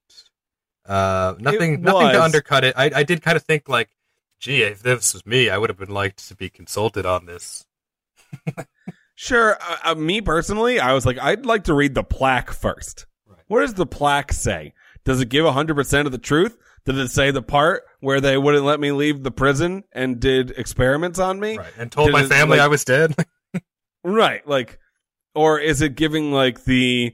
Uh, 0.85 1.35
nothing 1.39 1.81
nothing 1.81 2.11
to 2.11 2.23
undercut 2.23 2.63
it. 2.63 2.75
I, 2.77 2.91
I 2.95 3.03
did 3.03 3.21
kind 3.21 3.35
of 3.35 3.43
think 3.43 3.67
like, 3.67 3.89
gee, 4.39 4.63
if 4.63 4.81
this 4.83 5.13
was 5.13 5.25
me, 5.25 5.49
I 5.49 5.57
would 5.57 5.69
have 5.69 5.77
been 5.79 5.89
liked 5.89 6.27
to 6.29 6.35
be 6.35 6.49
consulted 6.49 7.05
on 7.05 7.25
this. 7.25 7.65
Sure. 9.19 9.57
Uh, 9.59 9.77
uh, 9.83 9.95
me 9.95 10.21
personally, 10.21 10.79
I 10.79 10.93
was 10.93 11.03
like, 11.03 11.17
I'd 11.19 11.43
like 11.43 11.63
to 11.65 11.73
read 11.73 11.95
the 11.95 12.03
plaque 12.03 12.51
first. 12.51 13.07
Right. 13.27 13.39
What 13.47 13.61
does 13.61 13.73
the 13.73 13.87
plaque 13.87 14.31
say? 14.31 14.73
Does 15.05 15.19
it 15.19 15.29
give 15.29 15.43
100% 15.43 16.05
of 16.05 16.11
the 16.11 16.19
truth? 16.19 16.55
Did 16.85 16.99
it 16.99 17.09
say 17.09 17.31
the 17.31 17.41
part 17.41 17.83
where 17.99 18.21
they 18.21 18.37
wouldn't 18.37 18.63
let 18.63 18.79
me 18.79 18.91
leave 18.91 19.23
the 19.23 19.31
prison 19.31 19.83
and 19.91 20.19
did 20.19 20.51
experiments 20.51 21.17
on 21.17 21.39
me? 21.39 21.57
Right. 21.57 21.73
And 21.79 21.91
told 21.91 22.09
Did 22.09 22.13
my 22.13 22.23
it, 22.25 22.27
family 22.27 22.59
like- 22.59 22.65
I 22.65 22.67
was 22.69 22.85
dead. 22.85 23.15
Right. 24.03 24.47
Like, 24.47 24.79
or 25.35 25.59
is 25.59 25.81
it 25.81 25.95
giving 25.95 26.31
like 26.31 26.63
the 26.63 27.13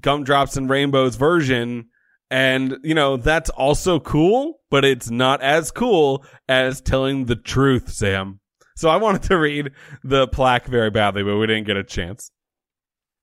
gumdrops 0.00 0.56
and 0.56 0.68
rainbows 0.68 1.16
version? 1.16 1.88
And, 2.30 2.78
you 2.82 2.94
know, 2.94 3.16
that's 3.16 3.50
also 3.50 4.00
cool, 4.00 4.60
but 4.70 4.84
it's 4.84 5.10
not 5.10 5.40
as 5.40 5.70
cool 5.70 6.24
as 6.48 6.80
telling 6.80 7.26
the 7.26 7.36
truth, 7.36 7.90
Sam. 7.90 8.40
So 8.76 8.88
I 8.88 8.96
wanted 8.96 9.22
to 9.24 9.38
read 9.38 9.70
the 10.02 10.26
plaque 10.26 10.66
very 10.66 10.90
badly, 10.90 11.22
but 11.22 11.36
we 11.36 11.46
didn't 11.46 11.66
get 11.66 11.76
a 11.76 11.84
chance. 11.84 12.30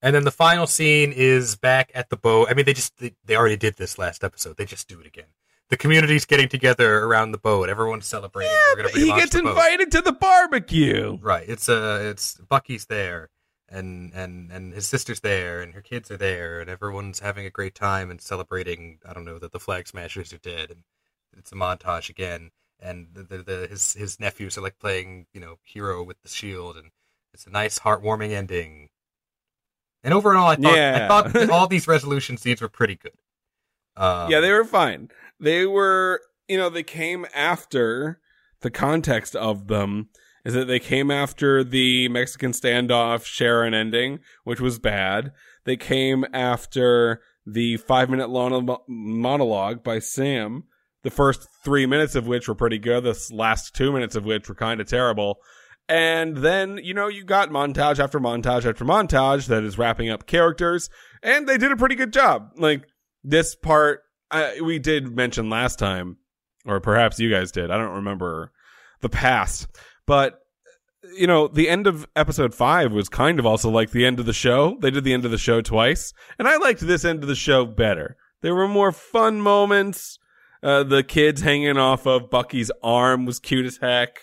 And 0.01 0.15
then 0.15 0.23
the 0.23 0.31
final 0.31 0.65
scene 0.65 1.11
is 1.11 1.55
back 1.55 1.91
at 1.93 2.09
the 2.09 2.17
boat. 2.17 2.47
I 2.49 2.53
mean, 2.53 2.65
they 2.65 2.73
just 2.73 2.97
they, 2.97 3.13
they 3.25 3.35
already 3.35 3.57
did 3.57 3.75
this 3.75 3.97
last 3.97 4.23
episode. 4.23 4.57
They 4.57 4.65
just 4.65 4.87
do 4.87 4.99
it 4.99 5.05
again. 5.05 5.27
The 5.69 5.77
community's 5.77 6.25
getting 6.25 6.49
together 6.49 7.03
around 7.03 7.31
the 7.31 7.37
boat. 7.37 7.69
Everyone's 7.69 8.05
celebrating. 8.05 8.51
But 8.75 8.91
he 8.91 9.07
gets 9.07 9.35
invited 9.35 9.91
to 9.91 10.01
the 10.01 10.11
barbecue. 10.11 11.17
Right. 11.21 11.47
It's 11.47 11.69
uh 11.69 11.99
it's 12.03 12.35
Bucky's 12.49 12.85
there 12.85 13.29
and 13.71 14.13
and 14.13 14.51
and 14.51 14.73
his 14.73 14.85
sister's 14.85 15.21
there 15.21 15.61
and 15.61 15.73
her 15.73 15.81
kids 15.81 16.11
are 16.11 16.17
there 16.17 16.59
and 16.59 16.69
everyone's 16.69 17.19
having 17.19 17.45
a 17.45 17.49
great 17.49 17.73
time 17.73 18.11
and 18.11 18.21
celebrating, 18.21 18.99
I 19.07 19.13
don't 19.13 19.25
know, 19.25 19.39
that 19.39 19.51
the 19.51 19.59
flag 19.59 19.87
smashers 19.87 20.33
are 20.33 20.37
dead 20.37 20.69
and 20.69 20.83
it's 21.37 21.51
a 21.51 21.55
montage 21.55 22.09
again 22.09 22.51
and 22.79 23.07
the, 23.13 23.23
the, 23.23 23.37
the 23.43 23.67
his 23.69 23.93
his 23.93 24.19
nephews 24.19 24.57
are 24.57 24.61
like 24.61 24.79
playing, 24.79 25.27
you 25.33 25.39
know, 25.39 25.55
hero 25.63 26.03
with 26.03 26.21
the 26.21 26.29
shield 26.29 26.75
and 26.75 26.91
it's 27.33 27.47
a 27.47 27.51
nice 27.51 27.79
heartwarming 27.79 28.31
ending. 28.31 28.89
And 30.03 30.13
overall 30.13 30.47
I 30.47 30.55
thought 30.55 30.77
I 30.77 31.07
thought 31.07 31.49
all 31.49 31.67
these 31.67 31.87
resolution 31.87 32.37
scenes 32.37 32.61
were 32.61 32.69
pretty 32.69 32.95
good. 32.95 33.13
Um, 33.95 34.29
yeah, 34.29 34.39
they 34.39 34.51
were 34.51 34.65
fine. 34.65 35.09
They 35.39 35.65
were, 35.65 36.21
you 36.47 36.57
know, 36.57 36.69
they 36.69 36.83
came 36.83 37.25
after 37.33 38.19
the 38.61 38.71
context 38.71 39.35
of 39.35 39.67
them 39.67 40.09
is 40.45 40.53
that 40.53 40.65
they 40.65 40.79
came 40.79 41.11
after 41.11 41.63
the 41.63 42.07
Mexican 42.09 42.51
standoff 42.51 43.25
Sharon 43.25 43.73
ending, 43.73 44.19
which 44.43 44.59
was 44.59 44.79
bad. 44.79 45.31
They 45.65 45.77
came 45.77 46.25
after 46.33 47.21
the 47.45 47.77
five 47.77 48.09
minute 48.09 48.29
long 48.29 48.77
monologue 48.87 49.83
by 49.83 49.99
Sam, 49.99 50.63
the 51.03 51.09
first 51.09 51.47
three 51.63 51.85
minutes 51.85 52.15
of 52.15 52.27
which 52.27 52.47
were 52.47 52.55
pretty 52.55 52.79
good, 52.79 53.03
the 53.03 53.19
last 53.31 53.75
two 53.75 53.91
minutes 53.91 54.15
of 54.15 54.25
which 54.25 54.47
were 54.49 54.55
kind 54.55 54.81
of 54.81 54.87
terrible. 54.87 55.37
And 55.89 56.37
then, 56.37 56.79
you 56.81 56.93
know, 56.93 57.07
you 57.07 57.25
got 57.25 57.49
montage 57.49 57.99
after 57.99 58.19
montage 58.19 58.65
after 58.65 58.85
montage 58.85 59.47
that 59.47 59.63
is 59.63 59.77
wrapping 59.77 60.09
up 60.09 60.25
characters, 60.25 60.89
and 61.21 61.47
they 61.47 61.57
did 61.57 61.71
a 61.71 61.75
pretty 61.75 61.95
good 61.95 62.13
job. 62.13 62.51
Like, 62.55 62.85
this 63.23 63.55
part, 63.55 64.01
I, 64.29 64.61
we 64.61 64.79
did 64.79 65.13
mention 65.13 65.49
last 65.49 65.79
time, 65.79 66.17
or 66.65 66.79
perhaps 66.79 67.19
you 67.19 67.29
guys 67.29 67.51
did. 67.51 67.71
I 67.71 67.77
don't 67.77 67.95
remember 67.95 68.51
the 69.01 69.09
past, 69.09 69.67
but 70.11 70.41
you 71.15 71.25
know, 71.25 71.47
the 71.47 71.69
end 71.69 71.87
of 71.87 72.05
episode 72.17 72.53
five 72.53 72.91
was 72.91 73.07
kind 73.07 73.39
of 73.39 73.45
also 73.45 73.69
like 73.69 73.91
the 73.91 74.05
end 74.05 74.19
of 74.19 74.25
the 74.25 74.33
show. 74.33 74.77
They 74.81 74.91
did 74.91 75.05
the 75.05 75.13
end 75.13 75.23
of 75.23 75.31
the 75.31 75.37
show 75.37 75.61
twice, 75.61 76.13
and 76.37 76.49
I 76.49 76.57
liked 76.57 76.81
this 76.81 77.05
end 77.05 77.23
of 77.23 77.29
the 77.29 77.35
show 77.35 77.65
better. 77.65 78.17
There 78.41 78.53
were 78.53 78.67
more 78.67 78.91
fun 78.91 79.39
moments. 79.39 80.19
Uh, 80.61 80.83
the 80.83 81.01
kids 81.01 81.39
hanging 81.39 81.77
off 81.77 82.05
of 82.05 82.29
Bucky's 82.29 82.69
arm 82.83 83.25
was 83.25 83.39
cute 83.39 83.65
as 83.65 83.77
heck. 83.77 84.19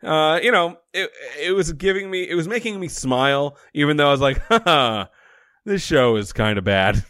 Uh, 0.00 0.38
you 0.40 0.52
know, 0.52 0.76
it 0.94 1.10
it 1.36 1.50
was 1.50 1.72
giving 1.72 2.12
me, 2.12 2.22
it 2.22 2.36
was 2.36 2.46
making 2.46 2.78
me 2.78 2.86
smile, 2.86 3.58
even 3.74 3.96
though 3.96 4.06
I 4.06 4.12
was 4.12 4.20
like, 4.20 4.38
haha, 4.48 5.06
this 5.64 5.82
show 5.84 6.14
is 6.14 6.32
kind 6.32 6.58
of 6.58 6.64
bad. 6.64 7.04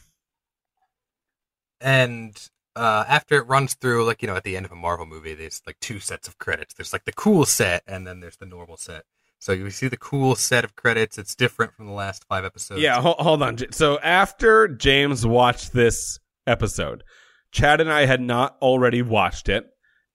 and 1.83 2.35
uh, 2.79 3.05
after 3.09 3.37
it 3.37 3.47
runs 3.47 3.75
through, 3.75 4.05
like 4.05 4.23
you 4.23 4.29
know, 4.29 4.37
at 4.37 4.45
the 4.45 4.57
end 4.57 4.65
of 4.65 4.73
a 4.73 4.77
Marvel 4.77 5.07
movie, 5.07 5.35
there's 5.35 5.61
like 5.67 5.79
two 5.81 5.99
sets 5.99 6.29
of 6.29 6.39
credits. 6.39 6.75
There's 6.75 6.93
like 6.93 7.05
the 7.05 7.13
cool 7.13 7.45
set, 7.45 7.83
and 7.87 8.07
then 8.07 8.21
there's 8.21 8.37
the 8.37 8.47
normal 8.47 8.77
set. 8.77 9.05
So 9.41 9.53
you 9.53 9.71
see 9.71 9.89
the 9.89 9.97
cool 9.97 10.35
set 10.35 10.65
of 10.65 10.77
credits. 10.77 11.19
It's 11.19 11.35
different 11.35 11.75
from 11.75 11.87
the 11.87 11.93
last 11.93 12.25
five 12.29 12.45
episodes. 12.45 12.81
Yeah, 12.81 13.01
hold, 13.01 13.17
hold 13.19 13.43
on. 13.43 13.59
So 13.73 13.99
after 14.01 14.69
James 14.69 15.27
watched 15.27 15.73
this 15.73 16.19
episode, 16.47 17.05
Chad 17.53 17.81
and 17.81 17.91
I 17.91 18.07
had 18.07 18.21
not 18.21 18.57
already 18.63 19.03
watched 19.03 19.49
it, 19.49 19.67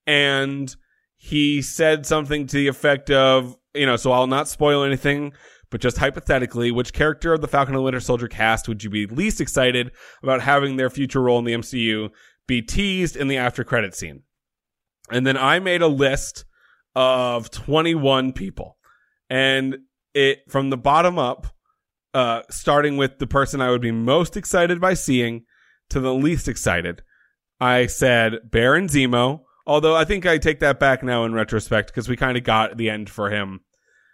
and 0.07 0.73
he 1.15 1.61
said 1.61 2.05
something 2.05 2.47
to 2.47 2.55
the 2.57 2.67
effect 2.67 3.09
of, 3.09 3.55
you 3.73 3.85
know, 3.85 3.95
so 3.95 4.11
I'll 4.11 4.27
not 4.27 4.49
spoil 4.49 4.83
anything, 4.83 5.33
but 5.69 5.81
just 5.81 5.97
hypothetically, 5.97 6.69
which 6.69 6.93
character 6.93 7.33
of 7.33 7.41
the 7.41 7.47
Falcon 7.47 7.75
and 7.75 7.83
Winter 7.83 7.99
Soldier 7.99 8.27
cast 8.27 8.67
would 8.67 8.83
you 8.83 8.89
be 8.89 9.07
least 9.07 9.41
excited 9.41 9.91
about 10.21 10.41
having 10.41 10.75
their 10.75 10.89
future 10.89 11.21
role 11.21 11.39
in 11.39 11.45
the 11.45 11.53
MCU 11.53 12.09
be 12.47 12.61
teased 12.61 13.15
in 13.15 13.27
the 13.27 13.37
after 13.37 13.63
credit 13.63 13.95
scene? 13.95 14.23
And 15.11 15.25
then 15.27 15.37
I 15.37 15.59
made 15.59 15.81
a 15.81 15.87
list 15.87 16.45
of 16.95 17.49
21 17.51 18.33
people. 18.33 18.77
And 19.29 19.77
it, 20.13 20.39
from 20.49 20.69
the 20.69 20.77
bottom 20.77 21.17
up, 21.17 21.47
uh, 22.13 22.43
starting 22.49 22.97
with 22.97 23.17
the 23.17 23.27
person 23.27 23.61
I 23.61 23.71
would 23.71 23.81
be 23.81 23.91
most 23.91 24.37
excited 24.37 24.79
by 24.79 24.93
seeing 24.93 25.45
to 25.89 25.99
the 25.99 26.13
least 26.13 26.47
excited, 26.47 27.01
I 27.59 27.87
said 27.87 28.51
Baron 28.51 28.87
Zemo. 28.87 29.41
Although 29.65 29.95
I 29.95 30.03
think 30.03 30.25
I 30.25 30.37
take 30.37 30.59
that 30.59 30.79
back 30.79 31.03
now 31.03 31.23
in 31.23 31.33
retrospect 31.33 31.87
because 31.87 32.09
we 32.09 32.17
kind 32.17 32.37
of 32.37 32.43
got 32.43 32.77
the 32.77 32.89
end 32.89 33.09
for 33.09 33.29
him. 33.29 33.61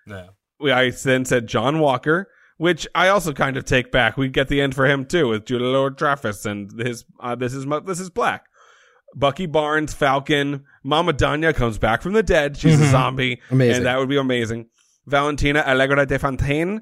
Yeah. 0.06 0.28
We, 0.60 0.72
I 0.72 0.92
then 0.92 1.26
said 1.26 1.48
John 1.48 1.80
Walker, 1.80 2.28
which 2.60 2.86
I 2.94 3.08
also 3.08 3.32
kind 3.34 3.58
of 3.58 3.64
take 3.66 3.90
back. 3.92 4.18
We 4.18 4.28
get 4.28 4.50
the 4.50 4.62
end 4.62 4.76
for 4.76 4.86
him 4.86 5.06
too 5.06 5.30
with 5.30 5.46
Julia 5.46 5.66
Louis 5.68 5.92
Dreyfus 5.96 6.46
and 6.46 6.70
his 6.80 7.06
uh, 7.20 7.34
this 7.36 7.54
is 7.56 7.66
this 7.86 8.00
is 8.00 8.10
black. 8.12 8.46
Bucky 9.16 9.48
Barnes, 9.48 9.94
Falcon, 9.94 10.66
Mama 10.84 11.14
Donya 11.14 11.56
comes 11.56 11.80
back 11.80 12.02
from 12.04 12.14
the 12.14 12.22
dead. 12.22 12.58
She's 12.58 12.80
a 12.80 12.84
Mhm. 12.86 12.92
zombie, 12.92 13.42
Amazing. 13.50 13.78
and 13.78 13.86
that 13.88 13.98
would 13.98 14.10
be 14.10 14.18
amazing. 14.18 14.68
Valentina 15.08 15.64
Allegra 15.66 16.06
de 16.06 16.20
Fontaine, 16.20 16.82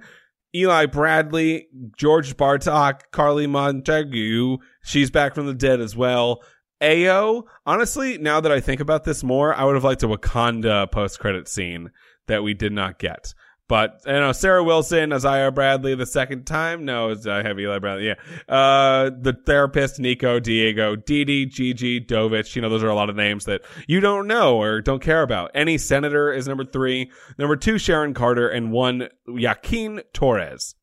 Eli 0.56 0.88
Bradley, 0.88 1.68
George 1.96 2.36
Batroc, 2.36 3.02
Carly 3.12 3.48
Montague. 3.48 4.58
She's 4.84 5.12
back 5.12 5.36
from 5.36 5.46
the 5.46 5.54
dead 5.54 5.80
as 5.80 5.96
well. 5.96 6.42
Ao, 6.82 7.44
honestly, 7.66 8.18
now 8.18 8.40
that 8.42 8.52
I 8.52 8.60
think 8.60 8.82
about 8.82 9.04
this 9.04 9.24
more, 9.24 9.54
I 9.54 9.64
would 9.64 9.76
have 9.76 9.84
liked 9.84 10.04
a 10.04 10.08
Wakanda 10.08 10.92
post 10.92 11.20
credit 11.20 11.48
scene 11.48 11.92
that 12.28 12.44
we 12.44 12.54
did 12.54 12.74
not 12.74 13.00
get. 13.00 13.34
But 13.70 14.02
you 14.06 14.14
know, 14.14 14.32
Sarah 14.32 14.64
Wilson, 14.64 15.12
Isaiah 15.12 15.52
Bradley 15.52 15.94
the 15.94 16.06
second 16.06 16.46
time. 16.46 16.86
No, 16.86 17.10
it's 17.10 17.28
uh, 17.28 17.44
have 17.44 17.60
Eli 17.60 17.80
Bradley. 17.80 18.08
Yeah, 18.08 18.16
uh, 18.48 19.10
the 19.10 19.38
therapist 19.46 20.00
Nico, 20.00 20.40
Diego, 20.40 20.96
Didi, 20.96 21.46
Gigi, 21.46 22.00
Dovich. 22.00 22.56
You 22.56 22.62
know, 22.62 22.70
those 22.70 22.84
are 22.84 22.90
a 22.90 22.96
lot 22.96 23.10
of 23.10 23.18
names 23.18 23.46
that 23.46 23.62
you 23.88 24.00
don't 24.00 24.26
know 24.26 24.62
or 24.62 24.82
don't 24.82 25.02
care 25.02 25.22
about. 25.22 25.52
Any 25.54 25.78
senator 25.78 26.32
is 26.32 26.48
number 26.48 26.64
three. 26.64 27.12
Number 27.38 27.58
two, 27.58 27.78
Sharon 27.78 28.14
Carter, 28.14 28.48
and 28.48 28.72
one, 28.72 29.10
Joaquin 29.28 30.02
Torres. 30.14 30.76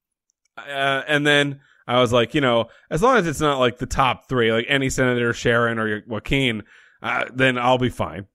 Uh, 0.58 1.02
and 1.08 1.26
then 1.26 1.60
I 1.86 2.00
was 2.00 2.12
like, 2.12 2.34
you 2.34 2.40
know, 2.40 2.66
as 2.90 3.02
long 3.02 3.16
as 3.16 3.26
it's 3.26 3.40
not 3.40 3.58
like 3.58 3.78
the 3.78 3.86
top 3.86 4.28
three, 4.28 4.52
like 4.52 4.66
any 4.68 4.90
senator, 4.90 5.32
Sharon 5.32 5.78
or 5.78 6.02
Joaquin, 6.06 6.62
uh, 7.02 7.24
then 7.34 7.58
I'll 7.58 7.78
be 7.78 7.90
fine. 7.90 8.26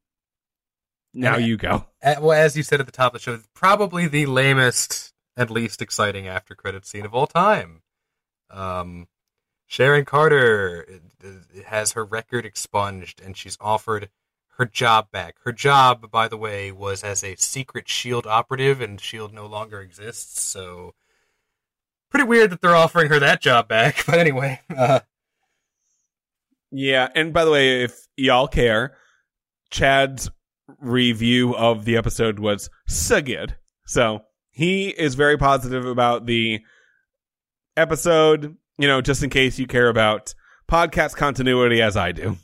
Now 1.14 1.36
And- 1.36 1.45
you 1.45 1.57
go. 1.57 1.86
Well, 2.03 2.32
as 2.34 2.55
you 2.55 2.64
said 2.64 2.80
at 2.80 2.86
the 2.86 2.91
top 2.91 3.14
of 3.14 3.20
the 3.20 3.24
show, 3.24 3.39
probably 3.53 4.07
the 4.07 4.26
lamest 4.26 5.14
and 5.36 5.49
least 5.49 5.82
exciting 5.82 6.28
after 6.28 6.55
credit 6.55 6.86
scene 6.86 7.05
of 7.05 7.14
all 7.16 7.28
time. 7.28 7.82
Um, 8.49 9.07
Sharon 9.68 10.05
Carter 10.05 11.01
has 11.68 11.91
her 11.93 12.03
record 12.05 12.45
expunged, 12.45 13.22
and 13.22 13.38
she's 13.38 13.57
offered 13.62 14.10
her 14.57 14.66
job 14.66 15.12
back. 15.12 15.36
Her 15.45 15.51
job, 15.51 16.10
by 16.12 16.28
the 16.28 16.38
way, 16.38 16.72
was 16.72 17.03
as 17.03 17.24
a 17.24 17.36
secret 17.36 17.88
Shield 17.88 18.26
operative, 18.28 18.82
and 18.82 18.99
Shield 18.99 19.34
no 19.34 19.45
longer 19.45 19.80
exists. 19.82 20.41
So 20.41 20.93
pretty 22.10 22.26
weird 22.26 22.49
that 22.49 22.62
they're 22.62 22.76
offering 22.76 23.10
her 23.10 23.20
that 23.20 23.41
job 23.41 23.68
back. 23.68 24.03
But 24.05 24.20
anyway, 24.20 24.60
uh, 24.76 25.01
Yeah, 26.72 27.10
and 27.16 27.34
by 27.34 27.45
the 27.45 27.51
way, 27.51 27.84
if 27.84 28.07
y'all 28.18 28.47
care, 28.47 28.97
Chad's 29.70 30.30
review 30.80 31.55
of 31.55 31.86
the 31.86 31.97
episode 31.97 32.39
was 32.39 32.70
so 32.88 33.22
good. 33.22 33.55
So 33.86 34.22
he 34.51 34.89
is 34.89 35.15
very 35.15 35.38
positive 35.38 35.86
about 35.86 36.26
the 36.26 36.61
episode, 37.78 38.57
you 38.78 38.88
know, 38.88 39.01
just 39.01 39.24
in 39.24 39.30
case 39.30 39.57
you 39.59 39.67
care 39.67 39.89
about 39.89 40.34
podcast 40.70 41.15
continuity 41.15 41.82
as 41.82 41.97
I 41.97 42.11
do. 42.11 42.38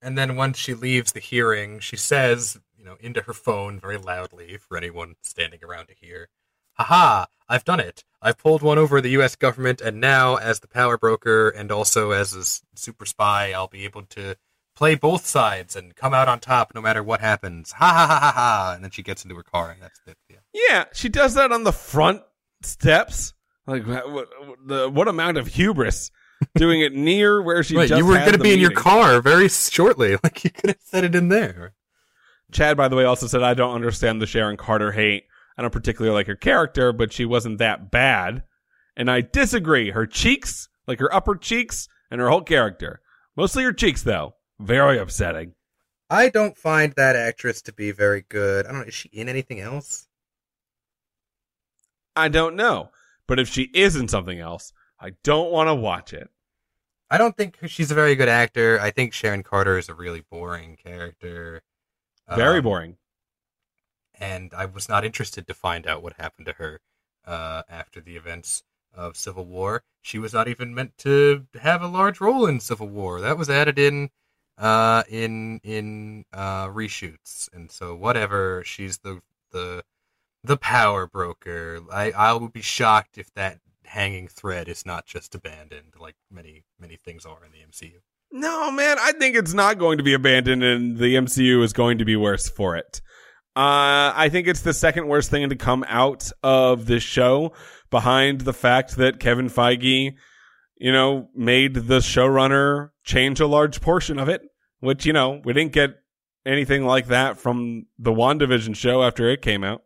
and 0.00 0.16
then 0.16 0.36
once 0.36 0.58
she 0.58 0.74
leaves 0.74 1.12
the 1.12 1.20
hearing, 1.20 1.80
she 1.80 1.96
says, 1.96 2.58
you 2.76 2.84
know, 2.84 2.96
into 3.00 3.20
her 3.22 3.32
phone 3.32 3.80
very 3.80 3.96
loudly 3.98 4.56
for 4.56 4.76
anyone 4.76 5.16
standing 5.22 5.58
around 5.64 5.86
to 5.88 5.94
hear, 5.94 6.28
"Haha, 6.74 7.26
I've 7.48 7.64
done 7.64 7.80
it. 7.80 8.04
I've 8.22 8.38
pulled 8.38 8.62
one 8.62 8.78
over 8.78 9.00
the 9.00 9.10
U.S. 9.10 9.34
government, 9.36 9.80
and 9.80 10.00
now, 10.00 10.36
as 10.36 10.60
the 10.60 10.68
power 10.68 10.96
broker 10.96 11.48
and 11.48 11.72
also 11.72 12.12
as 12.12 12.32
a 12.34 12.44
super 12.78 13.06
spy, 13.06 13.52
I'll 13.52 13.68
be 13.68 13.84
able 13.84 14.02
to." 14.10 14.36
Play 14.78 14.94
both 14.94 15.26
sides 15.26 15.74
and 15.74 15.96
come 15.96 16.14
out 16.14 16.28
on 16.28 16.38
top 16.38 16.72
no 16.72 16.80
matter 16.80 17.02
what 17.02 17.20
happens. 17.20 17.72
Ha 17.72 17.84
ha 17.84 18.06
ha 18.06 18.20
ha 18.20 18.32
ha! 18.32 18.72
And 18.76 18.84
then 18.84 18.92
she 18.92 19.02
gets 19.02 19.24
into 19.24 19.34
her 19.34 19.42
car, 19.42 19.72
and 19.72 19.82
that's 19.82 20.00
it. 20.06 20.16
Yeah. 20.30 20.36
Yeah, 20.54 20.84
she 20.92 21.08
does 21.08 21.34
that 21.34 21.50
on 21.50 21.64
the 21.64 21.72
front 21.72 22.22
steps. 22.62 23.34
Like 23.66 23.84
what, 23.88 24.08
what, 24.12 24.28
the, 24.64 24.88
what 24.88 25.08
amount 25.08 25.36
of 25.36 25.48
hubris 25.48 26.12
doing 26.54 26.80
it 26.80 26.94
near 26.94 27.42
where 27.42 27.64
she 27.64 27.76
right, 27.76 27.88
just 27.88 27.98
you 27.98 28.06
were 28.06 28.18
going 28.18 28.34
to 28.34 28.38
be 28.38 28.52
in 28.52 28.60
your 28.60 28.70
car 28.70 29.20
very 29.20 29.48
shortly. 29.48 30.16
Like 30.22 30.44
you 30.44 30.50
could 30.50 30.70
have 30.70 30.78
said 30.80 31.02
it 31.02 31.16
in 31.16 31.28
there. 31.28 31.74
Chad, 32.52 32.76
by 32.76 32.86
the 32.86 32.94
way, 32.94 33.02
also 33.02 33.26
said, 33.26 33.42
I 33.42 33.54
don't 33.54 33.74
understand 33.74 34.22
the 34.22 34.28
Sharon 34.28 34.56
Carter 34.56 34.92
hate. 34.92 35.24
I 35.56 35.62
don't 35.62 35.72
particularly 35.72 36.14
like 36.14 36.28
her 36.28 36.36
character, 36.36 36.92
but 36.92 37.12
she 37.12 37.24
wasn't 37.24 37.58
that 37.58 37.90
bad. 37.90 38.44
And 38.96 39.10
I 39.10 39.22
disagree. 39.22 39.90
Her 39.90 40.06
cheeks, 40.06 40.68
like 40.86 41.00
her 41.00 41.12
upper 41.12 41.34
cheeks, 41.34 41.88
and 42.12 42.20
her 42.20 42.28
whole 42.28 42.42
character. 42.42 43.00
Mostly 43.36 43.64
her 43.64 43.72
cheeks, 43.72 44.04
though. 44.04 44.36
Very 44.60 44.98
upsetting. 44.98 45.54
I 46.10 46.30
don't 46.30 46.56
find 46.56 46.94
that 46.94 47.16
actress 47.16 47.62
to 47.62 47.72
be 47.72 47.90
very 47.92 48.24
good. 48.28 48.66
I 48.66 48.70
don't 48.70 48.80
know. 48.80 48.86
Is 48.86 48.94
she 48.94 49.08
in 49.10 49.28
anything 49.28 49.60
else? 49.60 50.08
I 52.16 52.28
don't 52.28 52.56
know. 52.56 52.90
But 53.26 53.38
if 53.38 53.48
she 53.48 53.64
is 53.74 53.94
in 53.94 54.08
something 54.08 54.40
else, 54.40 54.72
I 54.98 55.12
don't 55.22 55.52
want 55.52 55.68
to 55.68 55.74
watch 55.74 56.12
it. 56.12 56.30
I 57.10 57.18
don't 57.18 57.36
think 57.36 57.58
she's 57.66 57.90
a 57.90 57.94
very 57.94 58.14
good 58.14 58.28
actor. 58.28 58.80
I 58.80 58.90
think 58.90 59.12
Sharon 59.12 59.42
Carter 59.42 59.78
is 59.78 59.88
a 59.88 59.94
really 59.94 60.22
boring 60.30 60.76
character. 60.76 61.62
Very 62.28 62.58
Um, 62.58 62.64
boring. 62.64 62.96
And 64.14 64.52
I 64.52 64.64
was 64.66 64.88
not 64.88 65.04
interested 65.04 65.46
to 65.46 65.54
find 65.54 65.86
out 65.86 66.02
what 66.02 66.14
happened 66.14 66.46
to 66.46 66.54
her 66.54 66.80
uh, 67.24 67.62
after 67.68 68.00
the 68.00 68.16
events 68.16 68.64
of 68.92 69.16
Civil 69.16 69.46
War. 69.46 69.84
She 70.02 70.18
was 70.18 70.32
not 70.32 70.48
even 70.48 70.74
meant 70.74 70.98
to 70.98 71.46
have 71.60 71.82
a 71.82 71.86
large 71.86 72.20
role 72.20 72.46
in 72.46 72.60
Civil 72.60 72.88
War. 72.88 73.20
That 73.20 73.38
was 73.38 73.48
added 73.48 73.78
in 73.78 74.10
uh, 74.58 75.04
in 75.08 75.60
in 75.62 76.24
uh, 76.32 76.66
reshoots, 76.66 77.48
and 77.52 77.70
so 77.70 77.94
whatever. 77.94 78.62
She's 78.64 78.98
the 78.98 79.20
the 79.52 79.84
the 80.44 80.56
power 80.56 81.06
broker. 81.06 81.80
I 81.92 82.10
I 82.12 82.32
would 82.32 82.52
be 82.52 82.62
shocked 82.62 83.18
if 83.18 83.32
that 83.34 83.58
hanging 83.84 84.28
thread 84.28 84.68
is 84.68 84.84
not 84.84 85.06
just 85.06 85.34
abandoned, 85.34 85.94
like 85.98 86.16
many 86.30 86.64
many 86.78 86.98
things 87.04 87.24
are 87.24 87.44
in 87.44 87.52
the 87.52 87.58
MCU. 87.58 88.00
No, 88.30 88.70
man, 88.70 88.98
I 89.00 89.12
think 89.12 89.36
it's 89.36 89.54
not 89.54 89.78
going 89.78 89.98
to 89.98 90.04
be 90.04 90.12
abandoned 90.12 90.62
and 90.62 90.98
the 90.98 91.14
MCU 91.14 91.62
is 91.62 91.72
going 91.72 91.98
to 91.98 92.04
be 92.04 92.14
worse 92.14 92.48
for 92.48 92.76
it. 92.76 93.00
Uh, 93.56 94.12
I 94.14 94.28
think 94.30 94.46
it's 94.46 94.60
the 94.60 94.74
second 94.74 95.08
worst 95.08 95.30
thing 95.30 95.48
to 95.48 95.56
come 95.56 95.84
out 95.88 96.30
of 96.42 96.86
this 96.86 97.02
show 97.02 97.54
behind 97.90 98.42
the 98.42 98.52
fact 98.52 98.96
that 98.96 99.18
Kevin 99.18 99.48
Feige, 99.48 100.14
you 100.78 100.92
know, 100.92 101.28
made 101.34 101.74
the 101.74 101.98
showrunner 101.98 102.90
change 103.04 103.40
a 103.40 103.46
large 103.46 103.80
portion 103.80 104.18
of 104.18 104.28
it, 104.28 104.42
which, 104.80 105.04
you 105.04 105.12
know, 105.12 105.40
we 105.44 105.52
didn't 105.52 105.72
get 105.72 105.98
anything 106.46 106.84
like 106.84 107.06
that 107.08 107.36
from 107.36 107.86
the 107.98 108.12
WandaVision 108.12 108.76
show 108.76 109.02
after 109.02 109.28
it 109.28 109.42
came 109.42 109.64
out. 109.64 109.82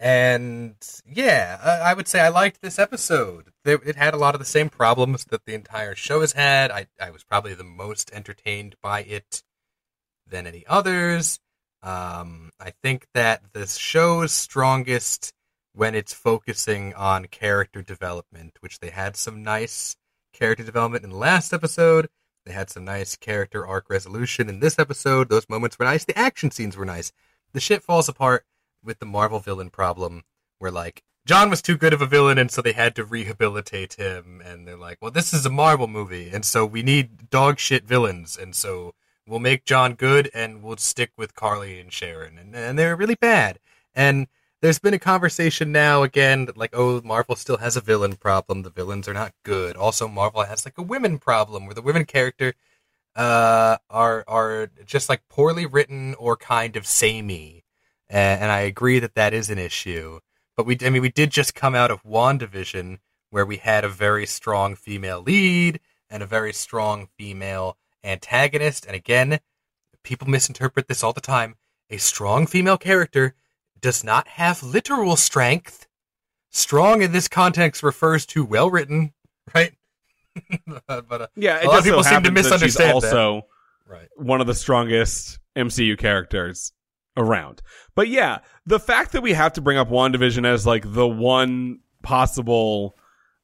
And 0.00 0.74
yeah, 1.06 1.80
I 1.82 1.94
would 1.94 2.08
say 2.08 2.20
I 2.20 2.28
liked 2.28 2.60
this 2.60 2.78
episode. 2.78 3.52
It 3.64 3.96
had 3.96 4.12
a 4.12 4.18
lot 4.18 4.34
of 4.34 4.38
the 4.38 4.44
same 4.44 4.68
problems 4.68 5.24
that 5.26 5.46
the 5.46 5.54
entire 5.54 5.94
show 5.94 6.20
has 6.20 6.32
had. 6.32 6.70
I, 6.70 6.88
I 7.00 7.10
was 7.10 7.24
probably 7.24 7.54
the 7.54 7.64
most 7.64 8.12
entertained 8.12 8.74
by 8.82 9.02
it 9.02 9.42
than 10.26 10.46
any 10.46 10.64
others. 10.66 11.38
Um, 11.82 12.50
I 12.60 12.72
think 12.82 13.06
that 13.14 13.42
the 13.52 13.66
show's 13.66 14.32
strongest 14.32 15.32
when 15.74 15.94
it's 15.94 16.14
focusing 16.14 16.94
on 16.94 17.26
character 17.26 17.82
development, 17.82 18.56
which 18.60 18.78
they 18.78 18.90
had 18.90 19.16
some 19.16 19.42
nice 19.42 19.96
character 20.32 20.64
development 20.64 21.04
in 21.04 21.10
the 21.10 21.16
last 21.16 21.52
episode. 21.52 22.08
They 22.46 22.52
had 22.52 22.70
some 22.70 22.84
nice 22.84 23.16
character 23.16 23.66
arc 23.66 23.88
resolution 23.90 24.48
in 24.48 24.60
this 24.60 24.78
episode. 24.78 25.28
Those 25.28 25.48
moments 25.48 25.78
were 25.78 25.86
nice. 25.86 26.04
The 26.04 26.18
action 26.18 26.50
scenes 26.50 26.76
were 26.76 26.84
nice. 26.84 27.10
The 27.52 27.60
shit 27.60 27.82
falls 27.82 28.08
apart 28.08 28.44
with 28.82 28.98
the 28.98 29.06
Marvel 29.06 29.40
villain 29.40 29.70
problem, 29.70 30.24
where 30.58 30.70
like 30.70 31.02
John 31.26 31.48
was 31.48 31.62
too 31.62 31.76
good 31.76 31.94
of 31.94 32.02
a 32.02 32.06
villain, 32.06 32.36
and 32.36 32.50
so 32.50 32.60
they 32.60 32.72
had 32.72 32.94
to 32.96 33.04
rehabilitate 33.04 33.94
him. 33.94 34.42
And 34.44 34.68
they're 34.68 34.76
like, 34.76 34.98
"Well, 35.00 35.10
this 35.10 35.32
is 35.32 35.46
a 35.46 35.50
Marvel 35.50 35.86
movie, 35.86 36.30
and 36.30 36.44
so 36.44 36.66
we 36.66 36.82
need 36.82 37.30
dog 37.30 37.58
shit 37.58 37.84
villains, 37.84 38.36
and 38.36 38.54
so 38.54 38.94
we'll 39.26 39.40
make 39.40 39.64
John 39.64 39.94
good, 39.94 40.30
and 40.34 40.62
we'll 40.62 40.76
stick 40.76 41.12
with 41.16 41.34
Carly 41.34 41.80
and 41.80 41.92
Sharon." 41.92 42.36
And, 42.38 42.54
and 42.54 42.78
they're 42.78 42.96
really 42.96 43.14
bad. 43.14 43.58
And 43.94 44.26
there's 44.64 44.78
been 44.78 44.94
a 44.94 44.98
conversation 44.98 45.72
now 45.72 46.02
again 46.02 46.46
that 46.46 46.56
like, 46.56 46.70
oh, 46.72 47.02
Marvel 47.02 47.36
still 47.36 47.58
has 47.58 47.76
a 47.76 47.82
villain 47.82 48.16
problem. 48.16 48.62
The 48.62 48.70
villains 48.70 49.06
are 49.06 49.14
not 49.14 49.34
good. 49.44 49.76
Also, 49.76 50.08
Marvel 50.08 50.42
has 50.42 50.64
like 50.64 50.78
a 50.78 50.82
women 50.82 51.18
problem, 51.18 51.66
where 51.66 51.74
the 51.74 51.82
women 51.82 52.06
character 52.06 52.54
uh, 53.14 53.76
are 53.90 54.24
are 54.26 54.70
just 54.86 55.08
like 55.10 55.28
poorly 55.28 55.66
written 55.66 56.14
or 56.14 56.36
kind 56.36 56.76
of 56.76 56.86
samey 56.86 57.64
and, 58.08 58.42
and 58.42 58.52
I 58.52 58.60
agree 58.60 58.98
that 59.00 59.14
that 59.14 59.34
is 59.34 59.50
an 59.50 59.58
issue. 59.58 60.20
But 60.56 60.66
we, 60.66 60.78
I 60.82 60.90
mean, 60.90 61.02
we 61.02 61.10
did 61.10 61.30
just 61.30 61.54
come 61.54 61.74
out 61.74 61.90
of 61.90 62.02
WandaVision, 62.04 62.98
where 63.30 63.46
we 63.46 63.56
had 63.56 63.84
a 63.84 63.88
very 63.88 64.26
strong 64.26 64.76
female 64.76 65.20
lead 65.20 65.80
and 66.08 66.22
a 66.22 66.26
very 66.26 66.52
strong 66.52 67.08
female 67.18 67.76
antagonist. 68.04 68.86
And 68.86 68.94
again, 68.94 69.40
people 70.04 70.28
misinterpret 70.28 70.86
this 70.88 71.02
all 71.02 71.12
the 71.12 71.20
time. 71.20 71.56
A 71.90 71.96
strong 71.96 72.46
female 72.46 72.78
character 72.78 73.34
does 73.84 74.02
not 74.02 74.26
have 74.26 74.62
literal 74.62 75.14
strength. 75.14 75.86
Strong 76.50 77.02
in 77.02 77.12
this 77.12 77.28
context 77.28 77.82
refers 77.82 78.24
to 78.24 78.42
well 78.42 78.70
written, 78.70 79.12
right? 79.54 79.74
but 80.88 81.20
uh, 81.20 81.26
Yeah, 81.36 81.58
it 81.58 81.66
A 81.66 81.68
lot 81.68 81.78
of 81.80 81.84
just 81.84 81.84
so 81.84 81.90
people 81.90 82.04
seem 82.04 82.22
to 82.22 82.30
that 82.30 82.32
misunderstand 82.32 82.88
that. 82.88 82.94
also 82.94 83.42
right. 83.86 84.08
one 84.16 84.40
of 84.40 84.46
the 84.46 84.54
strongest 84.54 85.38
MCU 85.54 85.98
characters 85.98 86.72
around. 87.14 87.60
But 87.94 88.08
yeah, 88.08 88.38
the 88.64 88.80
fact 88.80 89.12
that 89.12 89.22
we 89.22 89.34
have 89.34 89.52
to 89.52 89.60
bring 89.60 89.76
up 89.76 89.90
WandaVision 89.90 90.46
as 90.46 90.66
like 90.66 90.90
the 90.90 91.06
one 91.06 91.80
possible 92.02 92.96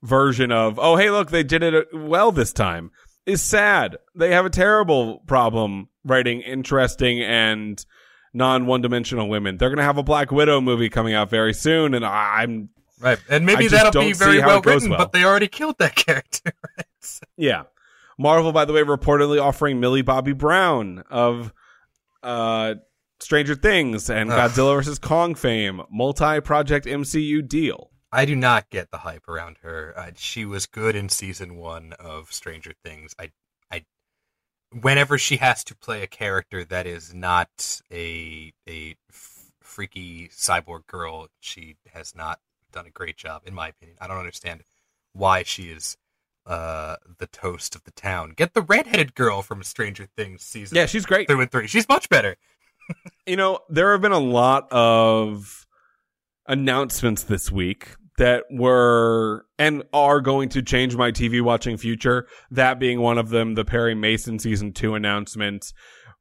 version 0.03 0.51
of, 0.51 0.79
oh, 0.79 0.97
hey, 0.97 1.11
look, 1.11 1.31
they 1.31 1.43
did 1.43 1.63
it 1.63 1.89
well 1.93 2.33
this 2.33 2.55
time 2.55 2.93
is 3.27 3.43
sad. 3.43 3.99
They 4.15 4.33
have 4.33 4.47
a 4.47 4.51
terrible 4.51 5.19
problem 5.27 5.91
writing 6.03 6.41
interesting 6.41 7.21
and 7.21 7.85
non 8.33 8.67
one 8.67 8.81
dimensional 8.81 9.29
women. 9.29 9.57
They're 9.57 9.69
going 9.71 9.79
to 9.79 9.85
have 9.85 9.99
a 9.99 10.03
Black 10.03 10.31
Widow 10.31 10.61
movie 10.61 10.89
coming 10.89 11.15
out 11.15 11.31
very 11.31 11.55
soon. 11.55 11.95
And 11.95 12.05
I'm, 12.05 12.71
Right. 13.01 13.19
And 13.31 13.47
maybe 13.47 13.65
I 13.65 13.69
that'll 13.69 14.03
be 14.03 14.13
very 14.13 14.41
well 14.41 14.61
written, 14.61 14.91
well. 14.91 14.99
but 14.99 15.13
they 15.13 15.25
already 15.25 15.49
killed 15.49 15.79
that 15.79 15.95
character. 15.97 16.53
Right? 16.77 16.87
So- 17.01 17.25
yeah. 17.37 17.63
Marvel, 18.19 18.53
by 18.53 18.67
the 18.67 18.75
way, 18.75 18.83
reportedly 18.83 19.43
offering 19.43 19.81
Millie 19.81 20.03
Bobby 20.03 20.35
Brown 20.35 21.03
of 21.09 21.55
uh, 22.23 22.75
Stranger 23.19 23.55
Things 23.55 24.11
and 24.11 24.31
Ugh. 24.31 24.51
Godzilla 24.51 24.75
vs. 24.77 24.99
Kong 24.99 25.35
fame, 25.35 25.81
multi 25.91 26.41
project 26.43 26.85
MCU 26.85 27.47
deal. 27.49 27.91
I 28.13 28.27
do 28.27 28.37
not 28.37 28.69
get 28.69 28.91
the 28.91 28.99
hype 28.99 29.27
around 29.29 29.57
her. 29.63 29.95
Uh, 29.97 30.11
she 30.17 30.45
was 30.45 30.67
good 30.67 30.97
in 30.97 31.09
season 31.09 31.57
one 31.57 31.95
of 31.99 32.31
Stranger 32.33 32.73
Things. 32.85 33.15
I, 33.19 33.25
I, 33.25 33.31
whenever 34.73 35.19
she 35.19 35.37
has 35.39 35.65
to 35.65 35.75
play 35.75 36.03
a 36.03 36.07
character 36.07 36.65
that 36.65 36.87
is 36.87 37.13
not 37.15 37.81
a 37.93 38.53
a 38.69 38.97
f- 39.11 39.51
freaky 39.61 40.29
cyborg 40.29 40.87
girl, 40.87 41.29
she 41.41 41.77
has 41.93 42.15
not 42.15 42.41
done 42.73 42.87
a 42.87 42.91
great 42.91 43.17
job, 43.17 43.43
in 43.47 43.55
my 43.55 43.69
opinion. 43.69 43.97
I 44.01 44.07
don't 44.07 44.19
understand 44.19 44.63
why 45.13 45.43
she 45.43 45.65
is 45.71 45.97
uh 46.47 46.97
the 47.19 47.27
toast 47.27 47.75
of 47.75 47.85
the 47.85 47.91
town. 47.91 48.33
Get 48.37 48.55
the 48.55 48.63
redheaded 48.63 49.15
girl 49.15 49.43
from 49.43 49.63
Stranger 49.63 50.07
Things 50.17 50.43
season 50.43 50.77
Yeah, 50.77 50.87
she's 50.87 51.05
great. 51.07 51.29
two 51.29 51.41
and 51.41 51.51
three. 51.51 51.67
She's 51.67 51.89
much 51.89 52.09
better. 52.09 52.37
You 53.25 53.37
know, 53.37 53.61
there 53.69 53.93
have 53.93 54.01
been 54.01 54.11
a 54.11 54.19
lot 54.19 54.67
of 54.73 55.65
announcements 56.47 57.23
this 57.23 57.49
week 57.53 57.95
that 58.21 58.45
were 58.51 59.47
and 59.59 59.83
are 59.95 60.21
going 60.21 60.51
to 60.51 60.61
change 60.61 60.95
my 60.95 61.11
TV 61.11 61.41
watching 61.41 61.79
future. 61.79 62.27
That 62.51 62.79
being 62.79 63.01
one 63.01 63.17
of 63.17 63.31
them, 63.31 63.55
the 63.55 63.65
Perry 63.65 63.95
Mason 63.95 64.39
season 64.39 64.75
two 64.75 64.95
announcement. 64.95 65.73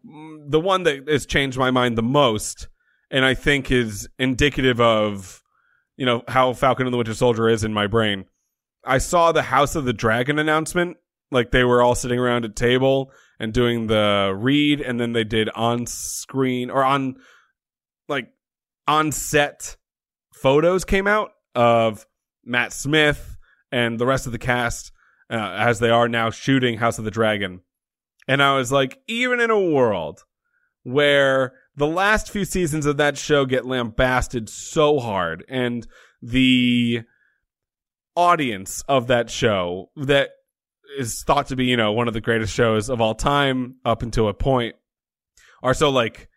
Mm, 0.09 0.49
The 0.49 0.61
one 0.61 0.83
that 0.83 1.09
has 1.09 1.25
changed 1.25 1.57
my 1.57 1.71
mind 1.71 1.97
the 1.97 2.01
most, 2.01 2.69
and 3.11 3.25
I 3.25 3.33
think 3.33 3.69
is 3.69 4.07
indicative 4.17 4.79
of, 4.79 5.43
you 5.97 6.05
know, 6.05 6.23
how 6.29 6.53
Falcon 6.53 6.87
and 6.87 6.93
the 6.93 6.97
Winter 6.97 7.13
Soldier 7.13 7.49
is 7.49 7.65
in 7.65 7.73
my 7.73 7.85
brain. 7.85 8.23
I 8.85 8.99
saw 8.99 9.33
the 9.33 9.41
House 9.41 9.75
of 9.75 9.83
the 9.83 9.91
Dragon 9.91 10.39
announcement. 10.39 10.95
Like 11.31 11.51
they 11.51 11.65
were 11.65 11.81
all 11.81 11.95
sitting 11.95 12.17
around 12.17 12.45
a 12.45 12.49
table 12.49 13.11
and 13.41 13.53
doing 13.53 13.87
the 13.87 14.33
read, 14.37 14.79
and 14.79 15.01
then 15.01 15.11
they 15.11 15.25
did 15.25 15.49
on 15.49 15.85
screen 15.85 16.69
or 16.69 16.81
on 16.81 17.17
like 18.07 18.29
on 18.87 19.11
set 19.11 19.75
photos 20.33 20.85
came 20.85 21.05
out 21.05 21.31
of 21.59 22.05
Matt 22.45 22.71
Smith 22.71 23.37
and 23.69 23.99
the 23.99 24.05
rest 24.05 24.25
of 24.25 24.31
the 24.31 24.37
cast 24.37 24.93
uh, 25.29 25.35
as 25.35 25.79
they 25.79 25.89
are 25.89 26.07
now 26.07 26.29
shooting 26.29 26.77
House 26.77 26.97
of 26.97 27.03
the 27.03 27.11
Dragon. 27.11 27.59
And 28.29 28.41
I 28.41 28.55
was 28.55 28.71
like, 28.71 28.99
even 29.07 29.41
in 29.41 29.51
a 29.51 29.59
world 29.59 30.23
where 30.83 31.51
the 31.75 31.85
last 31.85 32.31
few 32.31 32.45
seasons 32.45 32.85
of 32.85 32.95
that 32.95 33.17
show 33.17 33.45
get 33.45 33.65
lambasted 33.65 34.47
so 34.47 34.99
hard 34.99 35.43
and 35.49 35.85
the 36.21 37.01
audience 38.15 38.81
of 38.87 39.07
that 39.07 39.29
show 39.29 39.91
that 39.97 40.29
is 40.97 41.23
thought 41.23 41.47
to 41.47 41.57
be, 41.57 41.65
you 41.65 41.75
know, 41.75 41.91
one 41.91 42.07
of 42.07 42.13
the 42.13 42.21
greatest 42.21 42.53
shows 42.53 42.89
of 42.89 43.01
all 43.01 43.15
time 43.15 43.75
up 43.83 44.01
until 44.01 44.29
a 44.29 44.33
point 44.33 44.77
are 45.61 45.73
so 45.73 45.89
like 45.89 46.29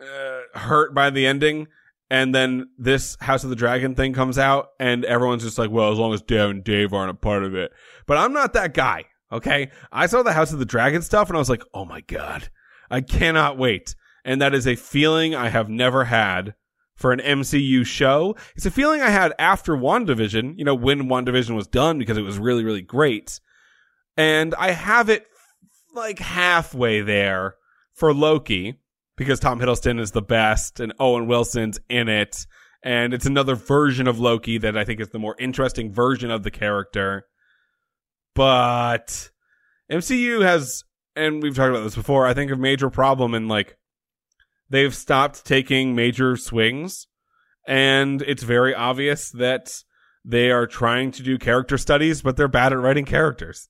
uh, 0.00 0.58
hurt 0.58 0.92
by 0.96 1.10
the 1.10 1.28
ending 1.28 1.68
and 2.10 2.34
then 2.34 2.68
this 2.78 3.16
House 3.20 3.44
of 3.44 3.50
the 3.50 3.56
Dragon 3.56 3.94
thing 3.94 4.12
comes 4.12 4.38
out, 4.38 4.68
and 4.78 5.04
everyone's 5.04 5.42
just 5.42 5.58
like, 5.58 5.70
well, 5.70 5.92
as 5.92 5.98
long 5.98 6.14
as 6.14 6.22
Dave 6.22 6.50
and 6.50 6.64
Dave 6.64 6.92
aren't 6.92 7.10
a 7.10 7.14
part 7.14 7.44
of 7.44 7.54
it. 7.54 7.72
But 8.06 8.18
I'm 8.18 8.32
not 8.32 8.52
that 8.52 8.74
guy, 8.74 9.04
okay? 9.32 9.70
I 9.90 10.06
saw 10.06 10.22
the 10.22 10.32
House 10.32 10.52
of 10.52 10.58
the 10.58 10.64
Dragon 10.64 11.02
stuff, 11.02 11.28
and 11.28 11.36
I 11.36 11.40
was 11.40 11.50
like, 11.50 11.64
oh 11.74 11.84
my 11.84 12.00
God, 12.02 12.48
I 12.90 13.00
cannot 13.00 13.58
wait. 13.58 13.94
And 14.24 14.40
that 14.40 14.54
is 14.54 14.66
a 14.66 14.76
feeling 14.76 15.34
I 15.34 15.48
have 15.48 15.68
never 15.68 16.04
had 16.04 16.54
for 16.94 17.12
an 17.12 17.20
MCU 17.20 17.84
show. 17.84 18.34
It's 18.56 18.66
a 18.66 18.70
feeling 18.70 19.02
I 19.02 19.10
had 19.10 19.34
after 19.38 19.76
WandaVision, 19.76 20.58
you 20.58 20.64
know, 20.64 20.74
when 20.74 21.08
WandaVision 21.08 21.54
was 21.54 21.66
done, 21.66 21.98
because 21.98 22.16
it 22.16 22.22
was 22.22 22.38
really, 22.38 22.64
really 22.64 22.82
great. 22.82 23.40
And 24.16 24.54
I 24.54 24.70
have 24.70 25.08
it 25.08 25.26
like 25.94 26.18
halfway 26.18 27.02
there 27.02 27.56
for 27.92 28.14
Loki 28.14 28.80
because 29.16 29.40
Tom 29.40 29.58
Hiddleston 29.60 30.00
is 30.00 30.10
the 30.10 30.22
best 30.22 30.80
and 30.80 30.92
Owen 30.98 31.26
Wilson's 31.26 31.80
in 31.88 32.08
it. 32.08 32.46
And 32.82 33.14
it's 33.14 33.26
another 33.26 33.54
version 33.54 34.06
of 34.06 34.20
Loki 34.20 34.58
that 34.58 34.76
I 34.76 34.84
think 34.84 35.00
is 35.00 35.08
the 35.08 35.18
more 35.18 35.36
interesting 35.38 35.92
version 35.92 36.30
of 36.30 36.42
the 36.42 36.50
character. 36.50 37.24
But 38.34 39.30
MCU 39.90 40.42
has, 40.42 40.84
and 41.16 41.42
we've 41.42 41.56
talked 41.56 41.70
about 41.70 41.84
this 41.84 41.96
before, 41.96 42.26
I 42.26 42.34
think 42.34 42.50
a 42.50 42.56
major 42.56 42.90
problem 42.90 43.34
in 43.34 43.48
like, 43.48 43.76
they've 44.68 44.94
stopped 44.94 45.44
taking 45.44 45.94
major 45.94 46.36
swings. 46.36 47.06
And 47.66 48.22
it's 48.22 48.44
very 48.44 48.74
obvious 48.74 49.30
that 49.30 49.82
they 50.24 50.50
are 50.50 50.66
trying 50.66 51.12
to 51.12 51.22
do 51.22 51.38
character 51.38 51.78
studies, 51.78 52.22
but 52.22 52.36
they're 52.36 52.48
bad 52.48 52.72
at 52.72 52.78
writing 52.78 53.04
characters. 53.04 53.68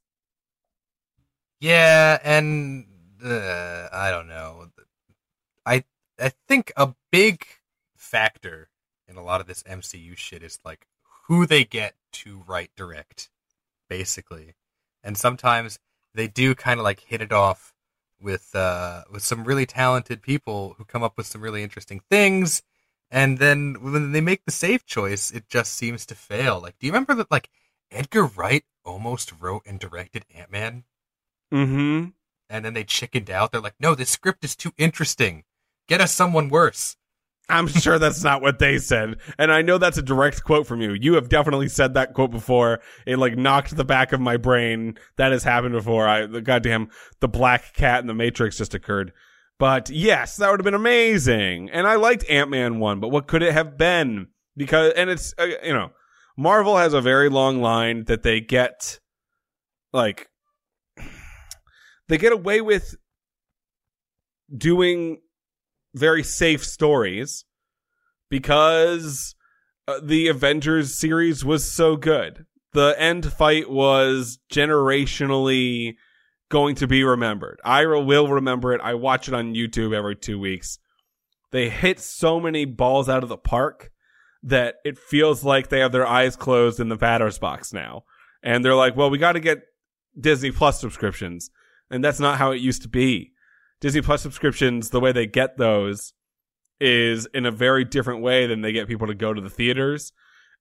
Yeah, 1.61 2.19
and 2.23 2.87
uh, 3.25 3.89
I 3.93 4.11
don't 4.11 4.29
know. 4.29 4.67
I 5.67 5.85
I 6.21 6.31
think 6.49 6.73
a 6.77 6.95
big 7.11 7.45
factor 7.97 8.71
in 9.09 9.17
a 9.17 9.23
lot 9.25 9.41
of 9.41 9.47
this 9.47 9.63
MCU 9.65 10.17
shit 10.17 10.43
is 10.43 10.59
like 10.65 10.87
who 11.27 11.47
they 11.47 11.65
get 11.65 11.95
to 12.13 12.43
write 12.47 12.71
direct, 12.77 13.31
basically. 13.89 14.55
And 15.03 15.17
sometimes 15.19 15.79
they 16.15 16.29
do 16.29 16.55
kind 16.55 16.81
of 16.81 16.85
like 16.85 17.01
hit 17.01 17.21
it 17.21 17.33
off 17.33 17.75
with 18.21 18.55
uh 18.55 19.03
with 19.11 19.23
some 19.23 19.45
really 19.45 19.67
talented 19.67 20.23
people 20.23 20.75
who 20.79 20.85
come 20.85 21.03
up 21.03 21.17
with 21.17 21.27
some 21.27 21.43
really 21.43 21.63
interesting 21.63 22.01
things 22.11 22.63
and 23.11 23.39
then 23.39 23.77
when 23.81 24.13
they 24.13 24.23
make 24.23 24.45
the 24.47 24.51
safe 24.51 24.87
choice 24.87 25.31
it 25.31 25.47
just 25.51 25.75
seems 25.75 26.07
to 26.07 26.15
fail 26.15 26.59
like 26.59 26.79
do 26.79 26.87
you 26.87 26.93
remember 26.93 27.15
that 27.15 27.31
like 27.31 27.51
edgar 27.91 28.25
wright 28.25 28.65
almost 28.87 29.33
wrote 29.39 29.63
and 29.67 29.79
directed 29.79 30.25
ant-man 30.35 30.85
Mm-hmm. 31.53 32.09
and 32.49 32.65
then 32.65 32.73
they 32.75 32.85
chickened 32.85 33.31
out 33.31 33.53
they're 33.53 33.61
like 33.61 33.75
no 33.79 33.95
this 33.95 34.11
script 34.11 34.43
is 34.45 34.57
too 34.57 34.73
interesting 34.79 35.45
get 35.89 36.01
us 36.01 36.15
someone 36.15 36.49
worse 36.49 36.97
I'm 37.49 37.69
sure 37.69 37.99
that's 37.99 38.25
not 38.25 38.43
what 38.43 38.59
they 38.59 38.79
said. 38.79 39.17
And 39.39 39.53
I 39.53 39.63
know 39.63 39.79
that's 39.79 39.99
a 39.99 40.03
direct 40.03 40.43
quote 40.43 40.67
from 40.67 40.81
you. 40.81 40.95
You 40.95 41.15
have 41.15 41.29
definitely 41.29 41.69
said 41.69 41.95
that 41.95 42.13
quote 42.13 42.33
before. 42.33 42.81
It 43.07 43.19
like 43.19 43.37
knocked 43.37 43.77
the 43.77 43.85
back 43.85 44.13
of 44.13 44.21
my 44.21 44.37
brain. 44.37 44.99
That 45.17 45.33
has 45.33 45.45
happened 45.45 45.75
before. 45.75 46.09
I, 46.09 46.27
the 46.27 46.41
goddamn, 46.41 46.89
the 47.21 47.29
black 47.29 47.73
cat 47.75 48.01
in 48.01 48.09
the 48.09 48.15
Matrix 48.15 48.59
just 48.59 48.75
occurred. 48.75 49.13
But 49.59 49.91
yes, 49.91 50.37
that 50.37 50.51
would 50.51 50.61
have 50.61 50.65
been 50.65 50.75
amazing. 50.75 51.71
And 51.71 51.87
I 51.87 51.95
liked 51.95 52.29
Ant-Man 52.29 52.81
1, 52.81 53.01
but 53.01 53.09
what 53.09 53.29
could 53.29 53.43
it 53.43 53.53
have 53.53 53.79
been? 53.79 54.29
Because, 54.57 54.93
and 54.95 55.09
it's, 55.09 55.33
uh, 55.39 55.47
you 55.63 55.73
know, 55.73 55.91
Marvel 56.37 56.77
has 56.77 56.93
a 56.95 57.01
very 57.01 57.29
long 57.29 57.63
line 57.63 58.05
that 58.05 58.23
they 58.23 58.41
get, 58.41 58.99
like, 59.93 60.29
they 62.09 62.19
get 62.19 62.33
away 62.33 62.61
with 62.61 62.97
doing 64.55 65.19
very 65.97 66.23
safe 66.23 66.65
stories 66.65 67.45
because 68.31 69.35
uh, 69.89 70.01
the 70.03 70.29
Avengers 70.29 70.99
series 70.99 71.45
was 71.45 71.71
so 71.71 71.97
good. 71.97 72.47
The 72.73 72.95
end 72.99 73.33
fight 73.33 73.71
was 73.71 74.39
generationally 74.53 75.95
going 76.51 76.75
to 76.77 76.87
be 76.87 77.03
remembered. 77.03 77.61
I 77.65 77.87
will 77.87 78.29
remember 78.29 78.73
it. 78.73 78.81
I 78.83 78.95
watch 78.95 79.29
it 79.29 79.35
on 79.35 79.55
YouTube 79.55 79.95
every 79.95 80.17
two 80.17 80.39
weeks. 80.39 80.79
They 81.51 81.71
hit 81.71 81.99
so 82.01 82.39
many 82.39 82.65
balls 82.65 83.09
out 83.09 83.23
of 83.23 83.29
the 83.29 83.39
park 83.39 83.91
that 84.43 84.77
it 84.85 84.99
feels 84.99 85.43
like 85.43 85.69
they 85.69 85.81
have 85.81 85.93
their 85.93 86.07
eyes 86.07 86.37
closed 86.37 86.79
in 86.79 86.89
the 86.89 86.97
batter's 86.97 87.39
box 87.39 87.73
now. 87.73 88.05
And 88.43 88.65
they're 88.65 88.75
like, 88.75 88.97
well, 88.97 89.11
we 89.11 89.19
got 89.19 89.33
to 89.33 89.41
get 89.41 89.63
Disney 90.19 90.51
Plus 90.51 90.81
subscriptions. 90.81 91.51
And 91.91 92.05
that's 92.05 92.21
not 92.21 92.39
how 92.39 92.51
it 92.51 92.61
used 92.61 92.83
to 92.83 92.89
be. 92.89 93.33
Disney 93.81 94.01
Plus 94.01 94.23
subscriptions, 94.23 94.91
the 94.91 95.01
way 95.01 95.13
they 95.13 95.27
get 95.27 95.57
those 95.57 96.13
is 96.81 97.27
in 97.35 97.47
a 97.47 97.51
very 97.51 97.85
different 97.85 98.23
way 98.23 98.47
than 98.47 98.61
they 98.61 98.73
get 98.73 98.89
people 98.89 99.07
to 99.07 99.15
go 99.15 99.33
to 99.33 99.41
the 99.41 99.51
theaters. 99.51 100.13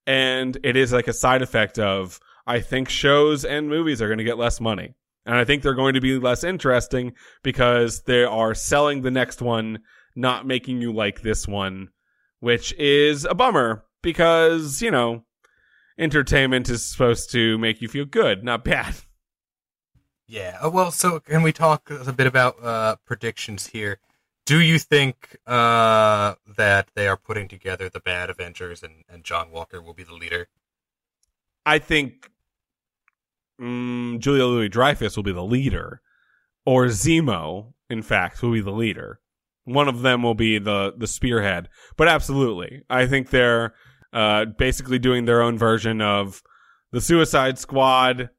And 0.07 0.57
it 0.63 0.75
is 0.75 0.93
like 0.93 1.07
a 1.07 1.13
side 1.13 1.41
effect 1.41 1.79
of, 1.79 2.19
I 2.45 2.59
think 2.59 2.89
shows 2.89 3.43
and 3.43 3.69
movies 3.69 4.01
are 4.01 4.07
going 4.07 4.19
to 4.19 4.23
get 4.23 4.37
less 4.37 4.61
money. 4.61 4.95
And 5.25 5.35
I 5.35 5.43
think 5.43 5.63
they're 5.63 5.73
going 5.73 5.95
to 5.95 6.01
be 6.01 6.19
less 6.19 6.43
interesting 6.43 7.13
because 7.41 8.03
they 8.03 8.23
are 8.23 8.53
selling 8.53 9.01
the 9.01 9.11
next 9.11 9.41
one, 9.41 9.79
not 10.15 10.45
making 10.45 10.81
you 10.81 10.93
like 10.93 11.21
this 11.21 11.47
one, 11.47 11.89
which 12.39 12.73
is 12.73 13.25
a 13.25 13.33
bummer 13.33 13.85
because, 14.03 14.81
you 14.81 14.91
know, 14.91 15.23
entertainment 15.97 16.69
is 16.69 16.85
supposed 16.85 17.31
to 17.31 17.57
make 17.57 17.81
you 17.81 17.87
feel 17.87 18.05
good, 18.05 18.43
not 18.43 18.63
bad. 18.63 18.95
Yeah. 20.27 20.57
uh, 20.63 20.69
Well, 20.69 20.91
so 20.91 21.19
can 21.19 21.43
we 21.43 21.51
talk 21.51 21.89
a 21.89 22.11
bit 22.11 22.27
about 22.27 22.63
uh, 22.63 22.95
predictions 23.05 23.67
here? 23.67 23.99
Do 24.45 24.59
you 24.59 24.77
think 24.77 25.37
uh, 25.47 26.35
that 26.57 26.89
they 26.93 27.07
are 27.07 27.17
putting 27.17 27.47
together 27.47 27.89
the 27.89 27.99
bad 27.99 28.29
Avengers 28.29 28.83
and, 28.83 29.03
and 29.09 29.23
John 29.23 29.51
Walker 29.51 29.81
will 29.81 29.93
be 29.93 30.03
the 30.03 30.13
leader? 30.13 30.47
I 31.65 31.79
think 31.79 32.29
mm, 33.59 34.19
Julia 34.19 34.45
Louis 34.45 34.69
Dreyfus 34.69 35.15
will 35.15 35.23
be 35.23 35.31
the 35.31 35.43
leader, 35.43 36.01
or 36.63 36.85
Zemo, 36.85 37.73
in 37.89 38.03
fact, 38.03 38.41
will 38.43 38.51
be 38.51 38.61
the 38.61 38.71
leader. 38.71 39.19
One 39.63 39.87
of 39.87 40.03
them 40.03 40.21
will 40.21 40.35
be 40.35 40.59
the 40.59 40.93
the 40.95 41.07
spearhead. 41.07 41.69
But 41.97 42.07
absolutely, 42.07 42.83
I 42.87 43.07
think 43.07 43.31
they're 43.31 43.73
uh, 44.13 44.45
basically 44.45 44.99
doing 44.99 45.25
their 45.25 45.41
own 45.41 45.57
version 45.57 46.01
of 46.01 46.43
the 46.91 47.01
Suicide 47.01 47.57
Squad. 47.57 48.29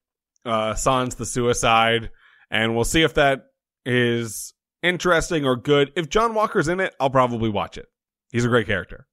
Uh, 0.47 0.75
Sans 0.75 1.15
the 1.15 1.27
Suicide, 1.27 2.11
and 2.51 2.75
we'll 2.75 2.85
see 2.85 3.03
if 3.03 3.15
that 3.15 3.47
is 3.85 4.55
interesting 4.83 5.45
or 5.45 5.57
good. 5.57 5.93
If 5.97 6.09
John 6.09 6.35
Walker's 6.35 6.69
in 6.69 6.81
it, 6.81 6.95
I'll 7.01 7.11
probably 7.11 7.49
watch 7.49 7.77
it. 7.77 7.87
He's 8.31 8.45
a 8.45 8.49
great 8.49 8.67
character. 8.67 9.07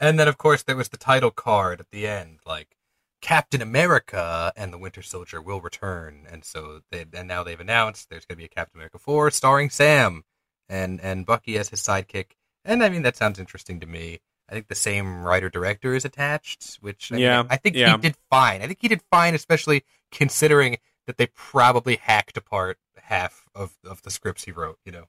And 0.00 0.18
then, 0.18 0.28
of 0.28 0.38
course, 0.38 0.62
there 0.62 0.76
was 0.76 0.88
the 0.88 0.96
title 0.96 1.30
card 1.30 1.80
at 1.80 1.90
the 1.90 2.06
end, 2.06 2.38
like 2.46 2.76
Captain 3.20 3.60
America 3.60 4.52
and 4.56 4.72
the 4.72 4.78
Winter 4.78 5.02
Soldier 5.02 5.42
will 5.42 5.60
return. 5.60 6.26
And 6.30 6.44
so, 6.44 6.80
they, 6.90 7.04
and 7.12 7.26
now 7.26 7.42
they've 7.42 7.58
announced 7.58 8.08
there's 8.08 8.24
going 8.24 8.36
to 8.36 8.42
be 8.42 8.44
a 8.44 8.48
Captain 8.48 8.78
America 8.78 8.98
four 8.98 9.30
starring 9.30 9.70
Sam 9.70 10.22
and 10.68 11.00
and 11.00 11.26
Bucky 11.26 11.58
as 11.58 11.68
his 11.70 11.80
sidekick. 11.80 12.32
And 12.64 12.82
I 12.84 12.88
mean, 12.88 13.02
that 13.02 13.16
sounds 13.16 13.38
interesting 13.38 13.80
to 13.80 13.86
me. 13.86 14.20
I 14.48 14.54
think 14.54 14.68
the 14.68 14.74
same 14.74 15.22
writer 15.24 15.50
director 15.50 15.94
is 15.94 16.04
attached, 16.04 16.78
which 16.80 17.10
I 17.12 17.16
mean, 17.16 17.24
Yeah, 17.24 17.42
I 17.50 17.56
think 17.56 17.76
yeah. 17.76 17.92
he 17.92 17.98
did 17.98 18.16
fine. 18.30 18.62
I 18.62 18.66
think 18.66 18.78
he 18.80 18.88
did 18.88 19.02
fine, 19.10 19.34
especially 19.34 19.84
considering 20.10 20.78
that 21.06 21.16
they 21.16 21.26
probably 21.26 21.96
hacked 21.96 22.36
apart 22.36 22.78
half 22.96 23.44
of, 23.54 23.72
of 23.84 24.02
the 24.02 24.10
scripts 24.10 24.44
he 24.44 24.52
wrote. 24.52 24.78
You 24.84 24.92
know, 24.92 25.04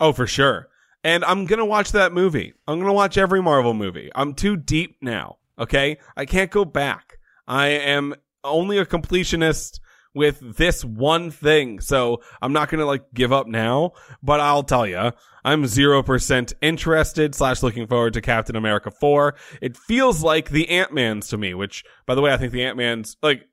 Oh, 0.00 0.12
for 0.12 0.26
sure. 0.26 0.68
And 1.04 1.24
I'm 1.24 1.44
going 1.44 1.58
to 1.58 1.64
watch 1.64 1.92
that 1.92 2.12
movie. 2.12 2.54
I'm 2.66 2.78
going 2.78 2.88
to 2.88 2.94
watch 2.94 3.18
every 3.18 3.42
Marvel 3.42 3.74
movie. 3.74 4.10
I'm 4.14 4.34
too 4.34 4.56
deep 4.56 4.96
now. 5.00 5.36
Okay. 5.58 5.98
I 6.16 6.24
can't 6.24 6.50
go 6.50 6.64
back. 6.64 7.18
I 7.46 7.68
am 7.68 8.14
only 8.42 8.78
a 8.78 8.86
completionist 8.86 9.80
with 10.14 10.56
this 10.56 10.84
one 10.84 11.30
thing. 11.30 11.80
So 11.80 12.22
I'm 12.42 12.52
not 12.52 12.68
going 12.68 12.80
to 12.80 12.86
like 12.86 13.04
give 13.14 13.32
up 13.32 13.46
now, 13.46 13.92
but 14.22 14.40
I'll 14.40 14.62
tell 14.62 14.86
you, 14.86 15.12
I'm 15.44 15.64
0% 15.64 16.52
interested 16.60 17.34
slash 17.34 17.62
looking 17.62 17.86
forward 17.86 18.14
to 18.14 18.20
Captain 18.20 18.56
America 18.56 18.90
4. 18.90 19.36
It 19.60 19.76
feels 19.76 20.22
like 20.22 20.50
the 20.50 20.68
Ant-Mans 20.68 21.28
to 21.28 21.38
me, 21.38 21.54
which 21.54 21.84
by 22.06 22.14
the 22.14 22.22
way, 22.22 22.32
I 22.32 22.36
think 22.36 22.52
the 22.52 22.64
Ant-Mans 22.64 23.16
like 23.22 23.46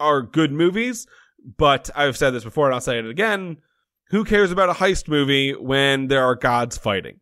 are 0.00 0.22
good 0.22 0.52
movies, 0.52 1.06
but 1.58 1.90
I've 1.94 2.16
said 2.16 2.30
this 2.30 2.44
before 2.44 2.66
and 2.66 2.74
I'll 2.74 2.80
say 2.80 2.98
it 2.98 3.06
again. 3.06 3.58
Who 4.10 4.24
cares 4.24 4.52
about 4.52 4.70
a 4.70 4.74
heist 4.74 5.08
movie 5.08 5.52
when 5.52 6.08
there 6.08 6.24
are 6.24 6.34
gods 6.34 6.76
fighting? 6.76 7.20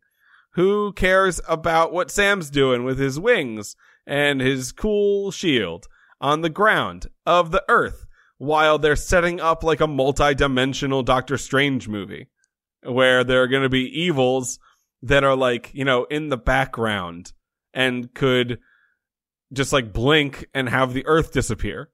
Who 0.53 0.93
cares 0.93 1.41
about 1.47 1.91
what 1.91 2.11
Sam's 2.11 2.49
doing 2.49 2.83
with 2.83 2.99
his 2.99 3.19
wings 3.19 3.75
and 4.05 4.41
his 4.41 4.71
cool 4.71 5.31
shield 5.31 5.87
on 6.21 6.41
the 6.41 6.49
ground 6.49 7.07
of 7.25 7.51
the 7.51 7.63
earth 7.67 8.05
while 8.37 8.77
they're 8.77 8.95
setting 8.95 9.39
up 9.39 9.63
like 9.63 9.81
a 9.81 9.87
multi-dimensional 9.87 11.03
Doctor 11.03 11.37
Strange 11.37 11.87
movie 11.87 12.27
where 12.83 13.23
there 13.23 13.41
are 13.41 13.47
going 13.47 13.63
to 13.63 13.69
be 13.69 14.01
evils 14.01 14.59
that 15.01 15.23
are 15.23 15.35
like, 15.35 15.71
you 15.73 15.85
know, 15.85 16.03
in 16.05 16.29
the 16.29 16.37
background 16.37 17.31
and 17.73 18.13
could 18.13 18.59
just 19.51 19.73
like 19.73 19.93
blink 19.93 20.45
and 20.53 20.69
have 20.69 20.93
the 20.93 21.05
earth 21.05 21.31
disappear. 21.31 21.89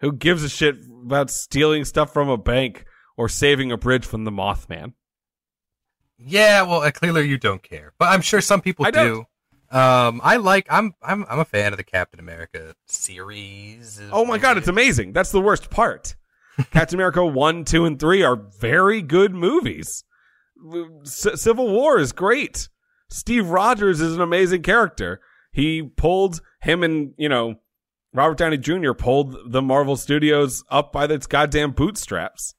Who 0.00 0.12
gives 0.12 0.42
a 0.42 0.48
shit 0.48 0.76
about 1.04 1.30
stealing 1.30 1.84
stuff 1.84 2.12
from 2.12 2.28
a 2.28 2.36
bank 2.36 2.84
or 3.16 3.28
saving 3.28 3.72
a 3.72 3.76
bridge 3.76 4.04
from 4.04 4.24
the 4.24 4.30
Mothman? 4.30 4.92
Yeah, 6.18 6.62
well, 6.62 6.82
uh, 6.82 6.90
clearly 6.90 7.28
you 7.28 7.38
don't 7.38 7.62
care, 7.62 7.92
but 7.98 8.06
I'm 8.06 8.22
sure 8.22 8.40
some 8.40 8.60
people 8.60 8.86
I 8.86 8.90
do. 8.90 9.24
Um, 9.70 10.20
I 10.22 10.36
like. 10.36 10.66
I'm. 10.70 10.94
I'm. 11.02 11.26
I'm 11.28 11.40
a 11.40 11.44
fan 11.44 11.72
of 11.72 11.76
the 11.76 11.84
Captain 11.84 12.20
America 12.20 12.74
series. 12.86 14.00
Oh 14.12 14.24
my 14.24 14.38
god, 14.38 14.56
it's 14.56 14.68
amazing. 14.68 15.12
That's 15.12 15.32
the 15.32 15.40
worst 15.40 15.70
part. 15.70 16.14
Captain 16.70 16.96
America 16.96 17.24
1, 17.24 17.64
2, 17.64 17.84
and 17.84 18.00
3 18.00 18.22
are 18.22 18.36
very 18.36 19.02
good 19.02 19.34
movies. 19.34 20.04
C- 21.04 21.36
Civil 21.36 21.68
War 21.70 21.98
is 21.98 22.12
great. 22.12 22.68
Steve 23.10 23.48
Rogers 23.48 24.00
is 24.00 24.14
an 24.14 24.22
amazing 24.22 24.62
character. 24.62 25.20
He 25.52 25.82
pulled 25.82 26.40
him 26.62 26.82
and, 26.82 27.12
you 27.18 27.28
know, 27.28 27.56
Robert 28.16 28.38
Downey 28.38 28.56
Jr. 28.56 28.92
pulled 28.92 29.52
the 29.52 29.60
Marvel 29.60 29.94
Studios 29.96 30.64
up 30.70 30.90
by 30.90 31.04
its 31.04 31.26
goddamn 31.26 31.72
bootstraps, 31.72 32.54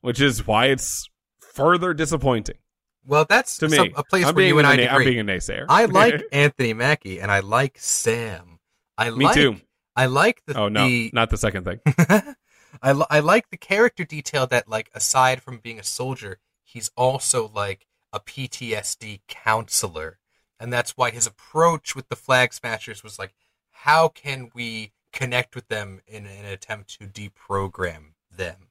which 0.00 0.20
is 0.20 0.46
why 0.46 0.66
it's 0.66 1.08
further 1.38 1.92
disappointing 1.92 2.56
Well, 3.04 3.26
that's 3.28 3.58
to 3.58 3.68
me. 3.68 3.76
some- 3.76 3.90
a 3.94 4.02
place 4.04 4.24
I'm 4.24 4.34
where 4.34 4.46
you 4.46 4.58
and 4.58 4.66
I 4.66 4.76
na- 4.76 4.94
I'm 4.94 5.04
being 5.04 5.20
a 5.20 5.24
naysayer. 5.24 5.66
I 5.68 5.84
like 5.84 6.22
Anthony 6.32 6.72
Mackie 6.72 7.20
and 7.20 7.30
I 7.30 7.40
like 7.40 7.76
Sam. 7.78 8.58
I 8.96 9.10
Me 9.10 9.26
like, 9.26 9.34
too. 9.34 9.56
I 9.94 10.06
like 10.06 10.42
the. 10.46 10.58
oh 10.58 10.68
no, 10.68 10.86
the- 10.86 11.10
not 11.12 11.28
the 11.28 11.36
second 11.36 11.64
thing. 11.64 11.80
I 12.82 12.92
li- 12.92 13.06
I 13.10 13.20
like 13.20 13.50
the 13.50 13.58
character 13.58 14.04
detail 14.04 14.46
that 14.46 14.66
like 14.66 14.90
aside 14.94 15.42
from 15.42 15.58
being 15.58 15.78
a 15.78 15.84
soldier, 15.84 16.38
he's 16.64 16.90
also 16.96 17.50
like 17.54 17.86
a 18.14 18.18
PTSD 18.20 19.20
counselor, 19.28 20.18
and 20.58 20.72
that's 20.72 20.96
why 20.96 21.10
his 21.10 21.26
approach 21.26 21.94
with 21.94 22.08
the 22.08 22.16
Flag 22.16 22.54
Smashers 22.54 23.02
was 23.04 23.18
like, 23.18 23.34
how 23.72 24.08
can 24.08 24.50
we 24.54 24.92
connect 25.12 25.54
with 25.54 25.68
them 25.68 26.00
in 26.06 26.26
an 26.26 26.44
attempt 26.44 26.98
to 27.00 27.06
deprogram 27.06 28.14
them, 28.30 28.68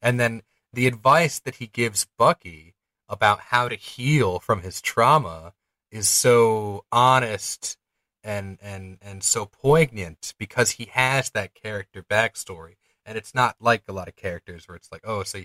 and 0.00 0.18
then 0.20 0.42
the 0.72 0.86
advice 0.86 1.38
that 1.40 1.56
he 1.56 1.66
gives 1.66 2.06
Bucky 2.18 2.74
about 3.08 3.40
how 3.40 3.68
to 3.68 3.76
heal 3.76 4.40
from 4.40 4.62
his 4.62 4.80
trauma 4.80 5.52
is 5.90 6.08
so 6.08 6.84
honest 6.90 7.76
and 8.22 8.58
and 8.60 8.98
and 9.02 9.22
so 9.22 9.46
poignant 9.46 10.34
because 10.38 10.72
he 10.72 10.86
has 10.86 11.30
that 11.30 11.54
character 11.54 12.02
backstory. 12.02 12.76
And 13.06 13.18
it's 13.18 13.34
not 13.34 13.56
like 13.60 13.82
a 13.86 13.92
lot 13.92 14.08
of 14.08 14.16
characters 14.16 14.66
where 14.66 14.76
it's 14.76 14.90
like 14.90 15.02
oh 15.04 15.22
so 15.22 15.38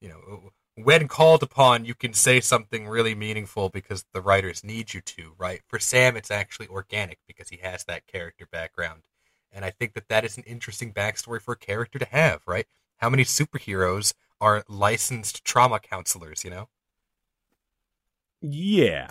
you 0.00 0.08
know 0.08 0.50
when 0.76 1.08
called 1.08 1.42
upon 1.42 1.84
you 1.84 1.94
can 1.94 2.14
say 2.14 2.40
something 2.40 2.88
really 2.88 3.14
meaningful 3.14 3.68
because 3.68 4.04
the 4.14 4.22
writers 4.22 4.64
need 4.64 4.94
you 4.94 5.00
to 5.02 5.34
right? 5.38 5.60
For 5.68 5.78
sam 5.78 6.16
it's 6.16 6.30
actually 6.30 6.68
organic 6.68 7.18
because 7.26 7.48
he 7.48 7.58
has 7.62 7.84
that 7.84 8.06
character 8.06 8.46
background 8.50 9.02
and 9.52 9.64
i 9.64 9.70
think 9.70 9.94
that 9.94 10.08
that 10.08 10.24
is 10.24 10.36
an 10.36 10.44
interesting 10.44 10.92
backstory 10.92 11.40
for 11.40 11.52
a 11.52 11.58
character 11.58 11.98
to 11.98 12.06
have 12.06 12.40
right 12.46 12.66
how 12.98 13.08
many 13.10 13.24
superheroes 13.24 14.14
are 14.40 14.64
licensed 14.68 15.44
trauma 15.44 15.78
counselors 15.78 16.44
you 16.44 16.50
know 16.50 16.68
Yeah. 18.42 19.10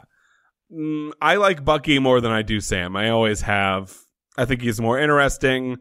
Mm, 0.72 1.12
I 1.22 1.36
like 1.36 1.66
Bucky 1.66 2.00
more 2.00 2.22
than 2.22 2.32
I 2.32 2.42
do 2.42 2.60
Sam. 2.60 2.96
I 2.96 3.10
always 3.10 3.42
have. 3.42 3.96
I 4.38 4.46
think 4.46 4.62
he's 4.62 4.80
more 4.80 5.00
interesting, 5.00 5.78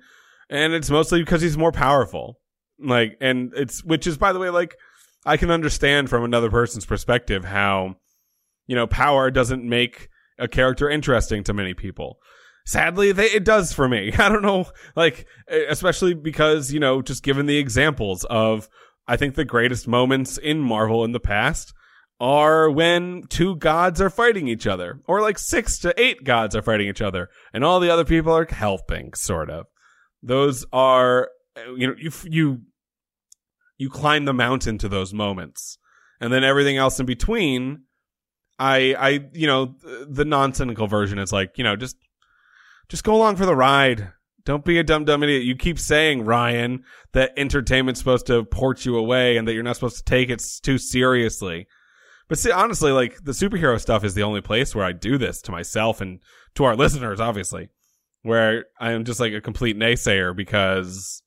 and 0.50 0.72
it's 0.72 0.90
mostly 0.90 1.20
because 1.20 1.42
he's 1.42 1.58
more 1.58 1.72
powerful. 1.72 2.40
Like, 2.78 3.16
and 3.20 3.52
it's, 3.54 3.84
which 3.84 4.06
is, 4.06 4.16
by 4.16 4.32
the 4.32 4.38
way, 4.38 4.50
like, 4.50 4.76
I 5.24 5.36
can 5.36 5.50
understand 5.50 6.08
from 6.08 6.24
another 6.24 6.50
person's 6.50 6.86
perspective 6.86 7.44
how, 7.44 7.96
you 8.66 8.74
know, 8.74 8.86
power 8.86 9.30
doesn't 9.30 9.64
make 9.64 10.08
a 10.38 10.48
character 10.48 10.88
interesting 10.88 11.44
to 11.44 11.52
many 11.52 11.74
people. 11.74 12.18
Sadly, 12.68 13.12
they, 13.12 13.30
it 13.30 13.46
does 13.46 13.72
for 13.72 13.88
me. 13.88 14.12
I 14.18 14.28
don't 14.28 14.42
know, 14.42 14.66
like, 14.94 15.26
especially 15.48 16.12
because, 16.12 16.70
you 16.70 16.78
know, 16.78 17.00
just 17.00 17.22
given 17.22 17.46
the 17.46 17.56
examples 17.56 18.24
of, 18.24 18.68
I 19.06 19.16
think 19.16 19.36
the 19.36 19.46
greatest 19.46 19.88
moments 19.88 20.36
in 20.36 20.60
Marvel 20.60 21.02
in 21.02 21.12
the 21.12 21.18
past 21.18 21.72
are 22.20 22.68
when 22.68 23.22
two 23.30 23.56
gods 23.56 24.02
are 24.02 24.10
fighting 24.10 24.48
each 24.48 24.66
other, 24.66 25.00
or 25.06 25.22
like 25.22 25.38
six 25.38 25.78
to 25.78 25.98
eight 25.98 26.24
gods 26.24 26.54
are 26.54 26.60
fighting 26.60 26.88
each 26.88 27.00
other, 27.00 27.30
and 27.54 27.64
all 27.64 27.80
the 27.80 27.90
other 27.90 28.04
people 28.04 28.36
are 28.36 28.46
helping, 28.46 29.14
sort 29.14 29.48
of. 29.48 29.64
Those 30.22 30.66
are, 30.70 31.30
you 31.74 31.86
know, 31.86 31.94
you 31.96 32.10
you 32.24 32.60
you 33.78 33.88
climb 33.88 34.26
the 34.26 34.34
mountain 34.34 34.76
to 34.78 34.90
those 34.90 35.14
moments, 35.14 35.78
and 36.20 36.30
then 36.30 36.44
everything 36.44 36.76
else 36.76 37.00
in 37.00 37.06
between. 37.06 37.84
I 38.58 38.94
I 38.98 39.08
you 39.32 39.46
know 39.46 39.76
the, 39.80 40.06
the 40.10 40.24
non 40.26 40.52
cynical 40.52 40.86
version 40.86 41.18
is 41.18 41.32
like 41.32 41.52
you 41.56 41.64
know 41.64 41.76
just 41.76 41.96
just 42.88 43.04
go 43.04 43.14
along 43.14 43.36
for 43.36 43.46
the 43.46 43.56
ride. 43.56 44.12
Don't 44.44 44.64
be 44.64 44.78
a 44.78 44.84
dumb 44.84 45.04
dumb 45.04 45.22
idiot. 45.22 45.42
You 45.42 45.56
keep 45.56 45.78
saying 45.78 46.24
Ryan 46.24 46.84
that 47.12 47.32
entertainment's 47.36 48.00
supposed 48.00 48.26
to 48.26 48.44
port 48.44 48.86
you 48.86 48.96
away 48.96 49.36
and 49.36 49.46
that 49.46 49.52
you're 49.52 49.62
not 49.62 49.76
supposed 49.76 49.98
to 49.98 50.04
take 50.04 50.30
it 50.30 50.42
too 50.62 50.78
seriously. 50.78 51.66
But 52.28 52.38
see, 52.38 52.50
honestly, 52.50 52.92
like 52.92 53.24
the 53.24 53.32
superhero 53.32 53.80
stuff 53.80 54.04
is 54.04 54.14
the 54.14 54.22
only 54.22 54.40
place 54.40 54.74
where 54.74 54.84
I 54.84 54.92
do 54.92 55.18
this 55.18 55.40
to 55.42 55.50
myself 55.50 56.00
and 56.00 56.20
to 56.54 56.64
our 56.64 56.76
listeners, 56.76 57.20
obviously, 57.20 57.68
where 58.22 58.66
I 58.78 58.92
am 58.92 59.04
just 59.04 59.20
like 59.20 59.32
a 59.32 59.40
complete 59.40 59.76
naysayer 59.78 60.36
because, 60.36 61.22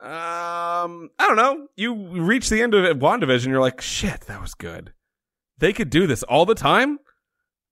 um, 0.00 1.10
I 1.18 1.26
don't 1.28 1.36
know. 1.36 1.66
You 1.76 1.94
reach 1.94 2.48
the 2.48 2.62
end 2.62 2.74
of 2.74 2.98
WandaVision, 2.98 3.46
you're 3.46 3.60
like, 3.60 3.80
shit, 3.80 4.22
that 4.22 4.40
was 4.40 4.54
good. 4.54 4.92
They 5.58 5.72
could 5.72 5.90
do 5.90 6.06
this 6.06 6.22
all 6.24 6.46
the 6.46 6.54
time. 6.54 6.98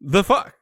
The 0.01 0.25
fuck. 0.25 0.55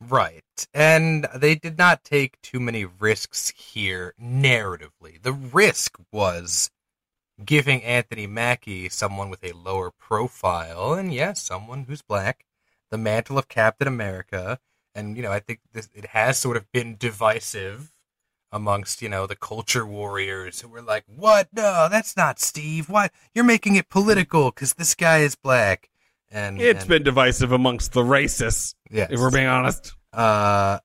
Right. 0.00 0.42
And 0.74 1.26
they 1.34 1.54
did 1.54 1.78
not 1.78 2.04
take 2.04 2.40
too 2.42 2.60
many 2.60 2.84
risks 2.84 3.50
here 3.50 4.14
narratively. 4.20 5.20
The 5.22 5.32
risk 5.32 5.98
was 6.12 6.70
giving 7.44 7.82
Anthony 7.82 8.26
Mackie, 8.26 8.88
someone 8.88 9.30
with 9.30 9.42
a 9.44 9.52
lower 9.52 9.90
profile, 9.90 10.92
and 10.94 11.12
yes, 11.12 11.42
someone 11.42 11.84
who's 11.84 12.02
black, 12.02 12.44
the 12.90 12.98
mantle 12.98 13.38
of 13.38 13.48
Captain 13.48 13.88
America. 13.88 14.58
And, 14.94 15.16
you 15.16 15.22
know, 15.22 15.32
I 15.32 15.40
think 15.40 15.60
this, 15.72 15.88
it 15.94 16.06
has 16.06 16.36
sort 16.36 16.56
of 16.56 16.70
been 16.72 16.96
divisive 16.98 17.92
amongst, 18.52 19.00
you 19.00 19.08
know, 19.08 19.26
the 19.26 19.36
culture 19.36 19.86
warriors 19.86 20.60
who 20.60 20.68
were 20.68 20.82
like, 20.82 21.04
what? 21.06 21.48
No, 21.52 21.88
that's 21.88 22.16
not 22.16 22.40
Steve. 22.40 22.88
Why? 22.88 23.08
You're 23.34 23.44
making 23.44 23.76
it 23.76 23.88
political 23.88 24.50
because 24.50 24.74
this 24.74 24.94
guy 24.94 25.18
is 25.18 25.36
black. 25.36 25.88
And 26.30 26.60
It's 26.60 26.80
and- 26.80 26.88
been 26.88 27.02
divisive 27.04 27.52
amongst 27.52 27.92
the 27.92 28.02
racists, 28.02 28.74
yes. 28.90 29.08
if 29.10 29.20
we're 29.20 29.30
being 29.30 29.46
honest. 29.46 29.94
Uh, 30.12 30.78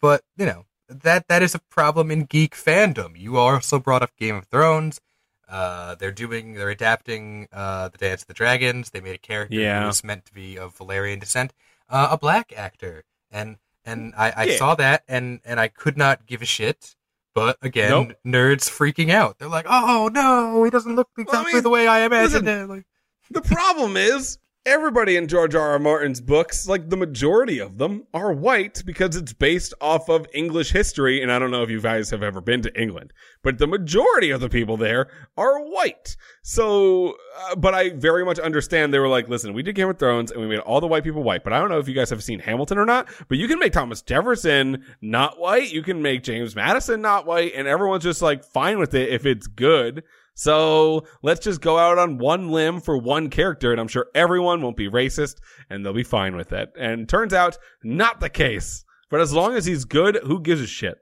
but 0.00 0.22
you 0.36 0.46
know 0.46 0.66
that 0.88 1.28
that 1.28 1.42
is 1.42 1.54
a 1.54 1.60
problem 1.70 2.10
in 2.10 2.24
geek 2.24 2.54
fandom. 2.54 3.18
You 3.18 3.36
also 3.36 3.78
brought 3.78 4.02
up 4.02 4.16
Game 4.16 4.34
of 4.36 4.46
Thrones. 4.46 5.00
Uh, 5.48 5.96
they're 5.96 6.12
doing, 6.12 6.52
they're 6.54 6.70
adapting 6.70 7.48
uh, 7.52 7.88
the 7.88 7.98
Dance 7.98 8.22
of 8.22 8.28
the 8.28 8.34
Dragons. 8.34 8.90
They 8.90 9.00
made 9.00 9.16
a 9.16 9.18
character 9.18 9.56
Yeah. 9.56 9.80
who 9.80 9.86
was 9.88 10.04
meant 10.04 10.24
to 10.26 10.32
be 10.32 10.56
of 10.56 10.76
Valyrian 10.78 11.18
descent, 11.18 11.52
uh, 11.88 12.06
a 12.12 12.16
black 12.18 12.52
actor, 12.56 13.02
and 13.32 13.56
and 13.84 14.14
I, 14.16 14.30
I 14.36 14.44
Yeah. 14.44 14.56
saw 14.58 14.74
that 14.76 15.02
and 15.08 15.40
and 15.44 15.58
I 15.58 15.68
could 15.68 15.96
not 15.96 16.24
give 16.26 16.40
a 16.42 16.46
shit. 16.46 16.94
But 17.34 17.56
again, 17.62 17.90
Nope. 17.90 18.12
nerds 18.26 18.68
freaking 18.70 19.10
out. 19.10 19.38
They're 19.38 19.48
like, 19.48 19.66
"Oh 19.68 20.08
no, 20.12 20.62
he 20.64 20.70
doesn't 20.70 20.94
look 20.96 21.08
exactly 21.18 21.54
mean, 21.54 21.62
the 21.62 21.70
way 21.70 21.86
I 21.88 22.00
imagined 22.00 22.44
listen, 22.44 22.62
him." 22.62 22.68
Like, 22.68 22.84
The 23.30 23.42
problem 23.42 23.96
is 23.96 24.38
everybody 24.66 25.16
in 25.16 25.26
George 25.26 25.54
R. 25.54 25.70
R. 25.70 25.78
Martin's 25.78 26.20
books, 26.20 26.68
like 26.68 26.90
the 26.90 26.96
majority 26.96 27.58
of 27.58 27.78
them, 27.78 28.06
are 28.12 28.32
white 28.32 28.82
because 28.84 29.16
it's 29.16 29.32
based 29.32 29.72
off 29.80 30.08
of 30.08 30.26
English 30.34 30.70
history. 30.70 31.22
And 31.22 31.32
I 31.32 31.38
don't 31.38 31.50
know 31.50 31.62
if 31.62 31.70
you 31.70 31.80
guys 31.80 32.10
have 32.10 32.22
ever 32.22 32.40
been 32.40 32.60
to 32.62 32.80
England, 32.80 33.12
but 33.42 33.58
the 33.58 33.66
majority 33.66 34.30
of 34.30 34.40
the 34.40 34.48
people 34.48 34.76
there 34.76 35.08
are 35.36 35.60
white. 35.60 36.16
So, 36.42 37.16
uh, 37.38 37.56
but 37.56 37.74
I 37.74 37.90
very 37.90 38.24
much 38.24 38.38
understand 38.38 38.92
they 38.92 38.98
were 38.98 39.08
like, 39.08 39.28
listen, 39.28 39.54
we 39.54 39.62
did 39.62 39.74
Game 39.74 39.88
of 39.88 39.98
Thrones 39.98 40.30
and 40.30 40.40
we 40.40 40.46
made 40.46 40.60
all 40.60 40.80
the 40.80 40.86
white 40.86 41.04
people 41.04 41.22
white, 41.22 41.44
but 41.44 41.52
I 41.52 41.58
don't 41.58 41.70
know 41.70 41.78
if 41.78 41.88
you 41.88 41.94
guys 41.94 42.10
have 42.10 42.22
seen 42.22 42.40
Hamilton 42.40 42.78
or 42.78 42.86
not, 42.86 43.08
but 43.28 43.38
you 43.38 43.48
can 43.48 43.58
make 43.58 43.72
Thomas 43.72 44.02
Jefferson 44.02 44.84
not 45.00 45.38
white. 45.38 45.72
You 45.72 45.82
can 45.82 46.02
make 46.02 46.22
James 46.22 46.54
Madison 46.54 47.00
not 47.00 47.26
white 47.26 47.52
and 47.54 47.66
everyone's 47.66 48.04
just 48.04 48.22
like 48.22 48.44
fine 48.44 48.78
with 48.78 48.94
it 48.94 49.08
if 49.08 49.24
it's 49.24 49.46
good. 49.46 50.04
So 50.40 51.04
let's 51.22 51.44
just 51.44 51.60
go 51.60 51.76
out 51.76 51.98
on 51.98 52.16
one 52.16 52.48
limb 52.48 52.80
for 52.80 52.96
one 52.96 53.28
character, 53.28 53.72
and 53.72 53.78
I'm 53.78 53.88
sure 53.88 54.06
everyone 54.14 54.62
won't 54.62 54.74
be 54.78 54.88
racist 54.88 55.36
and 55.68 55.84
they'll 55.84 55.92
be 55.92 56.02
fine 56.02 56.34
with 56.34 56.50
it. 56.54 56.72
And 56.78 57.06
turns 57.06 57.34
out, 57.34 57.58
not 57.84 58.20
the 58.20 58.30
case. 58.30 58.86
But 59.10 59.20
as 59.20 59.34
long 59.34 59.54
as 59.54 59.66
he's 59.66 59.84
good, 59.84 60.16
who 60.24 60.40
gives 60.40 60.62
a 60.62 60.66
shit? 60.66 60.96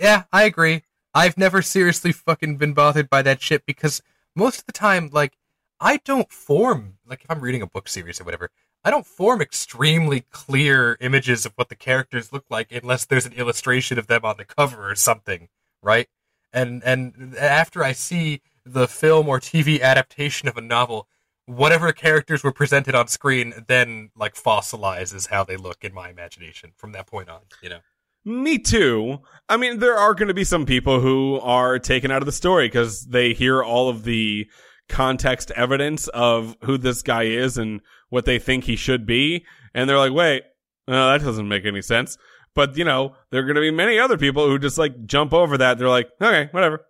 Yeah, 0.00 0.22
I 0.32 0.44
agree. 0.44 0.84
I've 1.12 1.36
never 1.36 1.60
seriously 1.60 2.12
fucking 2.12 2.56
been 2.56 2.72
bothered 2.72 3.10
by 3.10 3.20
that 3.20 3.42
shit 3.42 3.66
because 3.66 4.00
most 4.34 4.60
of 4.60 4.64
the 4.64 4.72
time, 4.72 5.10
like, 5.12 5.36
I 5.78 5.98
don't 5.98 6.32
form, 6.32 6.94
like, 7.06 7.24
if 7.24 7.30
I'm 7.30 7.40
reading 7.40 7.60
a 7.60 7.66
book 7.66 7.88
series 7.88 8.22
or 8.22 8.24
whatever, 8.24 8.50
I 8.84 8.90
don't 8.90 9.06
form 9.06 9.42
extremely 9.42 10.22
clear 10.30 10.96
images 11.02 11.44
of 11.44 11.52
what 11.56 11.68
the 11.68 11.76
characters 11.76 12.32
look 12.32 12.46
like 12.48 12.72
unless 12.72 13.04
there's 13.04 13.26
an 13.26 13.34
illustration 13.34 13.98
of 13.98 14.06
them 14.06 14.24
on 14.24 14.38
the 14.38 14.46
cover 14.46 14.90
or 14.90 14.94
something, 14.94 15.48
right? 15.82 16.08
And 16.52 16.82
and 16.84 17.36
after 17.36 17.84
I 17.84 17.92
see 17.92 18.42
the 18.64 18.88
film 18.88 19.28
or 19.28 19.40
TV 19.40 19.80
adaptation 19.80 20.48
of 20.48 20.56
a 20.56 20.60
novel, 20.60 21.08
whatever 21.46 21.92
characters 21.92 22.44
were 22.44 22.52
presented 22.52 22.94
on 22.94 23.08
screen 23.08 23.64
then 23.68 24.10
like 24.16 24.34
fossilizes 24.34 25.28
how 25.28 25.44
they 25.44 25.56
look 25.56 25.82
in 25.82 25.94
my 25.94 26.10
imagination 26.10 26.72
from 26.76 26.92
that 26.92 27.06
point 27.06 27.28
on, 27.28 27.40
you 27.62 27.68
know. 27.70 27.80
Me 28.24 28.58
too. 28.58 29.18
I 29.48 29.56
mean, 29.56 29.78
there 29.78 29.96
are 29.96 30.12
going 30.12 30.28
to 30.28 30.34
be 30.34 30.44
some 30.44 30.66
people 30.66 31.00
who 31.00 31.40
are 31.40 31.78
taken 31.78 32.10
out 32.10 32.20
of 32.20 32.26
the 32.26 32.32
story 32.32 32.68
because 32.68 33.06
they 33.06 33.32
hear 33.32 33.62
all 33.62 33.88
of 33.88 34.04
the 34.04 34.46
context 34.88 35.50
evidence 35.52 36.08
of 36.08 36.56
who 36.64 36.76
this 36.76 37.02
guy 37.02 37.24
is 37.24 37.56
and 37.56 37.80
what 38.10 38.24
they 38.24 38.38
think 38.38 38.64
he 38.64 38.76
should 38.76 39.06
be. 39.06 39.46
And 39.74 39.88
they're 39.88 39.98
like, 39.98 40.12
wait, 40.12 40.42
no, 40.86 41.10
that 41.12 41.24
doesn't 41.24 41.48
make 41.48 41.64
any 41.64 41.82
sense. 41.82 42.18
But, 42.58 42.76
you 42.76 42.82
know, 42.82 43.14
there 43.30 43.40
are 43.40 43.44
going 43.44 43.54
to 43.54 43.60
be 43.60 43.70
many 43.70 44.00
other 44.00 44.18
people 44.18 44.48
who 44.48 44.58
just 44.58 44.78
like 44.78 45.06
jump 45.06 45.32
over 45.32 45.58
that. 45.58 45.78
They're 45.78 45.88
like, 45.88 46.10
okay, 46.20 46.48
whatever. 46.50 46.84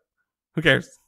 Who 0.55 0.63
cares? 0.63 0.99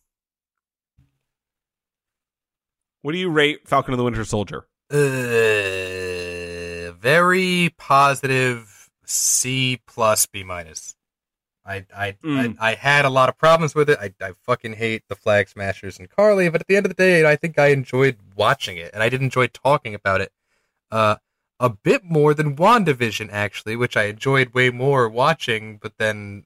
What 3.00 3.12
do 3.12 3.18
you 3.18 3.30
rate 3.30 3.66
Falcon 3.66 3.94
of 3.94 3.98
the 3.98 4.04
Winter 4.04 4.22
Soldier? 4.22 4.66
Uh, 4.90 6.92
very 6.92 7.74
positive 7.78 8.90
C 9.06 9.80
plus 9.86 10.26
B 10.26 10.44
minus. 10.44 10.94
I 11.64 11.86
I, 11.96 12.12
Mm. 12.22 12.58
I 12.60 12.72
I 12.72 12.74
had 12.74 13.06
a 13.06 13.10
lot 13.10 13.30
of 13.30 13.38
problems 13.38 13.74
with 13.74 13.88
it. 13.88 13.98
I 13.98 14.12
I 14.22 14.32
fucking 14.44 14.74
hate 14.74 15.04
the 15.08 15.16
Flag 15.16 15.48
Smashers 15.48 15.98
and 15.98 16.10
Carly, 16.10 16.50
but 16.50 16.60
at 16.60 16.66
the 16.66 16.76
end 16.76 16.84
of 16.84 16.94
the 16.94 17.02
day, 17.02 17.26
I 17.26 17.34
think 17.34 17.58
I 17.58 17.68
enjoyed 17.68 18.18
watching 18.36 18.76
it, 18.76 18.90
and 18.92 19.02
I 19.02 19.08
did 19.08 19.22
enjoy 19.22 19.46
talking 19.46 19.94
about 19.94 20.20
it. 20.20 20.32
Uh, 20.90 21.16
a 21.60 21.68
bit 21.68 22.02
more 22.04 22.34
than 22.34 22.56
WandaVision 22.56 23.28
actually, 23.30 23.76
which 23.76 23.96
I 23.96 24.04
enjoyed 24.04 24.54
way 24.54 24.70
more 24.70 25.08
watching. 25.08 25.78
But 25.80 25.98
then, 25.98 26.44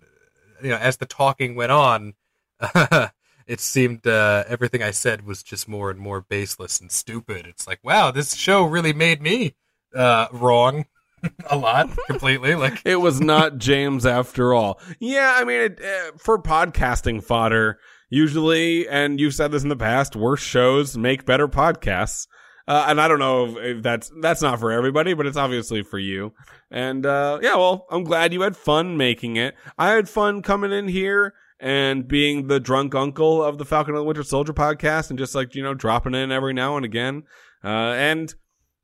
you 0.62 0.70
know, 0.70 0.76
as 0.76 0.98
the 0.98 1.06
talking 1.06 1.54
went 1.54 1.72
on, 1.72 2.14
it 3.46 3.60
seemed 3.60 4.06
uh, 4.06 4.44
everything 4.48 4.82
I 4.82 4.90
said 4.90 5.24
was 5.24 5.42
just 5.42 5.68
more 5.68 5.90
and 5.90 6.00
more 6.00 6.20
baseless 6.20 6.80
and 6.80 6.90
stupid. 6.90 7.46
It's 7.46 7.66
like, 7.66 7.78
wow, 7.82 8.10
this 8.10 8.34
show 8.34 8.64
really 8.64 8.92
made 8.92 9.22
me 9.22 9.54
uh, 9.94 10.26
wrong 10.32 10.86
a 11.50 11.56
lot 11.56 11.90
completely. 12.06 12.54
Like, 12.54 12.82
It 12.84 12.96
was 12.96 13.20
not 13.20 13.58
James 13.58 14.04
after 14.04 14.52
all. 14.52 14.80
Yeah, 14.98 15.34
I 15.36 15.44
mean, 15.44 15.60
it, 15.60 15.80
uh, 15.80 16.18
for 16.18 16.42
podcasting 16.42 17.22
fodder, 17.22 17.78
usually, 18.10 18.88
and 18.88 19.20
you've 19.20 19.34
said 19.34 19.52
this 19.52 19.62
in 19.62 19.68
the 19.68 19.76
past, 19.76 20.16
worse 20.16 20.42
shows 20.42 20.96
make 20.96 21.24
better 21.24 21.48
podcasts. 21.48 22.26
Uh, 22.66 22.86
and 22.88 23.00
I 23.00 23.08
don't 23.08 23.18
know 23.18 23.58
if, 23.58 23.82
that's 23.82 24.10
that's 24.20 24.40
not 24.40 24.58
for 24.58 24.72
everybody, 24.72 25.12
but 25.12 25.26
it's 25.26 25.36
obviously 25.36 25.82
for 25.82 25.98
you. 25.98 26.32
And 26.70 27.04
uh, 27.04 27.38
yeah, 27.42 27.56
well, 27.56 27.86
I'm 27.90 28.04
glad 28.04 28.32
you 28.32 28.40
had 28.40 28.56
fun 28.56 28.96
making 28.96 29.36
it. 29.36 29.54
I 29.78 29.90
had 29.90 30.08
fun 30.08 30.40
coming 30.42 30.72
in 30.72 30.88
here 30.88 31.34
and 31.60 32.08
being 32.08 32.46
the 32.46 32.60
drunk 32.60 32.94
uncle 32.94 33.42
of 33.42 33.58
the 33.58 33.64
Falcon 33.64 33.94
and 33.94 34.00
the 34.00 34.04
Winter 34.04 34.22
Soldier 34.22 34.54
podcast, 34.54 35.10
and 35.10 35.18
just 35.18 35.34
like 35.34 35.54
you 35.54 35.62
know, 35.62 35.74
dropping 35.74 36.14
in 36.14 36.32
every 36.32 36.54
now 36.54 36.76
and 36.76 36.84
again. 36.84 37.24
Uh, 37.62 37.92
and 37.92 38.34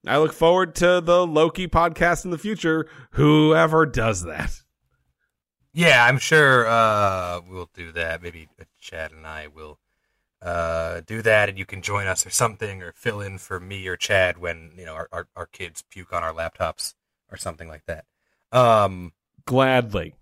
I 0.07 0.19
look 0.19 0.33
forward 0.33 0.75
to 0.77 1.01
the 1.01 1.27
Loki 1.27 1.67
podcast 1.69 2.25
in 2.25 2.31
the 2.31 2.39
future. 2.39 2.87
Whoever 3.13 3.87
does 3.87 4.25
that. 4.25 4.53
yeah, 5.73 6.05
I'm 6.05 6.19
sure 6.19 6.67
uh, 6.67 7.41
we'll 7.49 7.71
do 7.75 7.93
that. 7.93 8.23
Maybe 8.23 8.49
Chad 8.79 9.13
and 9.13 9.27
I 9.27 9.49
will 9.49 9.79
uh, 10.43 11.03
do 11.07 11.23
that, 11.23 11.49
and 11.49 11.59
you 11.59 11.67
can 11.67 11.83
join 11.83 12.07
us 12.07 12.25
or 12.27 12.31
something, 12.31 12.83
or 12.83 12.93
fill 12.93 13.21
in 13.21 13.39
for 13.39 13.61
me 13.61 13.87
or 13.87 13.97
Chad 13.97 14.39
when 14.39 14.73
you 14.77 14.85
know 14.87 14.95
our, 14.95 15.09
our, 15.13 15.29
our 15.37 15.47
kids 15.47 15.85
puke 15.91 16.13
on 16.13 16.23
our 16.23 16.33
laptops 16.33 16.95
or 17.31 17.37
something 17.37 17.69
like 17.69 17.85
that. 17.87 18.05
Um, 18.53 19.13
Gladly. 19.47 20.15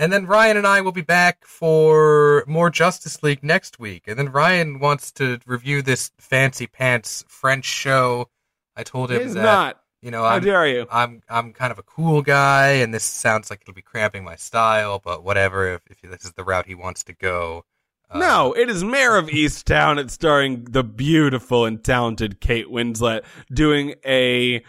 And 0.00 0.12
then 0.12 0.26
Ryan 0.26 0.56
and 0.56 0.66
I 0.66 0.80
will 0.80 0.92
be 0.92 1.02
back 1.02 1.44
for 1.44 2.44
more 2.46 2.70
Justice 2.70 3.20
League 3.24 3.42
next 3.42 3.80
week. 3.80 4.04
And 4.06 4.16
then 4.16 4.30
Ryan 4.30 4.78
wants 4.78 5.10
to 5.12 5.40
review 5.44 5.82
this 5.82 6.12
fancy 6.18 6.68
pants 6.68 7.24
French 7.26 7.64
show. 7.64 8.28
I 8.76 8.84
told 8.84 9.10
him 9.10 9.20
It's 9.22 9.34
that 9.34 9.42
not. 9.42 9.80
you 10.00 10.12
know 10.12 10.22
How 10.22 10.36
I'm 10.36 10.44
dare 10.44 10.68
you? 10.68 10.86
I'm 10.90 11.22
I'm 11.28 11.52
kind 11.52 11.72
of 11.72 11.80
a 11.80 11.82
cool 11.82 12.22
guy, 12.22 12.74
and 12.74 12.94
this 12.94 13.02
sounds 13.02 13.50
like 13.50 13.62
it'll 13.62 13.74
be 13.74 13.82
cramping 13.82 14.22
my 14.22 14.36
style. 14.36 15.00
But 15.04 15.24
whatever, 15.24 15.74
if, 15.74 15.82
if 15.90 16.00
this 16.08 16.24
is 16.24 16.32
the 16.32 16.44
route 16.44 16.66
he 16.66 16.76
wants 16.76 17.02
to 17.04 17.12
go. 17.12 17.64
Uh, 18.10 18.18
No, 18.18 18.52
it 18.52 18.68
is 18.68 18.84
Mare 18.84 19.16
of 19.16 19.26
Easttown. 19.26 19.98
It's 19.98 20.14
starring 20.14 20.64
the 20.64 20.84
beautiful 20.84 21.64
and 21.64 21.82
talented 21.82 22.40
Kate 22.40 22.68
Winslet 22.68 23.24
doing 23.52 23.94
a 24.04 24.62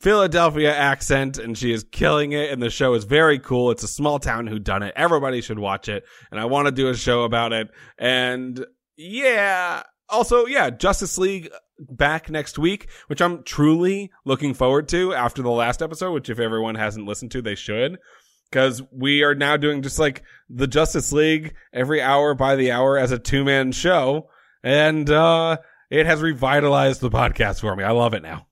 Philadelphia 0.00 0.74
accent, 0.74 1.38
and 1.38 1.58
she 1.58 1.72
is 1.72 1.84
killing 1.84 2.32
it. 2.32 2.50
And 2.52 2.62
the 2.62 2.70
show 2.70 2.94
is 2.94 3.04
very 3.04 3.38
cool. 3.38 3.70
It's 3.70 3.82
a 3.82 3.88
small 3.88 4.18
town 4.18 4.46
who 4.46 4.58
done 4.58 4.82
it. 4.82 4.94
Everybody 4.96 5.40
should 5.40 5.58
watch 5.58 5.88
it. 5.88 6.04
And 6.30 6.40
I 6.40 6.44
want 6.44 6.66
to 6.66 6.72
do 6.72 6.88
a 6.88 6.94
show 6.94 7.24
about 7.24 7.52
it. 7.52 7.68
And 7.98 8.64
yeah, 8.96 9.82
also 10.08 10.46
yeah, 10.46 10.70
Justice 10.70 11.18
League 11.18 11.50
back 11.78 12.30
next 12.30 12.58
week, 12.58 12.88
which 13.08 13.20
I'm 13.20 13.42
truly 13.42 14.10
looking 14.24 14.54
forward 14.54 14.88
to 14.88 15.14
after 15.14 15.42
the 15.42 15.50
last 15.50 15.82
episode. 15.82 16.12
Which 16.12 16.30
if 16.30 16.38
everyone 16.38 16.76
hasn't 16.76 17.06
listened 17.06 17.32
to, 17.32 17.42
they 17.42 17.54
should. 17.56 17.98
Because 18.50 18.82
we 18.90 19.22
are 19.22 19.34
now 19.34 19.56
doing 19.56 19.82
just 19.82 19.98
like 19.98 20.22
the 20.48 20.66
Justice 20.66 21.12
League 21.12 21.54
every 21.72 22.00
hour 22.00 22.34
by 22.34 22.56
the 22.56 22.70
hour 22.70 22.96
as 22.96 23.12
a 23.12 23.18
two 23.18 23.44
man 23.44 23.72
show. 23.72 24.30
And, 24.62 25.08
uh, 25.10 25.58
it 25.90 26.06
has 26.06 26.20
revitalized 26.20 27.00
the 27.00 27.10
podcast 27.10 27.60
for 27.60 27.74
me. 27.74 27.84
I 27.84 27.92
love 27.92 28.12
it 28.14 28.22
now. 28.22 28.46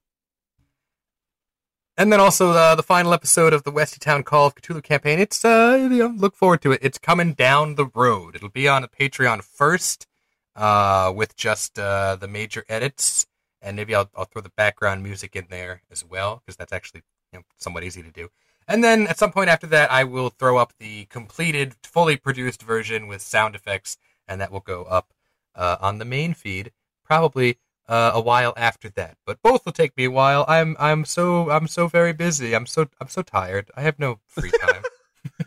And 1.98 2.12
then 2.12 2.20
also 2.20 2.50
uh, 2.50 2.74
the 2.74 2.82
final 2.82 3.14
episode 3.14 3.54
of 3.54 3.62
the 3.62 3.70
Westy 3.70 3.98
Town 3.98 4.22
Call 4.22 4.46
of 4.46 4.54
Cthulhu 4.54 4.82
campaign. 4.82 5.18
It's 5.18 5.44
uh, 5.44 5.78
you 5.80 5.88
know, 5.88 6.14
look 6.14 6.36
forward 6.36 6.60
to 6.62 6.72
it. 6.72 6.80
It's 6.82 6.98
coming 6.98 7.32
down 7.32 7.76
the 7.76 7.86
road. 7.86 8.36
It'll 8.36 8.50
be 8.50 8.68
on 8.68 8.82
the 8.82 8.88
Patreon 8.88 9.42
first, 9.42 10.06
uh, 10.54 11.10
with 11.14 11.36
just 11.36 11.78
uh, 11.78 12.16
the 12.16 12.28
major 12.28 12.64
edits, 12.68 13.26
and 13.62 13.76
maybe 13.76 13.94
I'll 13.94 14.10
I'll 14.14 14.26
throw 14.26 14.42
the 14.42 14.50
background 14.50 15.04
music 15.04 15.34
in 15.36 15.46
there 15.48 15.82
as 15.90 16.04
well 16.04 16.42
because 16.44 16.56
that's 16.56 16.72
actually 16.72 17.02
you 17.32 17.38
know, 17.38 17.44
somewhat 17.56 17.82
easy 17.82 18.02
to 18.02 18.10
do. 18.10 18.28
And 18.68 18.82
then 18.82 19.06
at 19.06 19.18
some 19.18 19.32
point 19.32 19.48
after 19.50 19.66
that, 19.68 19.90
I 19.92 20.04
will 20.04 20.30
throw 20.30 20.56
up 20.58 20.72
the 20.78 21.04
completed, 21.06 21.74
fully 21.84 22.16
produced 22.16 22.62
version 22.62 23.06
with 23.06 23.22
sound 23.22 23.54
effects, 23.54 23.96
and 24.26 24.40
that 24.40 24.50
will 24.50 24.60
go 24.60 24.82
up 24.84 25.12
uh, 25.54 25.76
on 25.80 25.98
the 25.98 26.04
main 26.04 26.34
feed 26.34 26.72
probably 27.04 27.58
uh, 27.88 28.10
a 28.14 28.20
while 28.20 28.52
after 28.56 28.88
that. 28.90 29.16
But 29.24 29.40
both 29.42 29.64
will 29.64 29.72
take 29.72 29.96
me 29.96 30.04
a 30.04 30.10
while. 30.10 30.44
I'm 30.48 30.76
I'm 30.80 31.04
so 31.04 31.50
I'm 31.50 31.68
so 31.68 31.86
very 31.86 32.12
busy. 32.12 32.54
I'm 32.54 32.66
so 32.66 32.88
I'm 33.00 33.08
so 33.08 33.22
tired. 33.22 33.70
I 33.76 33.82
have 33.82 33.98
no 33.98 34.18
free 34.26 34.50
time. 34.50 34.82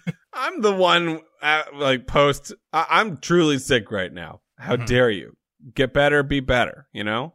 I'm 0.33 0.61
the 0.61 0.73
one 0.73 1.21
at, 1.41 1.75
like 1.75 2.07
post. 2.07 2.53
I- 2.71 2.87
I'm 2.89 3.17
truly 3.17 3.57
sick 3.59 3.91
right 3.91 4.11
now. 4.13 4.41
How 4.57 4.75
Mhm. 4.77 4.85
dare 4.85 5.09
you? 5.09 5.35
Get 5.73 5.93
better, 5.93 6.23
be 6.23 6.39
better. 6.39 6.87
You 6.93 7.03
know. 7.03 7.33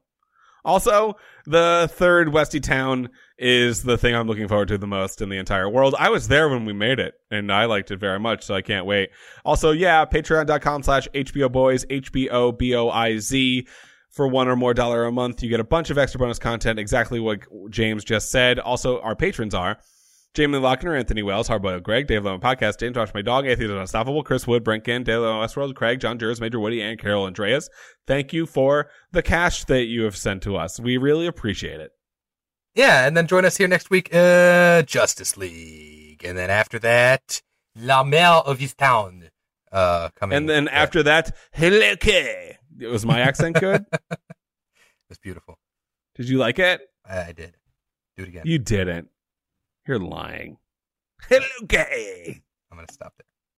Also, 0.64 1.16
the 1.46 1.90
third 1.92 2.30
Westy 2.30 2.60
Town 2.60 3.10
is 3.38 3.82
the 3.82 3.98
thing 3.98 4.14
I'm 4.14 4.26
looking 4.26 4.48
forward 4.48 4.68
to 4.68 4.78
the 4.78 4.86
most 4.86 5.20
in 5.20 5.28
the 5.28 5.36
entire 5.36 5.68
world. 5.68 5.94
I 5.98 6.10
was 6.10 6.28
there 6.28 6.48
when 6.48 6.64
we 6.64 6.72
made 6.72 6.98
it, 6.98 7.14
and 7.30 7.52
I 7.52 7.64
liked 7.64 7.90
it 7.90 7.98
very 7.98 8.20
much, 8.20 8.44
so 8.44 8.54
I 8.54 8.62
can't 8.62 8.86
wait. 8.86 9.10
Also, 9.44 9.72
yeah, 9.72 10.04
patreon.com 10.04 10.82
slash 10.82 11.08
HBO 11.14 11.50
Boys, 11.50 11.84
H-B-O 11.90 12.52
B-O-I-Z. 12.52 13.66
For 14.10 14.28
one 14.28 14.46
or 14.46 14.54
more 14.54 14.74
dollar 14.74 15.06
a 15.06 15.10
month, 15.10 15.42
you 15.42 15.50
get 15.50 15.58
a 15.58 15.64
bunch 15.64 15.90
of 15.90 15.98
extra 15.98 16.20
bonus 16.20 16.38
content, 16.38 16.78
exactly 16.78 17.18
what 17.18 17.40
James 17.68 18.04
just 18.04 18.30
said. 18.30 18.60
Also, 18.60 19.00
our 19.00 19.16
patrons 19.16 19.54
are 19.54 19.78
Jamie 20.34 20.58
Lochner, 20.58 20.98
Anthony 20.98 21.22
Wells, 21.22 21.48
Hardboiled 21.48 21.84
Greg, 21.84 22.08
Dave 22.08 22.24
Lemon 22.24 22.40
Podcast, 22.40 22.80
James 22.80 22.94
Josh, 22.94 23.14
My 23.14 23.22
Dog, 23.22 23.46
Anthony 23.46 23.72
Unstoppable, 23.72 24.24
Chris 24.24 24.48
Wood, 24.48 24.64
Brent 24.64 24.84
Ginn, 24.84 25.04
Dale 25.04 25.22
Westworld, 25.22 25.76
Craig, 25.76 26.00
John 26.00 26.18
Juris, 26.18 26.40
Major 26.40 26.58
Woody, 26.58 26.82
and 26.82 26.98
Carol 26.98 27.24
Andreas. 27.24 27.70
Thank 28.08 28.32
you 28.32 28.44
for 28.44 28.90
the 29.12 29.22
cash 29.22 29.64
that 29.66 29.84
you 29.84 30.02
have 30.02 30.16
sent 30.16 30.42
to 30.42 30.56
us. 30.56 30.80
We 30.80 30.96
really 30.96 31.28
appreciate 31.28 31.80
it. 31.80 31.92
Yeah, 32.74 33.06
and 33.06 33.16
then 33.16 33.28
join 33.28 33.44
us 33.44 33.56
here 33.56 33.68
next 33.68 33.90
week, 33.90 34.12
uh, 34.12 34.82
Justice 34.82 35.36
League. 35.36 36.24
And 36.24 36.36
then 36.36 36.50
after 36.50 36.80
that, 36.80 37.40
La 37.76 38.02
Maire 38.02 38.42
of 38.44 38.58
his 38.58 38.74
town. 38.74 39.28
Uh, 39.70 40.08
coming. 40.16 40.36
And 40.36 40.48
then 40.48 40.66
after 40.66 41.04
that, 41.04 41.36
hello, 41.52 41.94
K. 41.94 42.58
Was 42.80 43.06
my 43.06 43.20
accent 43.20 43.60
good? 43.60 43.84
It 44.10 45.10
was 45.10 45.18
beautiful. 45.18 45.58
Did 46.14 46.30
you 46.30 46.38
like 46.38 46.58
it? 46.58 46.80
I, 47.04 47.24
I 47.24 47.32
did. 47.32 47.54
Do 48.16 48.22
it 48.22 48.30
again. 48.30 48.42
You 48.46 48.58
didn't. 48.58 49.10
You're 49.86 49.98
lying. 49.98 50.56
Hello, 51.28 51.66
K. 51.68 52.42
I'm 52.70 52.78
to 52.86 52.94
stop 52.94 53.12
there. 53.18 53.33